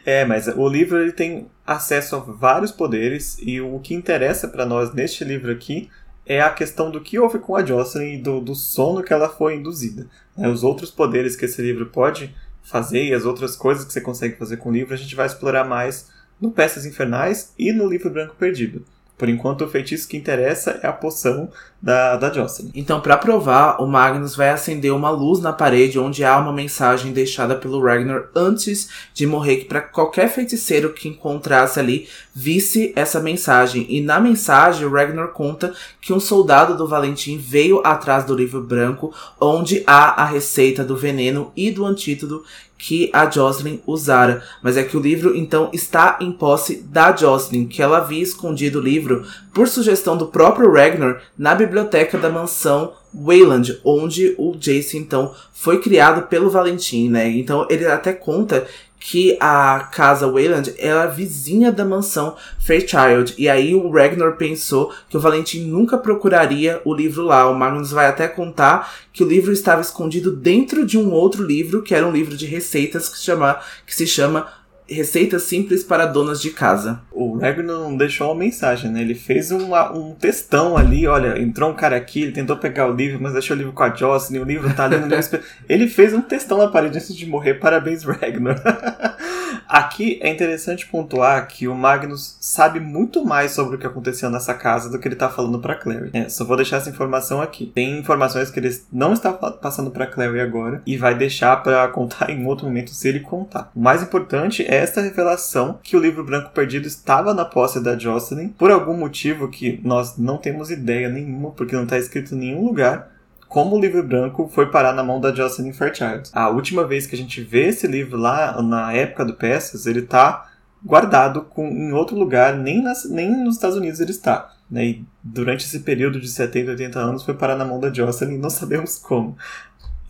É, 0.07 0.25
mas 0.25 0.49
o 0.49 0.69
livro 0.69 0.99
ele 0.99 1.13
tem 1.13 1.47
acesso 1.67 2.17
a 2.17 2.19
vários 2.21 2.71
poderes 2.71 3.37
e 3.41 3.61
o 3.61 3.79
que 3.81 3.95
interessa 3.95 4.49
para 4.49 4.65
nós 4.65 4.93
neste 4.93 5.25
livro 5.25 5.51
aqui 5.53 5.91
é 6.27 6.41
a 6.41 6.51
questão 6.51 6.91
do 6.91 7.01
que 7.01 7.19
houve 7.19 7.39
com 7.39 7.55
a 7.55 7.65
Jocelyn 7.65 8.15
e 8.15 8.23
do, 8.23 8.41
do 8.41 8.55
sono 8.55 9.03
que 9.03 9.13
ela 9.13 9.29
foi 9.29 9.57
induzida. 9.57 10.07
Né? 10.37 10.49
Os 10.49 10.65
outros 10.65 10.91
poderes 10.91 11.37
que 11.37 11.45
esse 11.45 11.61
livro 11.61 11.87
pode 11.87 12.35
fazer 12.63 13.05
e 13.05 13.13
as 13.13 13.27
outras 13.27 13.55
coisas 13.55 13.85
que 13.85 13.93
você 13.93 14.01
consegue 14.01 14.37
fazer 14.37 14.57
com 14.57 14.71
o 14.71 14.73
livro 14.73 14.95
a 14.95 14.97
gente 14.97 15.15
vai 15.15 15.27
explorar 15.27 15.65
mais 15.65 16.09
no 16.41 16.51
Peças 16.51 16.87
Infernais 16.87 17.53
e 17.59 17.73
no 17.73 17.89
Livro 17.89 18.11
Branco 18.11 18.37
Perdido. 18.37 18.85
Por 19.17 19.29
enquanto, 19.29 19.65
o 19.65 19.69
feitiço 19.69 20.09
que 20.09 20.17
interessa 20.17 20.81
é 20.83 20.87
a 20.87 20.93
poção 20.93 21.51
da, 21.85 22.17
da 22.17 22.33
Jocelyn. 22.33 22.71
Então, 22.75 22.99
para 22.99 23.19
provar, 23.19 23.77
o 23.79 23.87
Magnus 23.87 24.35
vai 24.35 24.49
acender 24.49 24.91
uma 24.91 25.11
luz 25.11 25.41
na 25.41 25.53
parede 25.53 25.99
onde 25.99 26.25
há 26.25 26.39
uma 26.39 26.51
mensagem 26.53 27.13
deixada 27.13 27.55
pelo 27.55 27.85
Ragnar 27.85 28.25
antes 28.35 28.89
de 29.13 29.27
morrer, 29.27 29.57
que 29.57 29.65
para 29.67 29.83
qualquer 29.83 30.31
feiticeiro 30.31 30.95
que 30.95 31.09
encontrasse 31.09 31.79
ali 31.79 32.09
visse 32.35 32.91
essa 32.97 33.21
mensagem. 33.21 33.85
E 33.91 34.01
na 34.01 34.19
mensagem, 34.19 34.87
o 34.87 34.91
Ragnar 34.91 35.29
conta 35.29 35.75
que 36.01 36.15
um 36.15 36.19
soldado 36.19 36.75
do 36.75 36.89
Valentim 36.89 37.37
veio 37.37 37.83
atrás 37.85 38.25
do 38.25 38.35
livro 38.35 38.63
branco, 38.63 39.15
onde 39.39 39.85
há 39.87 40.23
a 40.23 40.25
receita 40.25 40.83
do 40.83 40.97
veneno 40.97 41.53
e 41.55 41.71
do 41.71 41.85
antídoto 41.85 42.45
que 42.77 43.09
a 43.15 43.31
Jocelyn 43.31 43.81
usara, 43.87 44.43
mas 44.63 44.77
é 44.77 44.83
que 44.83 44.97
o 44.97 45.01
livro 45.01 45.35
então 45.35 45.71
está 45.73 46.19
em 46.21 46.31
posse 46.31 46.83
da 46.83 47.17
Jocelyn, 47.17 47.67
que 47.67 47.81
ela 47.81 47.97
havia 47.97 48.23
escondido 48.23 48.79
o 48.79 48.83
livro 48.83 49.25
por 49.55 49.69
sugestão 49.69 50.19
do 50.19 50.27
próprio 50.27 50.71
Ragnar 50.71 51.23
na 51.39 51.55
biblioteca 51.55 51.74
da 51.83 52.31
mansão 52.31 52.93
Wayland, 53.13 53.81
onde 53.85 54.35
o 54.39 54.55
Jace 54.57 54.97
então 54.97 55.35
foi 55.53 55.81
criado 55.81 56.29
pelo 56.29 56.51
Valentim, 56.51 57.09
né? 57.09 57.29
Então 57.29 57.67
ele 57.69 57.87
até 57.87 58.13
conta 58.13 58.67
que 59.07 59.37
a 59.39 59.81
casa 59.93 60.27
Wayland 60.27 60.75
era 60.79 61.07
vizinha 61.07 61.71
da 61.71 61.85
mansão 61.85 62.37
Fairchild. 62.59 63.35
E 63.37 63.51
aí 63.51 63.75
o 63.75 63.91
Ragnar 63.91 64.39
pensou 64.39 64.95
que 65.11 65.17
o 65.19 65.21
Valentim 65.21 65.67
nunca 65.67 65.99
procuraria 65.99 66.81
o 66.87 66.95
livro 66.95 67.23
lá. 67.23 67.47
O 67.51 67.55
Magnus 67.55 67.91
vai 67.91 68.07
até 68.07 68.27
contar 68.27 68.95
que 69.13 69.23
o 69.23 69.29
livro 69.29 69.53
estava 69.53 69.83
escondido 69.83 70.35
dentro 70.35 70.87
de 70.87 70.97
um 70.97 71.13
outro 71.13 71.45
livro, 71.45 71.83
que 71.83 71.95
era 71.95 72.07
um 72.07 72.13
livro 72.13 72.35
de 72.35 72.47
receitas 72.47 73.11
que 73.11 73.19
chama, 73.19 73.61
que 73.87 73.95
se 73.95 74.07
chama 74.07 74.47
Receitas 74.87 75.45
simples 75.45 75.83
para 75.83 76.05
donas 76.07 76.41
de 76.41 76.51
casa. 76.51 77.01
O 77.11 77.39
Ragnar 77.39 77.79
não 77.79 77.97
deixou 77.97 78.29
uma 78.29 78.35
mensagem, 78.35 78.91
né? 78.91 79.01
Ele 79.01 79.15
fez 79.15 79.51
uma, 79.51 79.91
um 79.93 80.15
textão 80.15 80.77
ali, 80.77 81.07
olha, 81.07 81.41
entrou 81.41 81.71
um 81.71 81.75
cara 81.75 81.97
aqui, 81.97 82.23
ele 82.23 82.33
tentou 82.33 82.57
pegar 82.57 82.87
o 82.91 82.95
livro, 82.95 83.19
mas 83.21 83.33
deixou 83.33 83.57
o 83.57 83.59
livro 83.59 83.73
com 83.73 83.83
a 83.83 83.95
Jocelyn, 83.95 84.41
o 84.41 84.45
livro 84.45 84.73
tá 84.75 84.85
ali 84.85 84.97
no 84.97 85.09
Ele 85.69 85.89
fez 85.89 86.13
um 86.13 86.21
textão 86.21 86.59
na 86.59 86.69
parede 86.69 86.99
antes 86.99 87.17
de 87.17 87.27
morrer, 87.27 87.55
parabéns, 87.55 88.05
Ragnar. 88.05 88.61
Aqui 89.69 90.19
é 90.23 90.31
interessante 90.31 90.87
pontuar 90.87 91.47
que 91.49 91.69
o 91.69 91.75
Magnus 91.75 92.37
sabe 92.41 92.81
muito 92.81 93.25
mais 93.25 93.53
sobre 93.53 93.77
o 93.77 93.79
que 93.79 93.87
aconteceu 93.87 94.31
nessa 94.31 94.55
casa 94.55 94.91
do 94.91 94.99
que 94.99 95.09
ele 95.09 95.17
tá 95.17 95.29
falando 95.29 95.59
pra 95.59 95.75
Clary. 95.75 96.11
É, 96.13 96.29
só 96.29 96.45
vou 96.45 96.57
deixar 96.57 96.79
essa 96.79 96.91
informação 96.91 97.41
aqui. 97.41 97.73
Tem 97.75 97.99
informações 97.99 98.51
que 98.51 98.61
ele 98.61 98.77
não 98.93 99.13
está 99.13 99.33
passando 99.33 99.91
pra 99.91 100.07
Clary 100.07 100.41
agora 100.41 100.83
e 100.87 100.97
vai 100.97 101.15
deixar 101.15 101.63
para 101.63 101.87
contar 101.95 102.31
em 102.31 102.47
outro 102.47 102.67
momento 102.67 102.91
se 102.91 103.09
ele 103.09 103.21
contar. 103.21 103.71
O 103.75 103.81
mais 103.81 104.03
importante 104.03 104.63
é 104.63 104.77
esta 104.77 105.01
revelação 105.01 105.79
que 105.83 105.97
o 105.97 106.01
livro 106.01 106.25
Branco 106.25 106.51
Perdido 106.51 106.87
estava 106.87 107.35
na 107.35 107.45
posse 107.45 107.83
da 107.83 107.99
Jocelyn 107.99 108.49
por 108.49 108.71
algum 108.71 108.97
motivo 108.97 109.49
que 109.49 109.81
nós 109.83 110.17
não 110.19 110.39
temos 110.39 110.71
ideia 110.71 111.09
nenhuma, 111.09 111.51
porque 111.51 111.75
não 111.75 111.85
está 111.85 111.99
escrito 111.99 112.35
em 112.35 112.39
nenhum 112.39 112.65
lugar 112.65 113.14
como 113.55 113.77
o 113.77 113.81
livro 113.81 114.03
branco 114.03 114.51
foi 114.53 114.67
parar 114.67 114.93
na 114.93 115.05
mão 115.05 115.21
da 115.21 115.33
Jocelyn 115.33 115.73
Fairchild. 115.73 116.29
A 116.33 116.49
última 116.49 116.85
vez 116.85 117.07
que 117.07 117.15
a 117.15 117.19
gente 117.19 117.41
vê 117.41 117.69
esse 117.69 117.87
livro 117.87 118.19
lá, 118.19 118.61
na 118.61 118.93
época 118.93 119.25
do 119.25 119.35
Peças, 119.35 119.87
ele 119.87 120.01
está 120.01 120.51
guardado 120.85 121.43
com, 121.43 121.69
em 121.69 121.93
outro 121.93 122.17
lugar, 122.17 122.57
nem, 122.57 122.83
nas, 122.83 123.09
nem 123.09 123.31
nos 123.31 123.55
Estados 123.55 123.77
Unidos 123.77 124.01
ele 124.01 124.11
está. 124.11 124.53
Né? 124.69 124.85
E 124.87 125.05
durante 125.23 125.65
esse 125.65 125.79
período 125.79 126.21
de 126.21 126.27
70, 126.27 126.73
80 126.73 126.99
anos 126.99 127.23
foi 127.23 127.33
parar 127.33 127.55
na 127.55 127.65
mão 127.65 127.79
da 127.79 127.93
Jocelyn, 127.93 128.39
não 128.39 128.51
sabemos 128.51 128.99
como. 128.99 129.39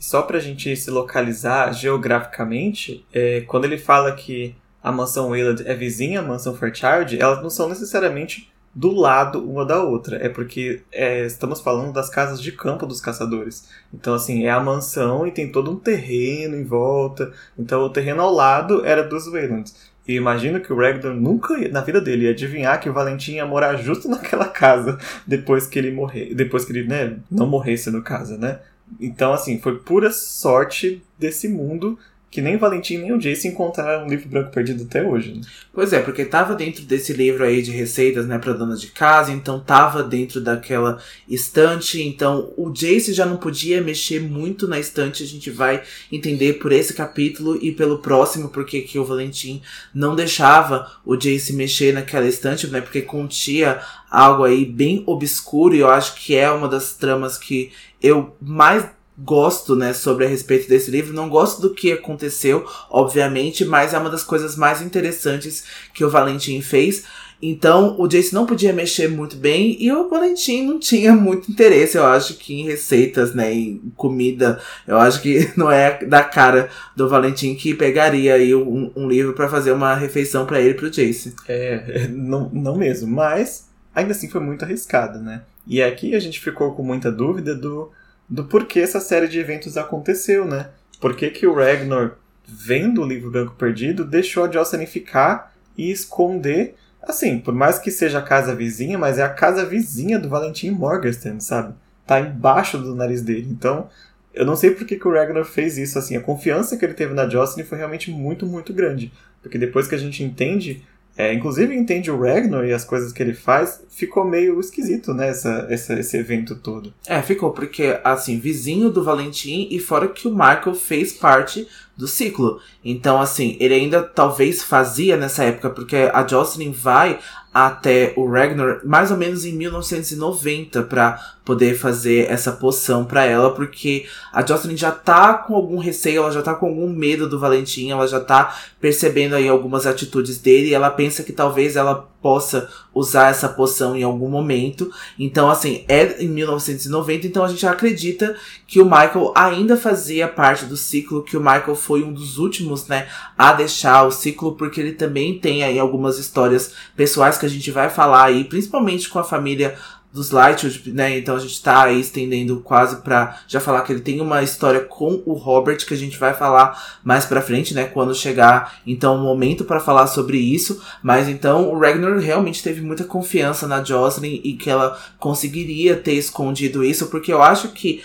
Só 0.00 0.22
para 0.22 0.38
a 0.38 0.40
gente 0.40 0.74
se 0.74 0.90
localizar 0.90 1.70
geograficamente, 1.74 3.04
é, 3.12 3.42
quando 3.42 3.66
ele 3.66 3.76
fala 3.76 4.12
que 4.12 4.54
a 4.82 4.90
mansão 4.90 5.28
Wayland 5.28 5.68
é 5.68 5.74
vizinha 5.74 6.20
à 6.20 6.22
mansão 6.22 6.56
Fairchild, 6.56 7.20
elas 7.20 7.42
não 7.42 7.50
são 7.50 7.68
necessariamente 7.68 8.53
do 8.74 8.90
lado 8.90 9.38
uma 9.38 9.64
da 9.64 9.82
outra. 9.82 10.16
É 10.16 10.28
porque 10.28 10.82
é, 10.90 11.24
estamos 11.24 11.60
falando 11.60 11.92
das 11.92 12.10
casas 12.10 12.40
de 12.40 12.52
campo 12.52 12.86
dos 12.86 13.00
caçadores. 13.00 13.68
Então, 13.92 14.14
assim, 14.14 14.44
é 14.44 14.50
a 14.50 14.60
mansão 14.60 15.26
e 15.26 15.30
tem 15.30 15.50
todo 15.50 15.70
um 15.70 15.76
terreno 15.76 16.56
em 16.56 16.64
volta. 16.64 17.32
Então, 17.58 17.82
o 17.82 17.90
terreno 17.90 18.22
ao 18.22 18.32
lado 18.32 18.84
era 18.84 19.02
dos 19.02 19.30
Waylands. 19.30 19.92
E 20.06 20.14
imagino 20.14 20.60
que 20.60 20.72
o 20.72 20.76
Ragnar 20.76 21.14
nunca, 21.14 21.56
na 21.70 21.80
vida 21.80 22.00
dele, 22.00 22.24
ia 22.24 22.30
adivinhar 22.30 22.78
que 22.78 22.90
o 22.90 22.92
Valentim 22.92 23.32
ia 23.34 23.46
morar 23.46 23.76
justo 23.76 24.08
naquela 24.10 24.48
casa 24.48 24.98
depois 25.26 25.66
que 25.66 25.78
ele 25.78 25.90
morrer. 25.90 26.34
Depois 26.34 26.64
que 26.64 26.72
ele, 26.72 26.86
né, 26.86 27.16
não 27.30 27.46
morresse 27.46 27.90
no 27.90 28.02
caso, 28.02 28.36
né? 28.36 28.60
Então, 29.00 29.32
assim, 29.32 29.58
foi 29.58 29.78
pura 29.78 30.10
sorte 30.10 31.02
desse 31.18 31.48
mundo 31.48 31.98
que 32.34 32.42
nem 32.42 32.56
o 32.56 32.58
Valentim 32.58 32.98
nem 32.98 33.12
o 33.12 33.18
Jace 33.18 33.46
encontraram 33.46 34.06
um 34.06 34.08
livro 34.08 34.28
branco 34.28 34.50
perdido 34.50 34.82
até 34.82 35.00
hoje. 35.06 35.34
Né? 35.34 35.42
Pois 35.72 35.92
é, 35.92 36.00
porque 36.00 36.24
tava 36.24 36.56
dentro 36.56 36.82
desse 36.82 37.12
livro 37.12 37.44
aí 37.44 37.62
de 37.62 37.70
receitas, 37.70 38.26
né, 38.26 38.40
para 38.40 38.54
dona 38.54 38.74
de 38.74 38.88
casa, 38.88 39.30
então 39.30 39.60
tava 39.60 40.02
dentro 40.02 40.40
daquela 40.40 40.98
estante, 41.28 42.02
então 42.02 42.52
o 42.56 42.72
Jace 42.72 43.12
já 43.12 43.24
não 43.24 43.36
podia 43.36 43.80
mexer 43.80 44.20
muito 44.20 44.66
na 44.66 44.80
estante, 44.80 45.22
a 45.22 45.26
gente 45.26 45.48
vai 45.48 45.84
entender 46.10 46.54
por 46.54 46.72
esse 46.72 46.92
capítulo 46.92 47.56
e 47.62 47.70
pelo 47.70 47.98
próximo 47.98 48.48
porque 48.48 48.80
que 48.80 48.98
o 48.98 49.04
Valentim 49.04 49.62
não 49.94 50.16
deixava 50.16 50.90
o 51.06 51.14
Jace 51.14 51.52
mexer 51.52 51.94
naquela 51.94 52.26
estante, 52.26 52.66
né, 52.66 52.80
porque 52.80 53.00
continha 53.00 53.80
algo 54.10 54.42
aí 54.42 54.64
bem 54.64 55.04
obscuro 55.06 55.72
e 55.72 55.78
eu 55.78 55.88
acho 55.88 56.16
que 56.16 56.34
é 56.34 56.50
uma 56.50 56.66
das 56.66 56.94
tramas 56.94 57.38
que 57.38 57.70
eu 58.02 58.34
mais 58.42 58.84
gosto, 59.16 59.76
né, 59.76 59.92
sobre 59.92 60.26
a 60.26 60.28
respeito 60.28 60.68
desse 60.68 60.90
livro. 60.90 61.14
Não 61.14 61.28
gosto 61.28 61.60
do 61.62 61.74
que 61.74 61.92
aconteceu, 61.92 62.66
obviamente, 62.90 63.64
mas 63.64 63.94
é 63.94 63.98
uma 63.98 64.10
das 64.10 64.22
coisas 64.22 64.56
mais 64.56 64.82
interessantes 64.82 65.64
que 65.92 66.04
o 66.04 66.10
Valentim 66.10 66.60
fez. 66.60 67.04
Então, 67.46 67.96
o 67.98 68.08
Jace 68.08 68.32
não 68.32 68.46
podia 68.46 68.72
mexer 68.72 69.08
muito 69.08 69.36
bem 69.36 69.76
e 69.78 69.92
o 69.92 70.08
Valentim 70.08 70.62
não 70.62 70.78
tinha 70.78 71.12
muito 71.12 71.50
interesse, 71.50 71.98
eu 71.98 72.06
acho 72.06 72.34
que 72.34 72.54
em 72.54 72.64
receitas, 72.64 73.34
né, 73.34 73.52
em 73.52 73.92
comida. 73.96 74.60
Eu 74.86 74.96
acho 74.98 75.20
que 75.20 75.52
não 75.56 75.70
é 75.70 76.04
da 76.04 76.22
cara 76.22 76.70
do 76.96 77.08
Valentim 77.08 77.54
que 77.54 77.74
pegaria 77.74 78.34
aí 78.34 78.54
um, 78.54 78.90
um 78.96 79.08
livro 79.08 79.34
para 79.34 79.48
fazer 79.48 79.72
uma 79.72 79.94
refeição 79.94 80.46
para 80.46 80.60
ele 80.60 80.70
e 80.70 80.74
pro 80.74 80.90
Jace. 80.90 81.34
É, 81.46 82.08
não, 82.08 82.48
não 82.50 82.76
mesmo, 82.76 83.10
mas 83.10 83.68
ainda 83.94 84.12
assim 84.12 84.28
foi 84.30 84.40
muito 84.40 84.64
arriscado, 84.64 85.18
né? 85.18 85.42
E 85.66 85.82
aqui 85.82 86.14
a 86.14 86.20
gente 86.20 86.40
ficou 86.40 86.72
com 86.72 86.82
muita 86.82 87.12
dúvida 87.12 87.54
do 87.54 87.90
do 88.34 88.44
porquê 88.44 88.80
essa 88.80 88.98
série 88.98 89.28
de 89.28 89.38
eventos 89.38 89.76
aconteceu, 89.76 90.44
né? 90.44 90.70
Por 91.00 91.14
que, 91.14 91.30
que 91.30 91.46
o 91.46 91.54
Ragnar, 91.54 92.16
vendo 92.44 93.00
o 93.00 93.06
livro 93.06 93.30
branco 93.30 93.54
perdido, 93.54 94.04
deixou 94.04 94.44
a 94.44 94.50
Jocelyn 94.50 94.86
ficar 94.86 95.54
e 95.78 95.92
esconder. 95.92 96.74
Assim, 97.00 97.38
por 97.38 97.54
mais 97.54 97.78
que 97.78 97.92
seja 97.92 98.18
a 98.18 98.22
casa 98.22 98.52
vizinha, 98.52 98.98
mas 98.98 99.18
é 99.18 99.22
a 99.22 99.28
casa 99.28 99.64
vizinha 99.64 100.18
do 100.18 100.28
Valentim 100.28 100.70
Morgenstern, 100.70 101.40
sabe? 101.40 101.74
Tá 102.04 102.18
embaixo 102.18 102.76
do 102.76 102.94
nariz 102.94 103.22
dele. 103.22 103.46
Então, 103.48 103.88
eu 104.32 104.44
não 104.44 104.56
sei 104.56 104.72
por 104.72 104.84
que, 104.84 104.96
que 104.96 105.06
o 105.06 105.12
Ragnar 105.12 105.44
fez 105.44 105.78
isso, 105.78 105.96
assim. 105.96 106.16
A 106.16 106.20
confiança 106.20 106.76
que 106.76 106.84
ele 106.84 106.94
teve 106.94 107.14
na 107.14 107.28
Jocelyn 107.28 107.64
foi 107.64 107.78
realmente 107.78 108.10
muito, 108.10 108.44
muito 108.44 108.72
grande. 108.72 109.12
Porque 109.40 109.58
depois 109.58 109.86
que 109.86 109.94
a 109.94 109.98
gente 109.98 110.24
entende 110.24 110.82
é, 111.16 111.32
inclusive 111.32 111.74
entende 111.74 112.10
o 112.10 112.20
Ragnar 112.20 112.64
e 112.64 112.72
as 112.72 112.84
coisas 112.84 113.12
que 113.12 113.22
ele 113.22 113.34
faz, 113.34 113.80
ficou 113.88 114.24
meio 114.24 114.58
esquisito, 114.58 115.14
né, 115.14 115.28
essa, 115.28 115.66
essa, 115.70 115.94
esse 115.98 116.16
evento 116.16 116.56
todo. 116.56 116.92
É, 117.06 117.22
ficou, 117.22 117.52
porque, 117.52 117.98
assim, 118.02 118.38
vizinho 118.38 118.90
do 118.90 119.04
Valentim 119.04 119.68
e 119.70 119.78
fora 119.78 120.08
que 120.08 120.26
o 120.26 120.32
Michael 120.32 120.74
fez 120.74 121.12
parte 121.12 121.68
do 121.96 122.08
ciclo. 122.08 122.58
Então, 122.84 123.20
assim, 123.20 123.56
ele 123.60 123.74
ainda 123.74 124.02
talvez 124.02 124.62
fazia 124.62 125.16
nessa 125.16 125.44
época, 125.44 125.70
porque 125.70 125.96
a 126.12 126.26
Jocelyn 126.26 126.72
vai 126.72 127.20
até 127.52 128.12
o 128.16 128.28
Ragnar 128.28 128.80
mais 128.84 129.12
ou 129.12 129.16
menos 129.16 129.44
em 129.44 129.52
1990 129.52 130.82
para 130.82 131.36
poder 131.44 131.76
fazer 131.76 132.30
essa 132.30 132.52
poção 132.52 133.04
para 133.04 133.24
ela, 133.24 133.50
porque 133.50 134.06
a 134.32 134.44
Jocelyn 134.44 134.76
já 134.76 134.90
tá 134.90 135.34
com 135.34 135.54
algum 135.54 135.78
receio, 135.78 136.22
ela 136.22 136.32
já 136.32 136.40
tá 136.40 136.54
com 136.54 136.66
algum 136.66 136.88
medo 136.88 137.28
do 137.28 137.38
Valentim, 137.38 137.90
ela 137.90 138.06
já 138.06 138.18
tá 138.18 138.56
percebendo 138.80 139.34
aí 139.34 139.46
algumas 139.46 139.86
atitudes 139.86 140.38
dele 140.38 140.68
e 140.68 140.74
ela 140.74 140.90
pensa 140.90 141.22
que 141.22 141.32
talvez 141.32 141.76
ela 141.76 142.08
possa 142.22 142.70
usar 142.94 143.28
essa 143.28 143.50
poção 143.50 143.94
em 143.94 144.02
algum 144.02 144.30
momento. 144.30 144.90
Então, 145.18 145.50
assim, 145.50 145.84
é 145.86 146.22
em 146.24 146.28
1990, 146.28 147.26
então 147.26 147.44
a 147.44 147.48
gente 147.48 147.66
acredita 147.66 148.34
que 148.66 148.80
o 148.80 148.86
Michael 148.86 149.30
ainda 149.34 149.76
fazia 149.76 150.26
parte 150.26 150.64
do 150.64 150.78
ciclo, 150.78 151.22
que 151.22 151.36
o 151.36 151.40
Michael 151.40 151.76
foi 151.76 152.02
um 152.02 152.14
dos 152.14 152.38
últimos, 152.38 152.86
né, 152.86 153.06
a 153.36 153.52
deixar 153.52 154.06
o 154.06 154.10
ciclo, 154.10 154.52
porque 154.52 154.80
ele 154.80 154.92
também 154.92 155.38
tem 155.38 155.62
aí 155.62 155.78
algumas 155.78 156.18
histórias 156.18 156.72
pessoais 156.96 157.36
que 157.36 157.44
a 157.44 157.50
gente 157.50 157.70
vai 157.70 157.90
falar 157.90 158.24
aí, 158.24 158.44
principalmente 158.44 159.10
com 159.10 159.18
a 159.18 159.24
família 159.24 159.76
dos 160.14 160.30
Lightwood, 160.30 160.92
né? 160.92 161.18
Então 161.18 161.34
a 161.34 161.40
gente 161.40 161.60
tá 161.60 161.82
aí 161.82 161.98
estendendo 161.98 162.60
quase 162.60 163.02
pra 163.02 163.40
já 163.48 163.58
falar 163.58 163.82
que 163.82 163.92
ele 163.92 164.00
tem 164.00 164.20
uma 164.20 164.44
história 164.44 164.78
com 164.78 165.20
o 165.26 165.32
Robert 165.32 165.84
que 165.84 165.92
a 165.92 165.96
gente 165.96 166.16
vai 166.16 166.32
falar 166.32 167.00
mais 167.02 167.24
pra 167.26 167.42
frente, 167.42 167.74
né? 167.74 167.86
Quando 167.86 168.14
chegar 168.14 168.78
então 168.86 169.16
o 169.16 169.20
momento 169.20 169.64
para 169.64 169.80
falar 169.80 170.06
sobre 170.06 170.38
isso. 170.38 170.80
Mas 171.02 171.28
então 171.28 171.68
o 171.68 171.76
Ragnar 171.76 172.16
realmente 172.18 172.62
teve 172.62 172.80
muita 172.80 173.02
confiança 173.02 173.66
na 173.66 173.82
Jocelyn 173.82 174.40
e 174.44 174.52
que 174.52 174.70
ela 174.70 174.96
conseguiria 175.18 175.96
ter 175.96 176.12
escondido 176.12 176.84
isso, 176.84 177.08
porque 177.08 177.32
eu 177.32 177.42
acho 177.42 177.70
que 177.70 178.00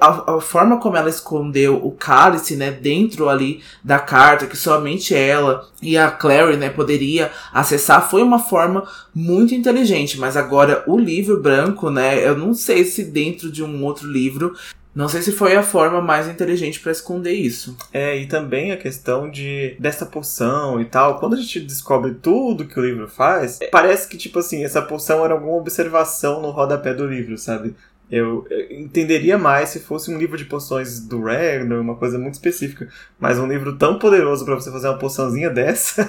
a, 0.00 0.34
a, 0.36 0.40
forma 0.40 0.78
como 0.78 0.96
ela 0.96 1.08
escondeu 1.08 1.84
o 1.84 1.90
cálice, 1.90 2.56
né, 2.56 2.70
dentro 2.70 3.28
ali 3.28 3.62
da 3.82 3.98
carta, 3.98 4.46
que 4.46 4.56
somente 4.56 5.14
ela 5.14 5.66
e 5.80 5.96
a 5.96 6.10
Clary, 6.10 6.56
né, 6.56 6.68
poderia 6.68 7.30
acessar, 7.52 8.08
foi 8.08 8.22
uma 8.22 8.38
forma 8.38 8.86
muito 9.14 9.54
inteligente. 9.54 10.18
Mas 10.18 10.36
agora 10.36 10.84
o 10.86 10.98
livro 10.98 11.40
branco, 11.40 11.90
né, 11.90 12.26
eu 12.26 12.36
não 12.36 12.54
sei 12.54 12.84
se 12.84 13.04
dentro 13.04 13.50
de 13.50 13.62
um 13.62 13.84
outro 13.84 14.06
livro 14.06 14.54
não 14.94 15.08
sei 15.08 15.22
se 15.22 15.32
foi 15.32 15.56
a 15.56 15.62
forma 15.62 16.02
mais 16.02 16.28
inteligente 16.28 16.78
para 16.78 16.92
esconder 16.92 17.32
isso. 17.32 17.74
É, 17.94 18.18
e 18.18 18.26
também 18.26 18.72
a 18.72 18.76
questão 18.76 19.30
de 19.30 19.74
dessa 19.78 20.04
poção 20.04 20.80
e 20.80 20.84
tal. 20.84 21.18
Quando 21.18 21.34
a 21.34 21.38
gente 21.38 21.60
descobre 21.60 22.12
tudo 22.12 22.66
que 22.66 22.78
o 22.78 22.84
livro 22.84 23.08
faz, 23.08 23.58
parece 23.70 24.06
que, 24.06 24.18
tipo 24.18 24.38
assim, 24.38 24.62
essa 24.62 24.82
poção 24.82 25.24
era 25.24 25.32
alguma 25.32 25.56
observação 25.56 26.42
no 26.42 26.50
rodapé 26.50 26.92
do 26.92 27.06
livro, 27.06 27.38
sabe? 27.38 27.74
Eu, 28.12 28.46
entenderia 28.70 29.38
mais 29.38 29.70
se 29.70 29.80
fosse 29.80 30.12
um 30.12 30.18
livro 30.18 30.36
de 30.36 30.44
poções 30.44 31.00
do 31.00 31.22
Ragnar, 31.22 31.80
uma 31.80 31.94
coisa 31.94 32.18
muito 32.18 32.34
específica. 32.34 32.86
Mas 33.18 33.38
um 33.38 33.46
livro 33.46 33.78
tão 33.78 33.98
poderoso 33.98 34.44
para 34.44 34.54
você 34.54 34.70
fazer 34.70 34.88
uma 34.88 34.98
poçãozinha 34.98 35.48
dessa, 35.50 36.04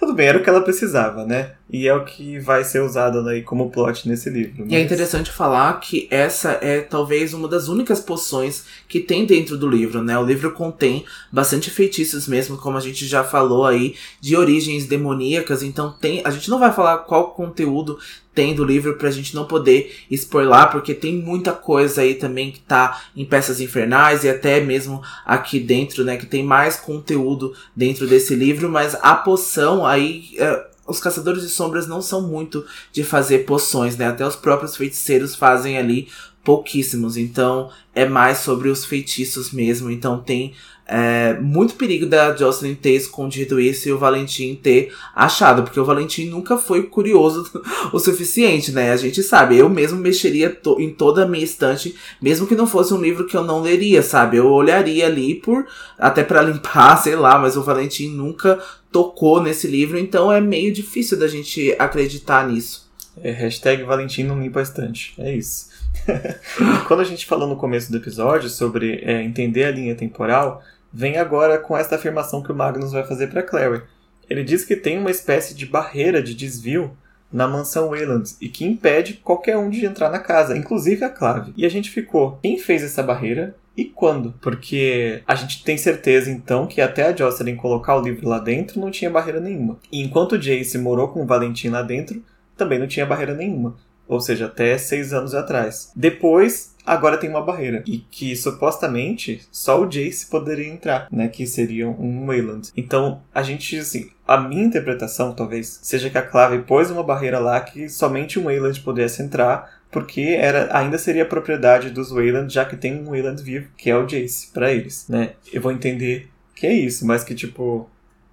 tudo 0.00 0.14
bem, 0.14 0.26
era 0.26 0.38
o 0.38 0.42
que 0.42 0.50
ela 0.50 0.60
precisava, 0.60 1.24
né? 1.24 1.52
E 1.70 1.86
é 1.86 1.94
o 1.94 2.04
que 2.04 2.40
vai 2.40 2.64
ser 2.64 2.80
usado 2.82 3.20
aí 3.28 3.40
como 3.40 3.70
plot 3.70 4.08
nesse 4.08 4.28
livro. 4.28 4.64
Mas... 4.64 4.72
E 4.72 4.74
é 4.74 4.80
interessante 4.80 5.30
falar 5.30 5.78
que 5.78 6.08
essa 6.10 6.58
é 6.60 6.80
talvez 6.80 7.32
uma 7.32 7.46
das 7.46 7.68
únicas 7.68 8.00
poções 8.00 8.64
que 8.88 8.98
tem 8.98 9.24
dentro 9.24 9.56
do 9.56 9.68
livro, 9.68 10.02
né? 10.02 10.18
O 10.18 10.24
livro 10.24 10.50
contém 10.50 11.04
bastante 11.30 11.70
feitiços 11.70 12.26
mesmo, 12.26 12.56
como 12.56 12.76
a 12.76 12.80
gente 12.80 13.06
já 13.06 13.22
falou 13.22 13.64
aí, 13.64 13.94
de 14.20 14.36
origens 14.36 14.86
demoníacas. 14.86 15.62
Então 15.62 15.92
tem, 15.92 16.20
a 16.24 16.30
gente 16.30 16.50
não 16.50 16.58
vai 16.58 16.72
falar 16.72 16.98
qual 16.98 17.30
conteúdo 17.30 17.96
tem 18.34 18.54
do 18.54 18.64
livro 18.64 18.94
pra 18.94 19.10
gente 19.10 19.34
não 19.34 19.44
poder 19.44 19.94
lá, 20.32 20.66
porque 20.66 20.94
tem 20.94 21.16
muita 21.16 21.52
coisa 21.52 22.00
aí 22.00 22.14
também 22.14 22.50
que 22.50 22.60
tá 22.60 23.02
em 23.14 23.24
peças 23.24 23.60
infernais 23.60 24.24
e 24.24 24.28
até 24.28 24.60
mesmo 24.60 25.02
aqui 25.24 25.60
dentro, 25.60 26.04
né, 26.04 26.16
que 26.16 26.26
tem 26.26 26.42
mais 26.42 26.76
conteúdo 26.76 27.54
dentro 27.76 28.06
desse 28.06 28.34
livro, 28.34 28.68
mas 28.68 28.96
a 29.02 29.14
poção 29.14 29.86
aí. 29.86 30.30
É, 30.38 30.72
os 30.84 30.98
caçadores 30.98 31.42
de 31.42 31.48
sombras 31.48 31.86
não 31.86 32.02
são 32.02 32.22
muito 32.22 32.66
de 32.92 33.04
fazer 33.04 33.46
poções, 33.46 33.96
né? 33.96 34.08
Até 34.08 34.26
os 34.26 34.34
próprios 34.34 34.76
feiticeiros 34.76 35.34
fazem 35.36 35.78
ali 35.78 36.08
pouquíssimos. 36.42 37.16
Então 37.16 37.70
é 37.94 38.04
mais 38.04 38.38
sobre 38.38 38.68
os 38.68 38.84
feitiços 38.84 39.52
mesmo. 39.52 39.90
Então 39.90 40.18
tem 40.18 40.54
é, 40.94 41.40
muito 41.40 41.74
perigo 41.76 42.04
da 42.04 42.36
Jocelyn 42.36 42.74
ter 42.74 42.90
escondido 42.90 43.58
isso 43.58 43.88
e 43.88 43.92
o 43.92 43.98
Valentim 43.98 44.54
ter 44.54 44.92
achado, 45.14 45.62
porque 45.62 45.80
o 45.80 45.86
Valentim 45.86 46.26
nunca 46.26 46.58
foi 46.58 46.82
curioso 46.82 47.50
o 47.94 47.98
suficiente, 47.98 48.72
né? 48.72 48.92
A 48.92 48.96
gente 48.98 49.22
sabe, 49.22 49.56
eu 49.56 49.70
mesmo 49.70 49.98
mexeria 49.98 50.50
to 50.50 50.78
em 50.78 50.90
toda 50.90 51.22
a 51.22 51.26
minha 51.26 51.42
estante, 51.42 51.96
mesmo 52.20 52.46
que 52.46 52.54
não 52.54 52.66
fosse 52.66 52.92
um 52.92 53.00
livro 53.00 53.26
que 53.26 53.34
eu 53.34 53.42
não 53.42 53.62
leria, 53.62 54.02
sabe? 54.02 54.36
Eu 54.36 54.48
olharia 54.48 55.06
ali 55.06 55.34
por 55.34 55.66
até 55.98 56.22
para 56.22 56.42
limpar, 56.44 56.96
sei 56.96 57.16
lá, 57.16 57.38
mas 57.38 57.56
o 57.56 57.62
Valentim 57.62 58.08
nunca 58.08 58.62
tocou 58.90 59.42
nesse 59.42 59.66
livro, 59.66 59.98
então 59.98 60.30
é 60.30 60.42
meio 60.42 60.70
difícil 60.74 61.18
da 61.18 61.26
gente 61.26 61.74
acreditar 61.78 62.46
nisso. 62.46 62.92
É, 63.22 63.30
hashtag 63.30 63.82
Valentim 63.82 64.24
não 64.24 64.40
limpa 64.40 64.60
a 64.60 64.62
estante. 64.62 65.14
É 65.18 65.34
isso. 65.34 65.70
Quando 66.86 67.00
a 67.00 67.04
gente 67.04 67.24
falou 67.24 67.48
no 67.48 67.56
começo 67.56 67.90
do 67.90 67.96
episódio 67.96 68.50
sobre 68.50 69.02
é, 69.02 69.22
entender 69.22 69.64
a 69.64 69.70
linha 69.70 69.94
temporal, 69.94 70.62
vem 70.92 71.16
agora 71.16 71.58
com 71.58 71.76
esta 71.76 71.96
afirmação 71.96 72.42
que 72.42 72.52
o 72.52 72.54
Magnus 72.54 72.92
vai 72.92 73.04
fazer 73.04 73.28
para 73.28 73.42
Clary. 73.42 73.82
Ele 74.28 74.44
diz 74.44 74.64
que 74.64 74.76
tem 74.76 74.98
uma 74.98 75.10
espécie 75.10 75.54
de 75.54 75.66
barreira 75.66 76.22
de 76.22 76.34
desvio 76.34 76.96
na 77.32 77.48
mansão 77.48 77.88
Wayland 77.88 78.30
e 78.40 78.48
que 78.48 78.64
impede 78.64 79.14
qualquer 79.14 79.56
um 79.56 79.70
de 79.70 79.86
entrar 79.86 80.10
na 80.10 80.18
casa, 80.18 80.56
inclusive 80.56 81.04
a 81.04 81.08
Clave. 81.08 81.52
E 81.56 81.64
a 81.64 81.68
gente 81.68 81.90
ficou, 81.90 82.38
quem 82.42 82.58
fez 82.58 82.82
essa 82.82 83.02
barreira 83.02 83.56
e 83.74 83.86
quando? 83.86 84.34
Porque 84.42 85.22
a 85.26 85.34
gente 85.34 85.64
tem 85.64 85.78
certeza 85.78 86.30
então 86.30 86.66
que 86.66 86.80
até 86.80 87.06
a 87.06 87.16
Jocelyn 87.16 87.56
colocar 87.56 87.96
o 87.96 88.02
livro 88.02 88.28
lá 88.28 88.38
dentro 88.38 88.78
não 88.78 88.90
tinha 88.90 89.10
barreira 89.10 89.40
nenhuma. 89.40 89.78
E 89.90 90.02
enquanto 90.02 90.38
Jace 90.38 90.76
morou 90.76 91.08
com 91.08 91.22
o 91.22 91.26
Valentim 91.26 91.68
lá 91.68 91.80
dentro, 91.80 92.22
também 92.56 92.78
não 92.78 92.86
tinha 92.86 93.06
barreira 93.06 93.34
nenhuma. 93.34 93.76
Ou 94.12 94.20
seja, 94.20 94.44
até 94.44 94.76
seis 94.76 95.14
anos 95.14 95.34
atrás. 95.34 95.90
Depois, 95.96 96.74
agora 96.84 97.16
tem 97.16 97.30
uma 97.30 97.40
barreira. 97.40 97.82
E 97.86 97.96
que 97.96 98.36
supostamente 98.36 99.40
só 99.50 99.80
o 99.80 99.86
Jace 99.86 100.26
poderia 100.26 100.68
entrar, 100.68 101.08
né? 101.10 101.28
Que 101.28 101.46
seria 101.46 101.88
um 101.88 102.26
Wayland. 102.26 102.70
Então, 102.76 103.22
a 103.34 103.42
gente, 103.42 103.78
assim, 103.78 104.10
a 104.28 104.36
minha 104.36 104.64
interpretação 104.64 105.32
talvez 105.32 105.80
seja 105.82 106.10
que 106.10 106.18
a 106.18 106.22
Clave 106.22 106.58
pôs 106.58 106.90
uma 106.90 107.02
barreira 107.02 107.38
lá 107.38 107.58
que 107.58 107.88
somente 107.88 108.38
um 108.38 108.44
Wayland 108.44 108.80
pudesse 108.80 109.22
entrar. 109.22 109.80
Porque 109.90 110.20
era, 110.20 110.76
ainda 110.76 110.98
seria 110.98 111.24
propriedade 111.24 111.88
dos 111.88 112.10
Wayland, 112.10 112.52
já 112.52 112.66
que 112.66 112.76
tem 112.76 113.00
um 113.00 113.10
Wayland 113.10 113.42
vivo, 113.42 113.68
que 113.78 113.88
é 113.88 113.96
o 113.96 114.06
Jace, 114.06 114.48
para 114.52 114.70
eles, 114.72 115.06
né? 115.08 115.32
Eu 115.50 115.62
vou 115.62 115.72
entender 115.72 116.28
que 116.54 116.66
é 116.66 116.72
isso, 116.74 117.06
mas 117.06 117.24
que 117.24 117.34
tipo, 117.34 117.88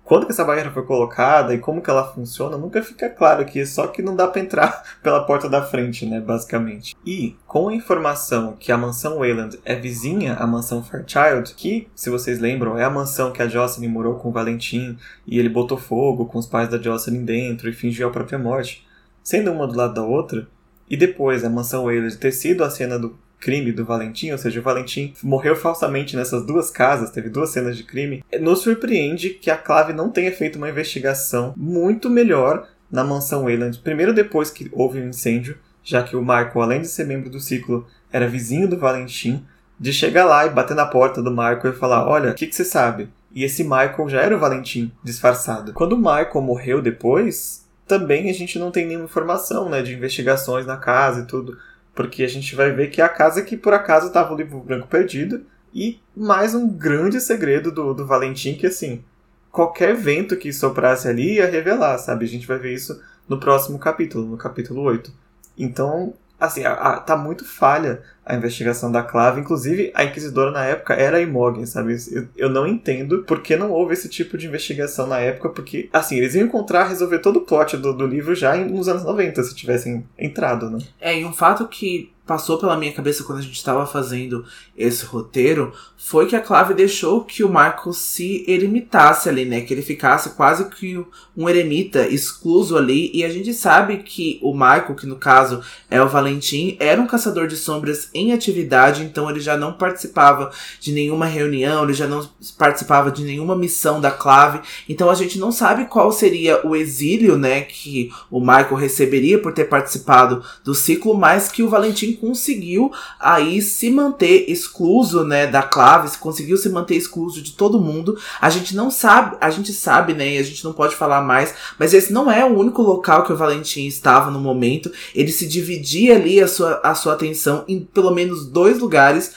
quando 0.10 0.26
que 0.26 0.32
essa 0.32 0.44
barreira 0.44 0.72
foi 0.72 0.82
colocada 0.82 1.54
e 1.54 1.60
como 1.60 1.84
que 1.84 1.90
ela 1.90 2.04
funciona, 2.04 2.58
nunca 2.58 2.82
fica 2.82 3.08
claro 3.08 3.44
aqui, 3.44 3.64
só 3.64 3.86
que 3.86 4.02
não 4.02 4.16
dá 4.16 4.28
para 4.28 4.42
entrar 4.42 4.84
pela 5.04 5.24
porta 5.24 5.48
da 5.48 5.62
frente, 5.62 6.04
né, 6.04 6.20
basicamente. 6.20 6.96
E 7.06 7.36
com 7.46 7.70
a 7.70 7.76
informação 7.76 8.56
que 8.60 8.72
a 8.72 8.78
mansão 8.78 9.20
Wayland 9.20 9.60
é 9.64 9.76
vizinha 9.76 10.34
à 10.34 10.48
mansão 10.48 10.84
Fairchild, 10.84 11.54
que, 11.54 11.88
se 11.94 12.10
vocês 12.10 12.40
lembram, 12.40 12.76
é 12.76 12.84
a 12.84 12.90
mansão 12.90 13.32
que 13.32 13.44
a 13.44 13.48
Jocelyn 13.48 13.88
morou 13.88 14.16
com 14.16 14.30
o 14.30 14.32
Valentim 14.32 14.98
e 15.28 15.38
ele 15.38 15.48
botou 15.48 15.78
fogo 15.78 16.26
com 16.26 16.40
os 16.40 16.48
pais 16.48 16.70
da 16.70 16.82
Jocelyn 16.82 17.24
dentro 17.24 17.70
e 17.70 17.74
fingiu 17.74 18.08
a 18.08 18.12
própria 18.12 18.40
morte, 18.40 18.88
sendo 19.22 19.52
uma 19.52 19.68
do 19.68 19.78
lado 19.78 19.94
da 19.94 20.04
outra, 20.04 20.48
e 20.90 20.98
depois 20.98 21.46
a 21.46 21.52
mansão 21.52 21.84
Wayland 21.84 22.18
ter 22.18 22.32
sido 22.32 22.64
a 22.64 22.72
cena 22.72 22.98
do 22.98 23.16
crime 23.40 23.72
do 23.72 23.86
Valentim, 23.86 24.32
ou 24.32 24.38
seja, 24.38 24.60
o 24.60 24.64
Valentim 24.64 25.14
morreu 25.24 25.56
falsamente 25.56 26.16
nessas 26.16 26.46
duas 26.46 26.70
casas, 26.70 27.12
teve 27.12 27.30
duas 27.30 27.50
cenas 27.52 27.78
de 27.78 27.84
crime, 27.84 28.24
nos 28.40 28.60
surpreende 28.60 29.30
que 29.30 29.50
a 29.50 29.58
Clave 29.58 29.94
não 29.94 30.10
tenha 30.10 30.32
feito 30.32 30.58
uma 30.58 30.70
investigação 30.70 31.54
muito 31.56 32.10
melhor 32.10 32.68
na 32.92 33.04
mansão 33.04 33.44
Wayland. 33.44 33.80
Primeiro 33.80 34.14
depois 34.14 34.50
que 34.50 34.70
houve 34.72 35.00
um 35.00 35.10
incêndio, 35.10 35.58
já 35.84 36.04
que 36.04 36.16
o 36.16 36.22
Marco, 36.22 36.62
além 36.62 36.82
de 36.82 36.88
ser 36.88 37.06
membro 37.06 37.30
do 37.30 37.40
ciclo, 37.40 37.88
era 38.12 38.28
vizinho 38.28 38.68
do 38.68 38.78
Valentim, 38.78 39.46
de 39.80 39.94
chegar 39.94 40.26
lá 40.26 40.46
e 40.46 40.50
bater 40.50 40.76
na 40.76 40.86
porta 40.86 41.22
do 41.22 41.32
Marco 41.32 41.68
e 41.68 41.74
falar: 41.74 42.08
Olha, 42.08 42.32
o 42.32 42.34
que, 42.34 42.48
que 42.48 42.56
você 42.56 42.66
sabe? 42.66 43.10
E 43.34 43.44
esse 43.44 43.64
Michael 43.64 44.10
já 44.10 44.22
era 44.22 44.36
o 44.36 44.40
Valentim, 44.40 44.92
disfarçado. 45.04 45.74
Quando 45.74 45.94
o 45.94 45.98
Michael 45.98 46.42
morreu 46.42 46.82
depois, 46.82 47.66
também 47.88 48.30
a 48.30 48.34
gente 48.34 48.60
não 48.60 48.72
tem 48.72 48.86
nenhuma 48.86 49.06
informação, 49.06 49.70
né, 49.70 49.82
de 49.82 49.94
investigações 49.94 50.66
na 50.66 50.78
casa 50.78 51.22
e 51.22 51.26
tudo. 51.26 51.58
Porque 52.00 52.24
a 52.24 52.30
gente 52.30 52.56
vai 52.56 52.72
ver 52.72 52.90
que 52.90 53.02
é 53.02 53.04
a 53.04 53.10
casa 53.10 53.42
que 53.42 53.58
por 53.58 53.74
acaso 53.74 54.08
estava 54.08 54.34
o 54.34 54.38
livro 54.38 54.58
branco 54.62 54.88
perdido. 54.88 55.46
E 55.74 56.00
mais 56.16 56.56
um 56.56 56.66
grande 56.66 57.20
segredo 57.20 57.74
do, 57.74 57.94
do 57.94 58.08
Valentim 58.08 58.56
que 58.56 58.68
assim, 58.68 59.04
qualquer 59.52 59.94
vento 59.98 60.38
que 60.38 60.54
soprasse 60.54 61.10
ali 61.10 61.34
ia 61.34 61.46
revelar, 61.46 61.98
sabe? 61.98 62.24
A 62.24 62.28
gente 62.30 62.48
vai 62.48 62.58
ver 62.58 62.74
isso 62.74 63.04
no 63.28 63.38
próximo 63.38 63.78
capítulo, 63.78 64.26
no 64.26 64.38
capítulo 64.38 64.82
8. 64.84 65.12
Então, 65.58 66.14
assim, 66.40 66.64
a, 66.64 66.72
a, 66.72 67.00
tá 67.02 67.18
muito 67.18 67.44
falha 67.44 68.02
a 68.30 68.36
investigação 68.36 68.92
da 68.92 69.02
Clave. 69.02 69.42
Inclusive, 69.42 69.92
a 69.96 70.04
Inquisidora 70.04 70.52
na 70.52 70.64
época 70.64 70.94
era 70.94 71.18
a 71.18 71.22
Imogen, 71.22 71.66
sabe? 71.66 71.98
Eu, 72.12 72.28
eu 72.38 72.50
não 72.50 72.68
entendo 72.68 73.24
por 73.24 73.42
que 73.42 73.58
não 73.58 73.72
houve 73.72 73.94
esse 73.94 74.08
tipo 74.08 74.38
de 74.38 74.46
investigação 74.46 75.08
na 75.08 75.18
época, 75.18 75.50
porque, 75.50 75.90
assim, 75.92 76.18
eles 76.18 76.36
iam 76.36 76.46
encontrar, 76.46 76.88
resolver 76.88 77.20
todo 77.20 77.38
o 77.38 77.42
plot 77.42 77.76
do, 77.78 77.92
do 77.92 78.06
livro 78.06 78.36
já 78.36 78.56
nos 78.56 78.88
anos 78.88 79.04
90, 79.04 79.44
se 79.44 79.56
tivessem 79.56 80.06
entrado, 80.18 80.70
né? 80.70 80.78
É, 81.02 81.20
e 81.20 81.26
um 81.26 81.34
fato 81.34 81.68
que 81.68 82.12
passou 82.30 82.60
pela 82.60 82.78
minha 82.78 82.94
cabeça 82.94 83.24
quando 83.24 83.40
a 83.40 83.42
gente 83.42 83.56
estava 83.56 83.88
fazendo 83.88 84.46
esse 84.78 85.04
roteiro 85.04 85.74
foi 85.98 86.28
que 86.28 86.36
a 86.36 86.40
Clave 86.40 86.76
deixou 86.76 87.24
que 87.24 87.44
o 87.44 87.50
Marco 87.50 87.92
se 87.92 88.46
eremitasse 88.48 89.28
ali, 89.28 89.46
né? 89.46 89.62
Que 89.62 89.74
ele 89.74 89.82
ficasse 89.82 90.30
quase 90.36 90.70
que 90.70 91.04
um 91.36 91.50
eremita 91.50 92.08
excluso 92.08 92.78
ali. 92.78 93.10
E 93.16 93.24
a 93.24 93.30
gente 93.30 93.52
sabe 93.52 93.98
que 93.98 94.40
o 94.44 94.54
Michael, 94.54 94.96
que 94.96 95.08
no 95.08 95.16
caso 95.16 95.64
é 95.90 96.00
o 96.00 96.08
Valentim, 96.08 96.78
era 96.80 97.02
um 97.02 97.08
caçador 97.08 97.48
de 97.48 97.58
sombras 97.58 98.12
em 98.20 98.34
atividade, 98.34 99.04
então 99.04 99.30
ele 99.30 99.40
já 99.40 99.58
não 99.58 99.74
participava 99.74 100.52
de 100.80 100.92
nenhuma 100.92 101.26
reunião, 101.26 101.84
ele 101.84 101.94
já 101.94 102.08
não 102.08 102.28
participava 102.58 103.12
de 103.12 103.24
nenhuma 103.24 103.56
missão 103.56 104.00
da 104.00 104.12
Clave. 104.12 104.62
Então 104.88 105.10
a 105.10 105.16
gente 105.16 105.40
não 105.40 105.52
sabe 105.52 105.86
qual 105.86 106.12
seria 106.12 106.66
o 106.66 106.76
exílio, 106.76 107.38
né, 107.38 107.62
que 107.62 108.12
o 108.30 108.40
Michael 108.40 108.76
receberia 108.76 109.40
por 109.40 109.54
ter 109.54 109.66
participado 109.66 110.44
do 110.64 110.74
ciclo, 110.76 111.14
mas 111.14 111.50
que 111.50 111.64
o 111.64 111.70
Valentim 111.70 112.14
conseguiu 112.14 112.92
aí 113.20 113.62
se 113.62 113.90
manter 113.90 114.46
excluso, 114.50 115.24
né, 115.24 115.48
da 115.48 115.62
clave, 115.62 116.10
conseguiu 116.18 116.58
se 116.58 116.70
manter 116.70 116.96
excluso 116.96 117.42
de 117.42 117.54
todo 117.54 117.80
mundo. 117.80 118.18
A 118.42 118.50
gente 118.50 118.76
não 118.76 118.92
sabe, 118.92 119.38
a 119.40 119.50
gente 119.50 119.72
sabe, 119.74 120.14
né, 120.14 120.36
e 120.36 120.38
a 120.38 120.44
gente 120.44 120.64
não 120.64 120.74
pode 120.74 120.96
falar 120.96 121.22
mais, 121.22 121.54
mas 121.78 121.94
esse 121.94 122.12
não 122.12 122.32
é 122.32 122.44
o 122.44 122.58
único 122.58 122.82
local 122.82 123.24
que 123.24 123.34
o 123.34 123.38
Valentim 123.38 123.86
estava 123.86 124.32
no 124.32 124.40
momento. 124.40 124.92
Ele 125.14 125.32
se 125.32 125.48
dividia 125.48 126.16
ali 126.16 126.40
a 126.42 126.48
sua, 126.48 126.80
a 126.84 126.96
sua 126.96 127.14
atenção 127.14 127.64
em 127.68 127.80
pelo 127.80 128.09
menos 128.14 128.46
dois 128.48 128.80
lugares 128.80 129.34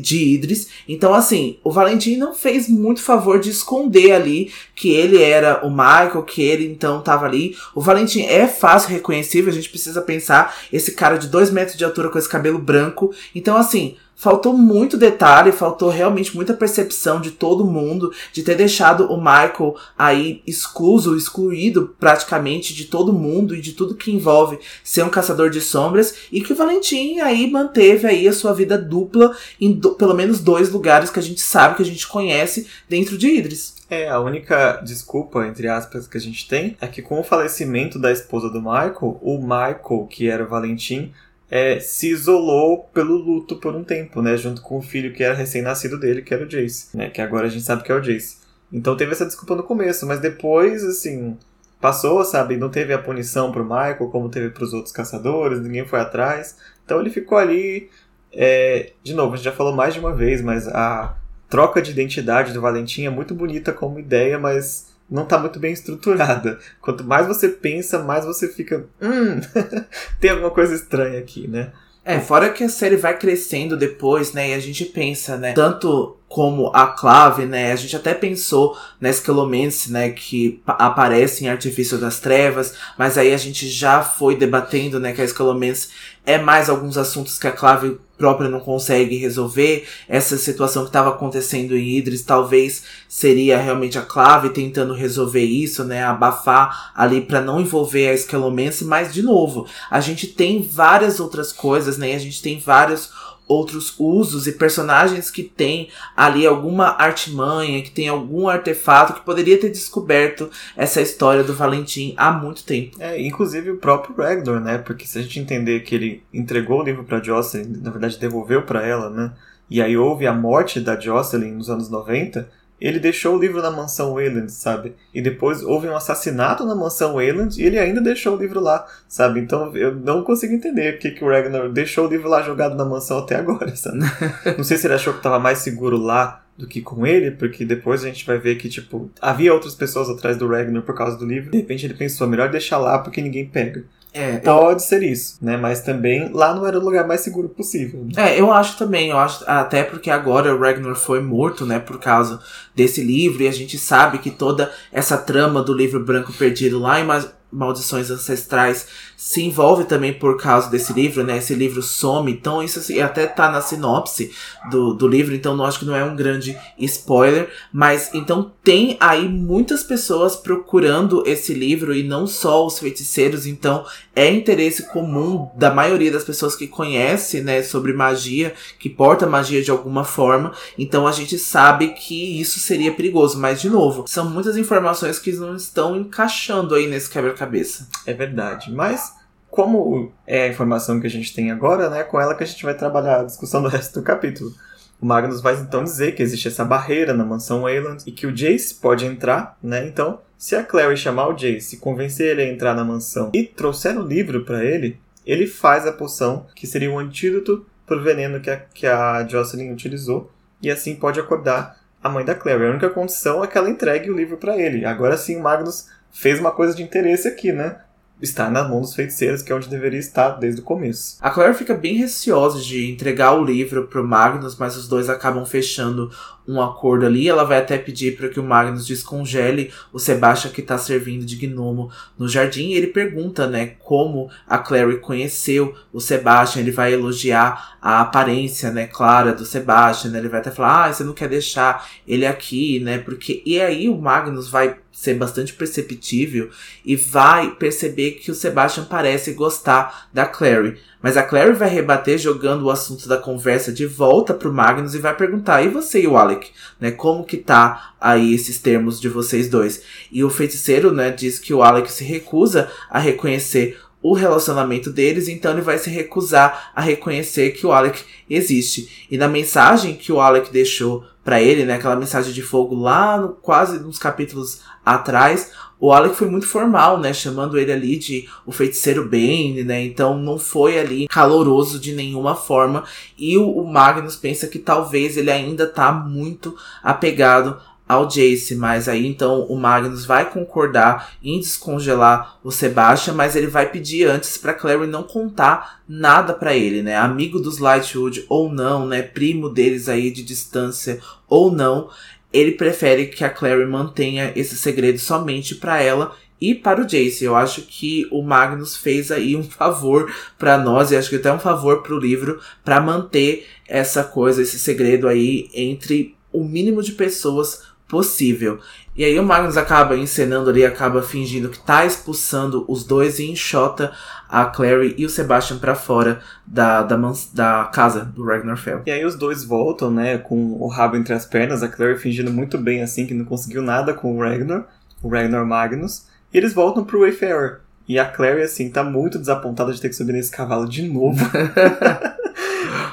de 0.00 0.34
Idris. 0.34 0.68
Então, 0.88 1.14
assim, 1.14 1.58
o 1.64 1.70
Valentim 1.70 2.16
não 2.16 2.34
fez 2.34 2.68
muito 2.68 3.02
favor 3.02 3.40
de 3.40 3.50
esconder 3.50 4.12
ali 4.12 4.52
que 4.74 4.90
ele 4.90 5.22
era 5.22 5.64
o 5.66 5.70
Michael, 5.70 6.22
que 6.22 6.42
ele 6.42 6.66
então 6.66 7.00
estava 7.00 7.26
ali. 7.26 7.56
O 7.74 7.80
Valentim 7.80 8.22
é 8.22 8.46
fácil 8.46 8.90
reconhecível, 8.90 9.50
a 9.50 9.54
gente 9.54 9.68
precisa 9.68 10.00
pensar 10.00 10.56
esse 10.72 10.92
cara 10.92 11.16
de 11.16 11.28
dois 11.28 11.50
metros 11.50 11.76
de 11.76 11.84
altura 11.84 12.08
com 12.08 12.18
esse 12.18 12.28
cabelo 12.28 12.58
branco. 12.58 13.12
Então, 13.34 13.56
assim, 13.56 13.96
faltou 14.22 14.56
muito 14.56 14.96
detalhe, 14.96 15.50
faltou 15.50 15.88
realmente 15.88 16.36
muita 16.36 16.54
percepção 16.54 17.20
de 17.20 17.32
todo 17.32 17.64
mundo, 17.64 18.12
de 18.32 18.44
ter 18.44 18.54
deixado 18.54 19.06
o 19.10 19.16
Michael 19.16 19.74
aí 19.98 20.40
excluso, 20.46 21.16
excluído 21.16 21.96
praticamente 21.98 22.72
de 22.72 22.84
todo 22.84 23.12
mundo 23.12 23.52
e 23.52 23.60
de 23.60 23.72
tudo 23.72 23.96
que 23.96 24.12
envolve 24.12 24.60
ser 24.84 25.02
um 25.02 25.08
caçador 25.08 25.50
de 25.50 25.60
sombras, 25.60 26.14
e 26.30 26.40
que 26.40 26.52
o 26.52 26.56
Valentim 26.56 27.18
aí 27.18 27.50
manteve 27.50 28.06
aí 28.06 28.28
a 28.28 28.32
sua 28.32 28.54
vida 28.54 28.78
dupla 28.78 29.36
em 29.60 29.72
do, 29.72 29.96
pelo 29.96 30.14
menos 30.14 30.38
dois 30.38 30.70
lugares 30.70 31.10
que 31.10 31.18
a 31.18 31.22
gente 31.22 31.40
sabe, 31.40 31.74
que 31.74 31.82
a 31.82 31.86
gente 31.86 32.06
conhece 32.06 32.68
dentro 32.88 33.18
de 33.18 33.26
Idris. 33.26 33.74
É, 33.90 34.08
a 34.08 34.20
única 34.20 34.80
desculpa, 34.84 35.44
entre 35.48 35.66
aspas, 35.66 36.06
que 36.06 36.16
a 36.16 36.20
gente 36.20 36.46
tem 36.46 36.76
é 36.80 36.86
que 36.86 37.02
com 37.02 37.18
o 37.18 37.24
falecimento 37.24 37.98
da 37.98 38.12
esposa 38.12 38.48
do 38.48 38.60
Michael, 38.60 39.18
o 39.20 39.38
Michael, 39.38 40.06
que 40.08 40.28
era 40.28 40.44
o 40.44 40.48
Valentim, 40.48 41.12
é, 41.54 41.78
se 41.78 42.08
isolou 42.08 42.84
pelo 42.94 43.14
luto 43.14 43.56
por 43.56 43.76
um 43.76 43.84
tempo, 43.84 44.22
né? 44.22 44.38
Junto 44.38 44.62
com 44.62 44.78
o 44.78 44.82
filho 44.82 45.12
que 45.12 45.22
era 45.22 45.34
recém-nascido 45.34 46.00
dele, 46.00 46.22
que 46.22 46.32
era 46.32 46.44
o 46.44 46.48
Jace, 46.48 46.96
né? 46.96 47.10
Que 47.10 47.20
agora 47.20 47.46
a 47.46 47.50
gente 47.50 47.62
sabe 47.62 47.82
que 47.82 47.92
é 47.92 47.94
o 47.94 48.00
Jace. 48.00 48.38
Então 48.72 48.96
teve 48.96 49.12
essa 49.12 49.26
desculpa 49.26 49.54
no 49.54 49.62
começo, 49.62 50.06
mas 50.06 50.18
depois, 50.18 50.82
assim, 50.82 51.36
passou, 51.78 52.24
sabe? 52.24 52.56
Não 52.56 52.70
teve 52.70 52.94
a 52.94 52.98
punição 52.98 53.52
pro 53.52 53.64
Michael, 53.64 54.08
como 54.10 54.30
teve 54.30 54.48
pros 54.48 54.72
outros 54.72 54.94
caçadores, 54.94 55.60
ninguém 55.60 55.86
foi 55.86 56.00
atrás. 56.00 56.56
Então 56.86 56.98
ele 56.98 57.10
ficou 57.10 57.36
ali. 57.36 57.90
É... 58.32 58.92
De 59.04 59.12
novo, 59.12 59.34
a 59.34 59.36
gente 59.36 59.44
já 59.44 59.52
falou 59.52 59.74
mais 59.74 59.92
de 59.92 60.00
uma 60.00 60.14
vez, 60.14 60.40
mas 60.40 60.66
a 60.66 61.18
troca 61.50 61.82
de 61.82 61.90
identidade 61.90 62.54
do 62.54 62.62
Valentim 62.62 63.04
é 63.04 63.10
muito 63.10 63.34
bonita 63.34 63.74
como 63.74 64.00
ideia, 64.00 64.38
mas 64.38 64.91
não 65.12 65.24
está 65.24 65.38
muito 65.38 65.60
bem 65.60 65.72
estruturada. 65.72 66.58
Quanto 66.80 67.04
mais 67.04 67.26
você 67.26 67.48
pensa, 67.48 67.98
mais 67.98 68.24
você 68.24 68.48
fica. 68.48 68.86
Hum, 69.00 69.40
tem 70.18 70.30
alguma 70.30 70.50
coisa 70.50 70.74
estranha 70.74 71.18
aqui, 71.18 71.46
né? 71.46 71.70
É, 72.04 72.18
fora 72.18 72.50
que 72.50 72.64
a 72.64 72.68
série 72.68 72.96
vai 72.96 73.16
crescendo 73.16 73.76
depois, 73.76 74.32
né? 74.32 74.50
E 74.50 74.54
a 74.54 74.58
gente 74.58 74.84
pensa, 74.86 75.36
né? 75.36 75.52
Tanto 75.52 76.16
como 76.28 76.72
a 76.74 76.86
clave, 76.86 77.44
né? 77.44 77.70
A 77.70 77.76
gente 77.76 77.94
até 77.94 78.12
pensou 78.12 78.76
na 79.00 79.08
Escalomance, 79.08 79.92
né? 79.92 80.10
Que 80.10 80.60
aparece 80.66 81.44
em 81.44 81.48
Artifício 81.48 81.98
das 81.98 82.18
Trevas, 82.18 82.74
mas 82.98 83.16
aí 83.16 83.32
a 83.32 83.36
gente 83.36 83.68
já 83.68 84.02
foi 84.02 84.34
debatendo, 84.34 84.98
né? 84.98 85.12
Que 85.12 85.20
a 85.20 85.24
Escalomance 85.24 85.90
é 86.26 86.38
mais 86.38 86.68
alguns 86.68 86.98
assuntos 86.98 87.38
que 87.38 87.46
a 87.46 87.52
clave 87.52 88.00
própria 88.22 88.48
não 88.48 88.60
consegue 88.60 89.16
resolver. 89.16 89.84
Essa 90.08 90.38
situação 90.38 90.84
que 90.84 90.90
estava 90.90 91.10
acontecendo 91.10 91.76
em 91.76 91.98
Idris 91.98 92.22
talvez 92.22 92.84
seria 93.08 93.58
realmente 93.58 93.98
a 93.98 94.02
clave 94.02 94.50
tentando 94.50 94.94
resolver 94.94 95.42
isso, 95.42 95.82
né? 95.82 96.04
Abafar 96.04 96.92
ali 96.94 97.20
para 97.20 97.40
não 97.40 97.60
envolver 97.60 98.06
a 98.06 98.14
Escalomance, 98.14 98.84
mas 98.84 99.12
de 99.12 99.22
novo, 99.22 99.66
a 99.90 99.98
gente 99.98 100.28
tem 100.28 100.62
várias 100.62 101.18
outras 101.18 101.52
coisas, 101.52 101.98
né? 101.98 102.14
A 102.14 102.18
gente 102.20 102.40
tem 102.40 102.60
vários 102.60 103.10
outros 103.52 103.94
usos 103.98 104.46
e 104.46 104.52
personagens 104.52 105.30
que 105.30 105.42
tem 105.42 105.88
ali 106.16 106.46
alguma 106.46 106.96
artimanha, 106.98 107.82
que 107.82 107.90
tem 107.90 108.08
algum 108.08 108.48
artefato 108.48 109.14
que 109.14 109.24
poderia 109.24 109.58
ter 109.58 109.70
descoberto 109.70 110.50
essa 110.76 111.00
história 111.00 111.44
do 111.44 111.54
Valentim 111.54 112.14
há 112.16 112.32
muito 112.32 112.64
tempo. 112.64 112.96
É, 113.00 113.20
inclusive 113.20 113.70
o 113.70 113.76
próprio 113.76 114.16
Ragnar, 114.16 114.60
né? 114.60 114.78
Porque 114.78 115.06
se 115.06 115.18
a 115.18 115.22
gente 115.22 115.38
entender 115.38 115.80
que 115.80 115.94
ele 115.94 116.22
entregou 116.32 116.80
o 116.80 116.84
livro 116.84 117.04
para 117.04 117.22
Jocelyn, 117.22 117.80
na 117.80 117.90
verdade 117.90 118.18
devolveu 118.18 118.62
para 118.62 118.86
ela, 118.86 119.10
né? 119.10 119.32
E 119.68 119.80
aí 119.80 119.96
houve 119.96 120.26
a 120.26 120.32
morte 120.32 120.80
da 120.80 120.98
Jocelyn 120.98 121.52
nos 121.52 121.70
anos 121.70 121.88
90, 121.88 122.48
ele 122.86 122.98
deixou 122.98 123.36
o 123.36 123.40
livro 123.40 123.62
na 123.62 123.70
mansão 123.70 124.14
Wayland, 124.14 124.50
sabe? 124.50 124.94
E 125.14 125.22
depois 125.22 125.62
houve 125.62 125.88
um 125.88 125.94
assassinato 125.94 126.66
na 126.66 126.74
mansão 126.74 127.14
Wayland 127.14 127.60
e 127.60 127.64
ele 127.64 127.78
ainda 127.78 128.00
deixou 128.00 128.36
o 128.36 128.38
livro 128.38 128.60
lá, 128.60 128.86
sabe? 129.06 129.38
Então 129.38 129.74
eu 129.76 129.94
não 129.94 130.24
consigo 130.24 130.52
entender 130.52 130.92
porque 130.92 131.12
que 131.12 131.24
o 131.24 131.28
Ragnar 131.28 131.68
deixou 131.68 132.06
o 132.06 132.10
livro 132.10 132.28
lá 132.28 132.42
jogado 132.42 132.74
na 132.74 132.84
mansão 132.84 133.18
até 133.18 133.36
agora, 133.36 133.74
sabe? 133.76 133.98
não 134.58 134.64
sei 134.64 134.76
se 134.76 134.86
ele 134.86 134.94
achou 134.94 135.12
que 135.12 135.20
estava 135.20 135.38
mais 135.38 135.58
seguro 135.58 135.96
lá 135.96 136.42
do 136.58 136.66
que 136.66 136.80
com 136.82 137.06
ele, 137.06 137.30
porque 137.30 137.64
depois 137.64 138.04
a 138.04 138.08
gente 138.08 138.26
vai 138.26 138.38
ver 138.38 138.56
que, 138.56 138.68
tipo, 138.68 139.10
havia 139.20 139.54
outras 139.54 139.74
pessoas 139.74 140.08
atrás 140.10 140.36
do 140.36 140.48
Ragnar 140.48 140.82
por 140.82 140.94
causa 140.94 141.16
do 141.16 141.24
livro. 141.24 141.50
De 141.50 141.58
repente 141.58 141.86
ele 141.86 141.94
pensou, 141.94 142.26
melhor 142.26 142.50
deixar 142.50 142.78
lá 142.78 142.98
porque 142.98 143.22
ninguém 143.22 143.46
pega. 143.46 143.84
É, 144.14 144.38
Pode 144.38 144.74
eu... 144.74 144.78
ser 144.80 145.02
isso, 145.02 145.38
né? 145.40 145.56
Mas 145.56 145.80
também 145.80 146.30
lá 146.32 146.54
não 146.54 146.66
era 146.66 146.78
o 146.78 146.84
lugar 146.84 147.06
mais 147.06 147.22
seguro 147.22 147.48
possível. 147.48 148.06
É, 148.16 148.38
eu 148.38 148.52
acho 148.52 148.76
também, 148.76 149.10
eu 149.10 149.18
acho 149.18 149.42
até 149.46 149.82
porque 149.82 150.10
agora 150.10 150.54
o 150.54 150.60
Ragnar 150.60 150.94
foi 150.94 151.20
morto, 151.20 151.64
né, 151.64 151.78
por 151.78 151.98
causa 151.98 152.38
desse 152.74 153.02
livro 153.02 153.42
e 153.42 153.48
a 153.48 153.52
gente 153.52 153.78
sabe 153.78 154.18
que 154.18 154.30
toda 154.30 154.70
essa 154.92 155.16
trama 155.16 155.62
do 155.62 155.72
livro 155.72 156.04
branco 156.04 156.32
perdido 156.32 156.78
lá 156.78 157.00
em 157.00 157.04
maldições 157.52 158.10
ancestrais 158.10 158.86
se 159.16 159.42
envolve 159.42 159.84
também 159.84 160.12
por 160.12 160.36
causa 160.36 160.68
desse 160.68 160.92
livro, 160.92 161.22
né? 161.22 161.38
Esse 161.38 161.54
livro 161.54 161.82
some, 161.82 162.32
então 162.32 162.62
isso 162.62 162.80
assim, 162.80 163.00
até 163.00 163.26
tá 163.26 163.50
na 163.50 163.60
sinopse 163.60 164.32
do, 164.70 164.94
do 164.94 165.06
livro, 165.06 165.34
então 165.34 165.54
não 165.56 165.64
acho 165.64 165.78
que 165.78 165.84
não 165.84 165.94
é 165.94 166.02
um 166.02 166.16
grande 166.16 166.58
spoiler, 166.78 167.48
mas 167.72 168.10
então 168.14 168.50
tem 168.64 168.96
aí 168.98 169.28
muitas 169.28 169.84
pessoas 169.84 170.34
procurando 170.34 171.22
esse 171.26 171.54
livro 171.54 171.94
e 171.94 172.02
não 172.02 172.26
só 172.26 172.66
os 172.66 172.78
feiticeiros, 172.78 173.46
então 173.46 173.84
é 174.16 174.28
interesse 174.28 174.88
comum 174.90 175.48
da 175.56 175.72
maioria 175.72 176.10
das 176.10 176.24
pessoas 176.24 176.56
que 176.56 176.66
conhece, 176.66 177.40
né, 177.40 177.62
sobre 177.62 177.92
magia, 177.92 178.54
que 178.78 178.88
porta 178.88 179.26
magia 179.26 179.62
de 179.62 179.70
alguma 179.70 180.04
forma, 180.04 180.52
então 180.78 181.06
a 181.06 181.12
gente 181.12 181.38
sabe 181.38 181.88
que 181.88 182.40
isso 182.40 182.58
seria 182.58 182.92
perigoso, 182.92 183.38
mas 183.38 183.60
de 183.60 183.68
novo, 183.68 184.04
são 184.08 184.28
muitas 184.28 184.56
informações 184.56 185.18
que 185.18 185.32
não 185.32 185.54
estão 185.54 185.96
encaixando 185.96 186.74
aí 186.74 186.86
nesse 186.86 187.10
quebra-cabeça. 187.42 187.88
É 188.06 188.12
verdade, 188.12 188.72
mas 188.72 189.14
como 189.50 190.12
é 190.26 190.44
a 190.44 190.48
informação 190.48 191.00
que 191.00 191.06
a 191.06 191.10
gente 191.10 191.34
tem 191.34 191.50
agora, 191.50 191.90
né, 191.90 192.02
com 192.04 192.20
ela 192.20 192.34
que 192.34 192.42
a 192.42 192.46
gente 192.46 192.64
vai 192.64 192.74
trabalhar 192.74 193.20
a 193.20 193.24
discussão 193.24 193.62
do 193.62 193.68
resto 193.68 194.00
do 194.00 194.04
capítulo. 194.04 194.52
O 195.00 195.06
Magnus 195.06 195.40
vai 195.40 195.54
então 195.56 195.82
dizer 195.82 196.14
que 196.14 196.22
existe 196.22 196.46
essa 196.46 196.64
barreira 196.64 197.12
na 197.12 197.24
mansão 197.24 197.62
Wayland 197.62 198.04
e 198.06 198.12
que 198.12 198.26
o 198.26 198.32
Jace 198.32 198.74
pode 198.74 199.04
entrar, 199.04 199.58
né? 199.60 199.84
Então, 199.86 200.20
se 200.38 200.54
a 200.54 200.62
Clary 200.62 200.96
chamar 200.96 201.26
o 201.26 201.34
Jace, 201.34 201.78
convencer 201.78 202.30
ele 202.30 202.42
a 202.42 202.48
entrar 202.48 202.72
na 202.72 202.84
mansão 202.84 203.30
e 203.34 203.42
trouxer 203.42 203.98
o 203.98 204.06
livro 204.06 204.44
para 204.44 204.64
ele, 204.64 204.98
ele 205.26 205.46
faz 205.46 205.86
a 205.86 205.92
poção 205.92 206.46
que 206.54 206.68
seria 206.68 206.90
um 206.90 207.00
antídoto 207.00 207.66
pro 207.84 208.02
veneno 208.02 208.40
que 208.40 208.48
a, 208.48 208.56
que 208.56 208.86
a 208.86 209.26
Jocelyn 209.26 209.72
utilizou 209.72 210.30
e 210.62 210.70
assim 210.70 210.94
pode 210.94 211.18
acordar 211.18 211.82
a 212.02 212.08
mãe 212.08 212.24
da 212.24 212.34
Clary. 212.34 212.64
A 212.64 212.70
única 212.70 212.90
condição 212.90 213.42
é 213.42 213.46
que 213.48 213.58
ela 213.58 213.70
entregue 213.70 214.10
o 214.10 214.16
livro 214.16 214.36
para 214.36 214.56
ele. 214.56 214.84
Agora 214.84 215.16
sim, 215.16 215.36
o 215.36 215.42
Magnus 215.42 215.88
fez 216.12 216.38
uma 216.38 216.52
coisa 216.52 216.74
de 216.74 216.82
interesse 216.82 217.26
aqui, 217.26 217.52
né? 217.52 217.76
está 218.22 218.48
na 218.48 218.62
mão 218.62 218.80
dos 218.80 218.94
feiticeiros, 218.94 219.42
que 219.42 219.52
é 219.52 219.54
onde 219.54 219.68
deveria 219.68 219.98
estar 219.98 220.30
desde 220.30 220.60
o 220.60 220.64
começo. 220.64 221.16
A 221.20 221.28
Claire 221.28 221.54
fica 221.54 221.74
bem 221.74 221.96
receosa 221.96 222.60
de 222.60 222.90
entregar 222.90 223.32
o 223.32 223.44
livro 223.44 223.88
pro 223.88 224.06
Magnus, 224.06 224.56
mas 224.56 224.76
os 224.76 224.86
dois 224.86 225.08
acabam 225.08 225.44
fechando 225.44 226.10
um 226.46 226.60
acordo 226.60 227.04
ali. 227.04 227.28
Ela 227.28 227.44
vai 227.44 227.58
até 227.58 227.76
pedir 227.76 228.16
para 228.16 228.28
que 228.28 228.38
o 228.38 228.44
Magnus 228.44 228.86
descongele 228.86 229.72
o 229.92 229.98
Sebastian 229.98 230.52
que 230.52 230.60
está 230.60 230.78
servindo 230.78 231.24
de 231.24 231.36
gnomo 231.36 231.90
no 232.16 232.28
jardim. 232.28 232.68
E 232.68 232.74
ele 232.74 232.88
pergunta, 232.88 233.46
né, 233.48 233.74
como 233.80 234.30
a 234.46 234.58
Clary 234.58 234.98
conheceu 234.98 235.74
o 235.92 236.00
Sebastian. 236.00 236.62
Ele 236.62 236.70
vai 236.70 236.92
elogiar 236.92 237.76
a 237.82 238.00
aparência, 238.00 238.70
né, 238.70 238.86
clara 238.86 239.32
do 239.32 239.44
Sebastian. 239.44 240.12
Né? 240.12 240.18
Ele 240.20 240.28
vai 240.28 240.40
até 240.40 240.50
falar, 240.50 240.84
ah, 240.84 240.92
você 240.92 241.02
não 241.02 241.12
quer 241.12 241.28
deixar 241.28 241.88
ele 242.06 242.26
aqui, 242.26 242.78
né? 242.80 242.98
Porque 242.98 243.42
e 243.44 243.60
aí 243.60 243.88
o 243.88 244.00
Magnus 244.00 244.48
vai 244.48 244.76
ser 244.92 245.14
bastante 245.14 245.54
perceptível 245.54 246.50
e 246.84 246.94
vai 246.94 247.54
perceber 247.56 248.12
que 248.12 248.30
o 248.30 248.34
Sebastian 248.34 248.84
parece 248.84 249.32
gostar 249.32 250.08
da 250.12 250.26
Clary. 250.26 250.78
Mas 251.00 251.16
a 251.16 251.22
Clary 251.22 251.52
vai 251.54 251.68
rebater 251.68 252.18
jogando 252.18 252.62
o 252.62 252.70
assunto 252.70 253.08
da 253.08 253.16
conversa 253.16 253.72
de 253.72 253.86
volta 253.86 254.34
pro 254.34 254.52
Magnus 254.52 254.94
e 254.94 254.98
vai 254.98 255.16
perguntar: 255.16 255.62
"E 255.62 255.68
você 255.68 256.02
e 256.02 256.06
o 256.06 256.16
Alec, 256.16 256.50
né? 256.78 256.90
Como 256.90 257.24
que 257.24 257.38
tá 257.38 257.94
aí 258.00 258.34
esses 258.34 258.58
termos 258.58 259.00
de 259.00 259.08
vocês 259.08 259.48
dois?" 259.48 259.82
E 260.12 260.22
o 260.22 260.30
feiticeiro, 260.30 260.92
né, 260.92 261.10
diz 261.10 261.38
que 261.38 261.54
o 261.54 261.62
Alec 261.62 261.90
se 261.90 262.04
recusa 262.04 262.70
a 262.88 262.98
reconhecer 262.98 263.78
o 264.02 264.12
relacionamento 264.14 264.90
deles, 264.90 265.28
então 265.28 265.52
ele 265.52 265.60
vai 265.60 265.78
se 265.78 265.88
recusar 265.88 266.72
a 266.74 266.80
reconhecer 266.80 267.52
que 267.52 267.66
o 267.66 267.72
Alec 267.72 268.02
existe. 268.28 269.06
E 269.10 269.16
na 269.16 269.28
mensagem 269.28 269.94
que 269.94 270.12
o 270.12 270.20
Alec 270.20 270.52
deixou 270.52 271.04
para 271.24 271.40
ele, 271.40 271.64
né, 271.64 271.74
aquela 271.74 271.94
mensagem 271.94 272.32
de 272.32 272.42
fogo 272.42 272.74
lá 272.74 273.16
no, 273.16 273.28
quase 273.28 273.78
nos 273.78 273.98
capítulos 273.98 274.60
atrás, 274.84 275.52
o 275.78 275.92
Alec 275.92 276.14
foi 276.14 276.28
muito 276.28 276.46
formal, 276.46 276.98
né? 276.98 277.12
Chamando 277.12 277.58
ele 277.58 277.72
ali 277.72 277.98
de 277.98 278.28
o 278.46 278.52
feiticeiro 278.52 279.04
Bane, 279.04 279.64
né? 279.64 279.84
Então 279.84 280.16
não 280.16 280.38
foi 280.38 280.78
ali 280.78 281.08
caloroso 281.08 281.76
de 281.80 281.92
nenhuma 281.92 282.36
forma. 282.36 282.84
E 283.18 283.36
o, 283.36 283.50
o 283.50 283.66
Magnus 283.66 284.14
pensa 284.14 284.46
que 284.46 284.60
talvez 284.60 285.16
ele 285.16 285.30
ainda 285.30 285.66
tá 285.66 285.90
muito 285.90 286.56
apegado 286.84 287.60
ao 287.88 288.06
Jace, 288.06 288.54
mas 288.54 288.88
aí 288.88 289.06
então 289.06 289.42
o 289.46 289.56
Magnus 289.56 290.04
vai 290.04 290.30
concordar 290.30 291.12
em 291.22 291.38
descongelar 291.38 292.38
o 292.42 292.50
Sebastian, 292.50 293.14
mas 293.14 293.36
ele 293.36 293.48
vai 293.48 293.70
pedir 293.70 294.08
antes 294.08 294.38
para 294.38 294.54
Clary 294.54 294.86
não 294.86 295.02
contar 295.02 295.82
nada 295.88 296.32
para 296.32 296.54
ele, 296.54 296.82
né? 296.82 296.96
Amigo 296.96 297.38
dos 297.38 297.58
Lightwood 297.58 298.24
ou 298.28 298.50
não, 298.50 298.86
né? 298.86 299.02
Primo 299.02 299.48
deles 299.48 299.88
aí 299.88 300.10
de 300.10 300.22
distância 300.22 301.00
ou 301.28 301.50
não 301.50 301.90
ele 302.32 302.52
prefere 302.52 303.06
que 303.06 303.24
a 303.24 303.30
Clary 303.30 303.66
mantenha 303.66 304.32
esse 304.34 304.56
segredo 304.56 304.98
somente 304.98 305.54
para 305.54 305.82
ela 305.82 306.16
e 306.40 306.54
para 306.54 306.80
o 306.80 306.86
Jace. 306.86 307.24
Eu 307.24 307.36
acho 307.36 307.62
que 307.62 308.08
o 308.10 308.22
Magnus 308.22 308.76
fez 308.76 309.12
aí 309.12 309.36
um 309.36 309.44
favor 309.44 310.10
para 310.38 310.56
nós 310.56 310.90
e 310.90 310.96
acho 310.96 311.10
que 311.10 311.16
até 311.16 311.32
um 311.32 311.38
favor 311.38 311.82
para 311.82 311.94
o 311.94 311.98
livro 311.98 312.40
para 312.64 312.80
manter 312.80 313.46
essa 313.68 314.02
coisa, 314.02 314.42
esse 314.42 314.58
segredo 314.58 315.06
aí 315.06 315.48
entre 315.52 316.16
o 316.32 316.42
mínimo 316.42 316.82
de 316.82 316.92
pessoas 316.92 317.62
possível. 317.92 318.58
E 318.96 319.04
aí 319.04 319.20
o 319.20 319.22
Magnus 319.22 319.58
acaba 319.58 319.94
encenando 319.98 320.48
ali, 320.48 320.64
acaba 320.64 321.02
fingindo 321.02 321.50
que 321.50 321.58
tá 321.58 321.84
expulsando 321.84 322.64
os 322.66 322.84
dois 322.84 323.18
e 323.18 323.30
enxota 323.30 323.92
a 324.26 324.46
Clary 324.46 324.94
e 324.96 325.04
o 325.04 325.10
Sebastian 325.10 325.58
para 325.58 325.74
fora 325.74 326.20
da, 326.46 326.82
da, 326.82 326.96
da, 327.34 327.64
casa 327.66 328.02
do 328.02 328.24
Ragnar 328.24 328.56
Fell. 328.56 328.80
E 328.86 328.90
aí 328.90 329.04
os 329.04 329.14
dois 329.14 329.44
voltam, 329.44 329.90
né, 329.90 330.16
com 330.16 330.54
o 330.58 330.68
rabo 330.68 330.96
entre 330.96 331.12
as 331.12 331.26
pernas, 331.26 331.62
a 331.62 331.68
Clary 331.68 331.98
fingindo 331.98 332.32
muito 332.32 332.56
bem 332.56 332.82
assim, 332.82 333.06
que 333.06 333.12
não 333.12 333.26
conseguiu 333.26 333.60
nada 333.60 333.92
com 333.92 334.16
o 334.16 334.20
Ragnar, 334.22 334.66
o 335.02 335.08
Ragnar 335.10 335.44
Magnus, 335.44 336.06
e 336.32 336.38
eles 336.38 336.54
voltam 336.54 336.82
pro 336.82 337.00
Wayfarer. 337.00 337.60
E 337.86 337.98
a 337.98 338.06
Clary, 338.06 338.40
assim, 338.40 338.70
tá 338.70 338.82
muito 338.82 339.18
desapontada 339.18 339.70
de 339.70 339.80
ter 339.80 339.90
que 339.90 339.96
subir 339.96 340.14
nesse 340.14 340.30
cavalo 340.30 340.66
de 340.66 340.88
novo. 340.88 341.18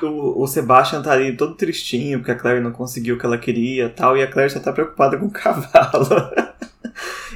o, 0.05 0.41
o 0.41 0.47
Sebastian 0.47 1.01
tá 1.01 1.11
ali 1.11 1.35
todo 1.35 1.55
tristinho, 1.55 2.19
porque 2.19 2.31
a 2.31 2.35
Claire 2.35 2.61
não 2.61 2.71
conseguiu 2.71 3.15
o 3.15 3.17
que 3.19 3.25
ela 3.25 3.37
queria 3.37 3.89
tal, 3.89 4.17
e 4.17 4.23
a 4.23 4.27
Claire 4.27 4.53
já 4.53 4.59
tá 4.59 4.71
preocupada 4.71 5.17
com 5.17 5.25
o 5.25 5.31
cavalo. 5.31 6.07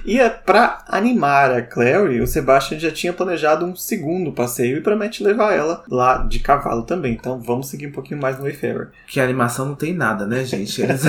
e 0.06 0.20
é 0.20 0.30
pra 0.30 0.84
animar 0.88 1.52
a 1.52 1.62
Clary, 1.62 2.22
o 2.22 2.28
Sebastian 2.28 2.80
já 2.80 2.92
tinha 2.92 3.14
planejado 3.14 3.66
um 3.66 3.76
segundo 3.76 4.32
passeio 4.32 4.78
e 4.78 4.82
promete 4.82 5.24
levar 5.24 5.54
ela 5.54 5.84
lá 5.90 6.18
de 6.20 6.40
cavalo 6.40 6.84
também. 6.84 7.14
Então 7.14 7.40
vamos 7.40 7.70
seguir 7.70 7.88
um 7.88 7.92
pouquinho 7.92 8.22
mais 8.22 8.38
no 8.38 8.44
Wayfarer. 8.44 8.90
Que 9.08 9.20
a 9.20 9.24
animação 9.24 9.66
não 9.66 9.76
tem 9.76 9.94
nada, 9.94 10.26
né, 10.26 10.44
gente? 10.44 10.82
Eles... 10.84 11.04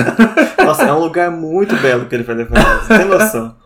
Nossa, 0.63 0.83
é 0.83 0.93
um 0.93 0.99
lugar 0.99 1.31
muito 1.31 1.75
belo 1.77 2.05
que 2.05 2.15
ele 2.15 2.23
vai 2.23 2.35
levar 2.35 2.57
ela, 2.57 2.79
você 2.79 2.97
tem 2.97 3.05
noção. 3.05 3.64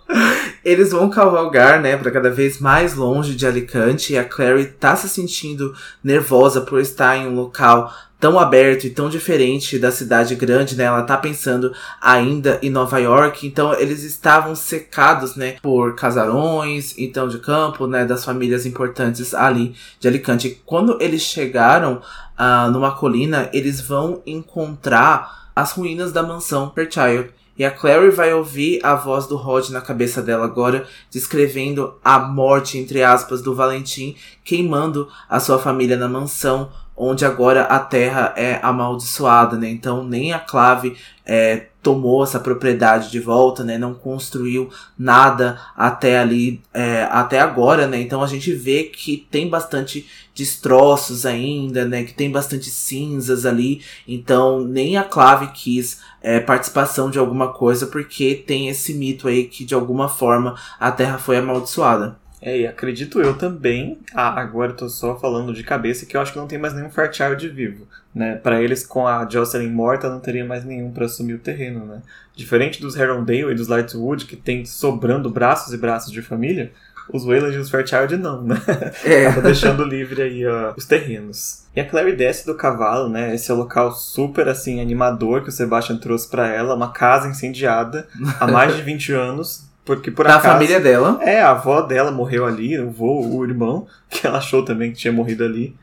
Eles 0.64 0.92
vão 0.92 1.10
cavalgar, 1.10 1.82
né, 1.82 1.96
para 1.98 2.12
cada 2.12 2.30
vez 2.30 2.60
mais 2.60 2.96
longe 2.96 3.36
de 3.36 3.46
Alicante 3.46 4.14
e 4.14 4.18
a 4.18 4.24
Clary 4.24 4.66
tá 4.66 4.96
se 4.96 5.08
sentindo 5.10 5.74
nervosa 6.04 6.62
por 6.62 6.80
estar 6.80 7.18
em 7.18 7.28
um 7.28 7.36
local 7.36 7.94
tão 8.20 8.38
aberto 8.38 8.84
e 8.84 8.90
tão 8.90 9.10
diferente 9.10 9.80
da 9.80 9.92
cidade 9.92 10.36
grande, 10.36 10.76
né? 10.76 10.84
Ela 10.84 11.04
tá 11.04 11.16
pensando 11.16 11.74
ainda 12.02 12.60
em 12.62 12.70
Nova 12.70 13.00
York, 13.00 13.48
então 13.48 13.74
eles 13.74 14.04
estavam 14.04 14.54
secados, 14.56 15.36
né, 15.36 15.56
por 15.62 15.96
casarões, 15.96 16.94
então 16.98 17.30
de 17.30 17.40
campo, 17.40 17.88
né, 17.88 18.06
das 18.06 18.26
famílias 18.26 18.66
importantes 18.66 19.34
ali 19.34 19.74
de 20.00 20.08
Alicante. 20.08 20.62
Quando 20.66 21.02
eles 21.02 21.22
chegaram 21.22 22.02
uh, 22.38 22.70
numa 22.72 22.92
colina, 22.92 23.50
eles 23.54 23.80
vão 23.80 24.22
encontrar 24.26 25.50
as 25.56 25.72
ruínas 25.72 26.12
da 26.12 26.24
mansão 26.24 26.72
Fairchild. 26.74 27.30
E 27.60 27.66
a 27.66 27.70
Clary 27.70 28.10
vai 28.10 28.34
ouvir 28.34 28.80
a 28.82 28.96
voz 28.96 29.28
do 29.28 29.36
Rod 29.36 29.68
na 29.72 29.82
cabeça 29.82 30.22
dela 30.22 30.46
agora, 30.46 30.88
descrevendo 31.12 31.94
a 32.02 32.18
morte, 32.18 32.78
entre 32.78 33.04
aspas, 33.04 33.42
do 33.42 33.54
Valentim, 33.54 34.16
queimando 34.46 35.10
a 35.28 35.42
sua 35.42 35.60
família 35.60 35.98
na 35.98 36.08
mansão, 36.08 36.72
onde 36.96 37.26
agora 37.26 37.64
a 37.64 37.78
terra 37.78 38.34
é 38.38 38.62
amaldiçoada, 38.64 39.58
né? 39.58 39.70
Então 39.70 40.06
nem 40.06 40.32
a 40.32 40.40
Clave 40.40 40.96
é, 41.26 41.68
tomou 41.84 42.24
essa 42.24 42.40
propriedade 42.40 43.12
de 43.12 43.20
volta, 43.20 43.62
né? 43.62 43.78
Não 43.78 43.94
construiu 43.94 44.70
nada 44.98 45.60
até 45.76 46.18
ali, 46.18 46.62
é, 46.74 47.04
até 47.12 47.42
agora, 47.42 47.88
né? 47.88 48.00
Então 48.00 48.24
a 48.24 48.28
gente 48.28 48.54
vê 48.54 48.84
que 48.84 49.28
tem 49.30 49.50
bastante 49.50 50.08
destroços 50.40 51.26
ainda, 51.26 51.86
né? 51.86 52.04
Que 52.04 52.14
tem 52.14 52.32
bastante 52.32 52.70
cinzas 52.70 53.46
ali. 53.46 53.82
Então 54.08 54.64
nem 54.64 54.98
a 54.98 55.04
Clave 55.04 55.48
quis 55.48 56.00
é, 56.22 56.40
participação 56.40 57.12
de 57.12 57.20
alguma 57.20 57.50
coisa, 57.52 57.86
porque 57.86 58.36
tem 58.36 58.70
esse 58.70 58.94
mito 58.94 59.28
aí 59.28 59.46
que 59.46 59.66
de 59.66 59.76
alguma 59.76 60.08
forma 60.08 60.56
a 60.80 60.92
Terra 60.92 61.18
foi 61.18 61.38
amaldiçoada. 61.38 62.18
É, 62.42 62.58
e 62.62 62.66
acredito 62.66 63.20
eu 63.20 63.38
também, 63.38 64.00
ah, 64.14 64.40
agora 64.40 64.72
eu 64.72 64.76
tô 64.78 64.88
só 64.88 65.20
falando 65.20 65.54
de 65.54 65.62
cabeça, 65.62 66.06
que 66.06 66.16
eu 66.16 66.22
acho 66.22 66.32
que 66.32 66.40
não 66.40 66.48
tem 66.48 66.58
mais 66.58 66.74
nenhum 66.74 66.90
Fairchild 66.90 67.50
vivo, 67.50 67.86
né? 68.16 68.36
Para 68.36 68.62
eles, 68.64 68.86
com 68.86 69.06
a 69.06 69.28
Jocelyn 69.30 69.70
morta, 69.70 70.10
não 70.10 70.22
teria 70.22 70.46
mais 70.46 70.64
nenhum 70.64 70.90
para 70.90 71.06
assumir 71.06 71.34
o 71.34 71.40
terreno, 71.40 71.86
né? 71.86 72.02
Diferente 72.34 72.80
dos 72.80 72.96
Herondale 72.96 73.52
e 73.52 73.56
dos 73.56 73.68
Lightwood, 73.68 74.26
que 74.26 74.38
tem 74.38 74.64
sobrando 74.64 75.30
braços 75.30 75.74
e 75.74 75.78
braços 75.78 76.14
de 76.14 76.22
família, 76.22 76.72
os 77.12 77.26
Wayland 77.26 77.56
e 77.56 77.60
os 77.60 77.70
Fairchild 77.70 78.18
não, 78.18 78.42
né? 78.44 78.62
É. 79.04 79.32
Tá 79.40 79.42
deixando 79.42 79.84
livre 79.84 80.22
aí 80.22 80.46
ó, 80.46 80.74
os 80.76 80.86
terrenos. 80.86 81.64
E 81.76 81.80
a 81.80 81.86
Clary 81.86 82.16
desce 82.16 82.46
do 82.46 82.56
cavalo, 82.56 83.10
né? 83.10 83.34
Esse 83.34 83.52
é 83.52 83.54
o 83.54 83.58
local 83.58 83.92
super, 83.92 84.48
assim, 84.48 84.82
animador 84.82 85.44
que 85.44 85.50
o 85.50 85.52
Sebastian 85.52 85.98
trouxe 85.98 86.28
para 86.30 86.48
ela. 86.48 86.76
Uma 86.76 86.92
casa 86.92 87.28
incendiada 87.28 88.08
há 88.40 88.48
mais 88.48 88.76
de 88.76 88.82
20 88.82 89.14
anos. 89.14 89.70
Porque 89.86 90.12
por 90.12 90.26
da 90.26 90.36
acaso. 90.36 90.54
família 90.54 90.80
dela. 90.80 91.20
É, 91.22 91.42
a 91.42 91.52
avó 91.52 91.82
dela 91.82 92.12
morreu 92.12 92.46
ali, 92.46 92.80
o 92.80 92.92
vô, 92.92 93.22
o 93.22 93.44
irmão, 93.44 93.88
que 94.10 94.26
ela 94.28 94.38
achou 94.38 94.64
também 94.64 94.92
que 94.92 94.98
tinha 94.98 95.14
morrido 95.14 95.44
ali. 95.44 95.76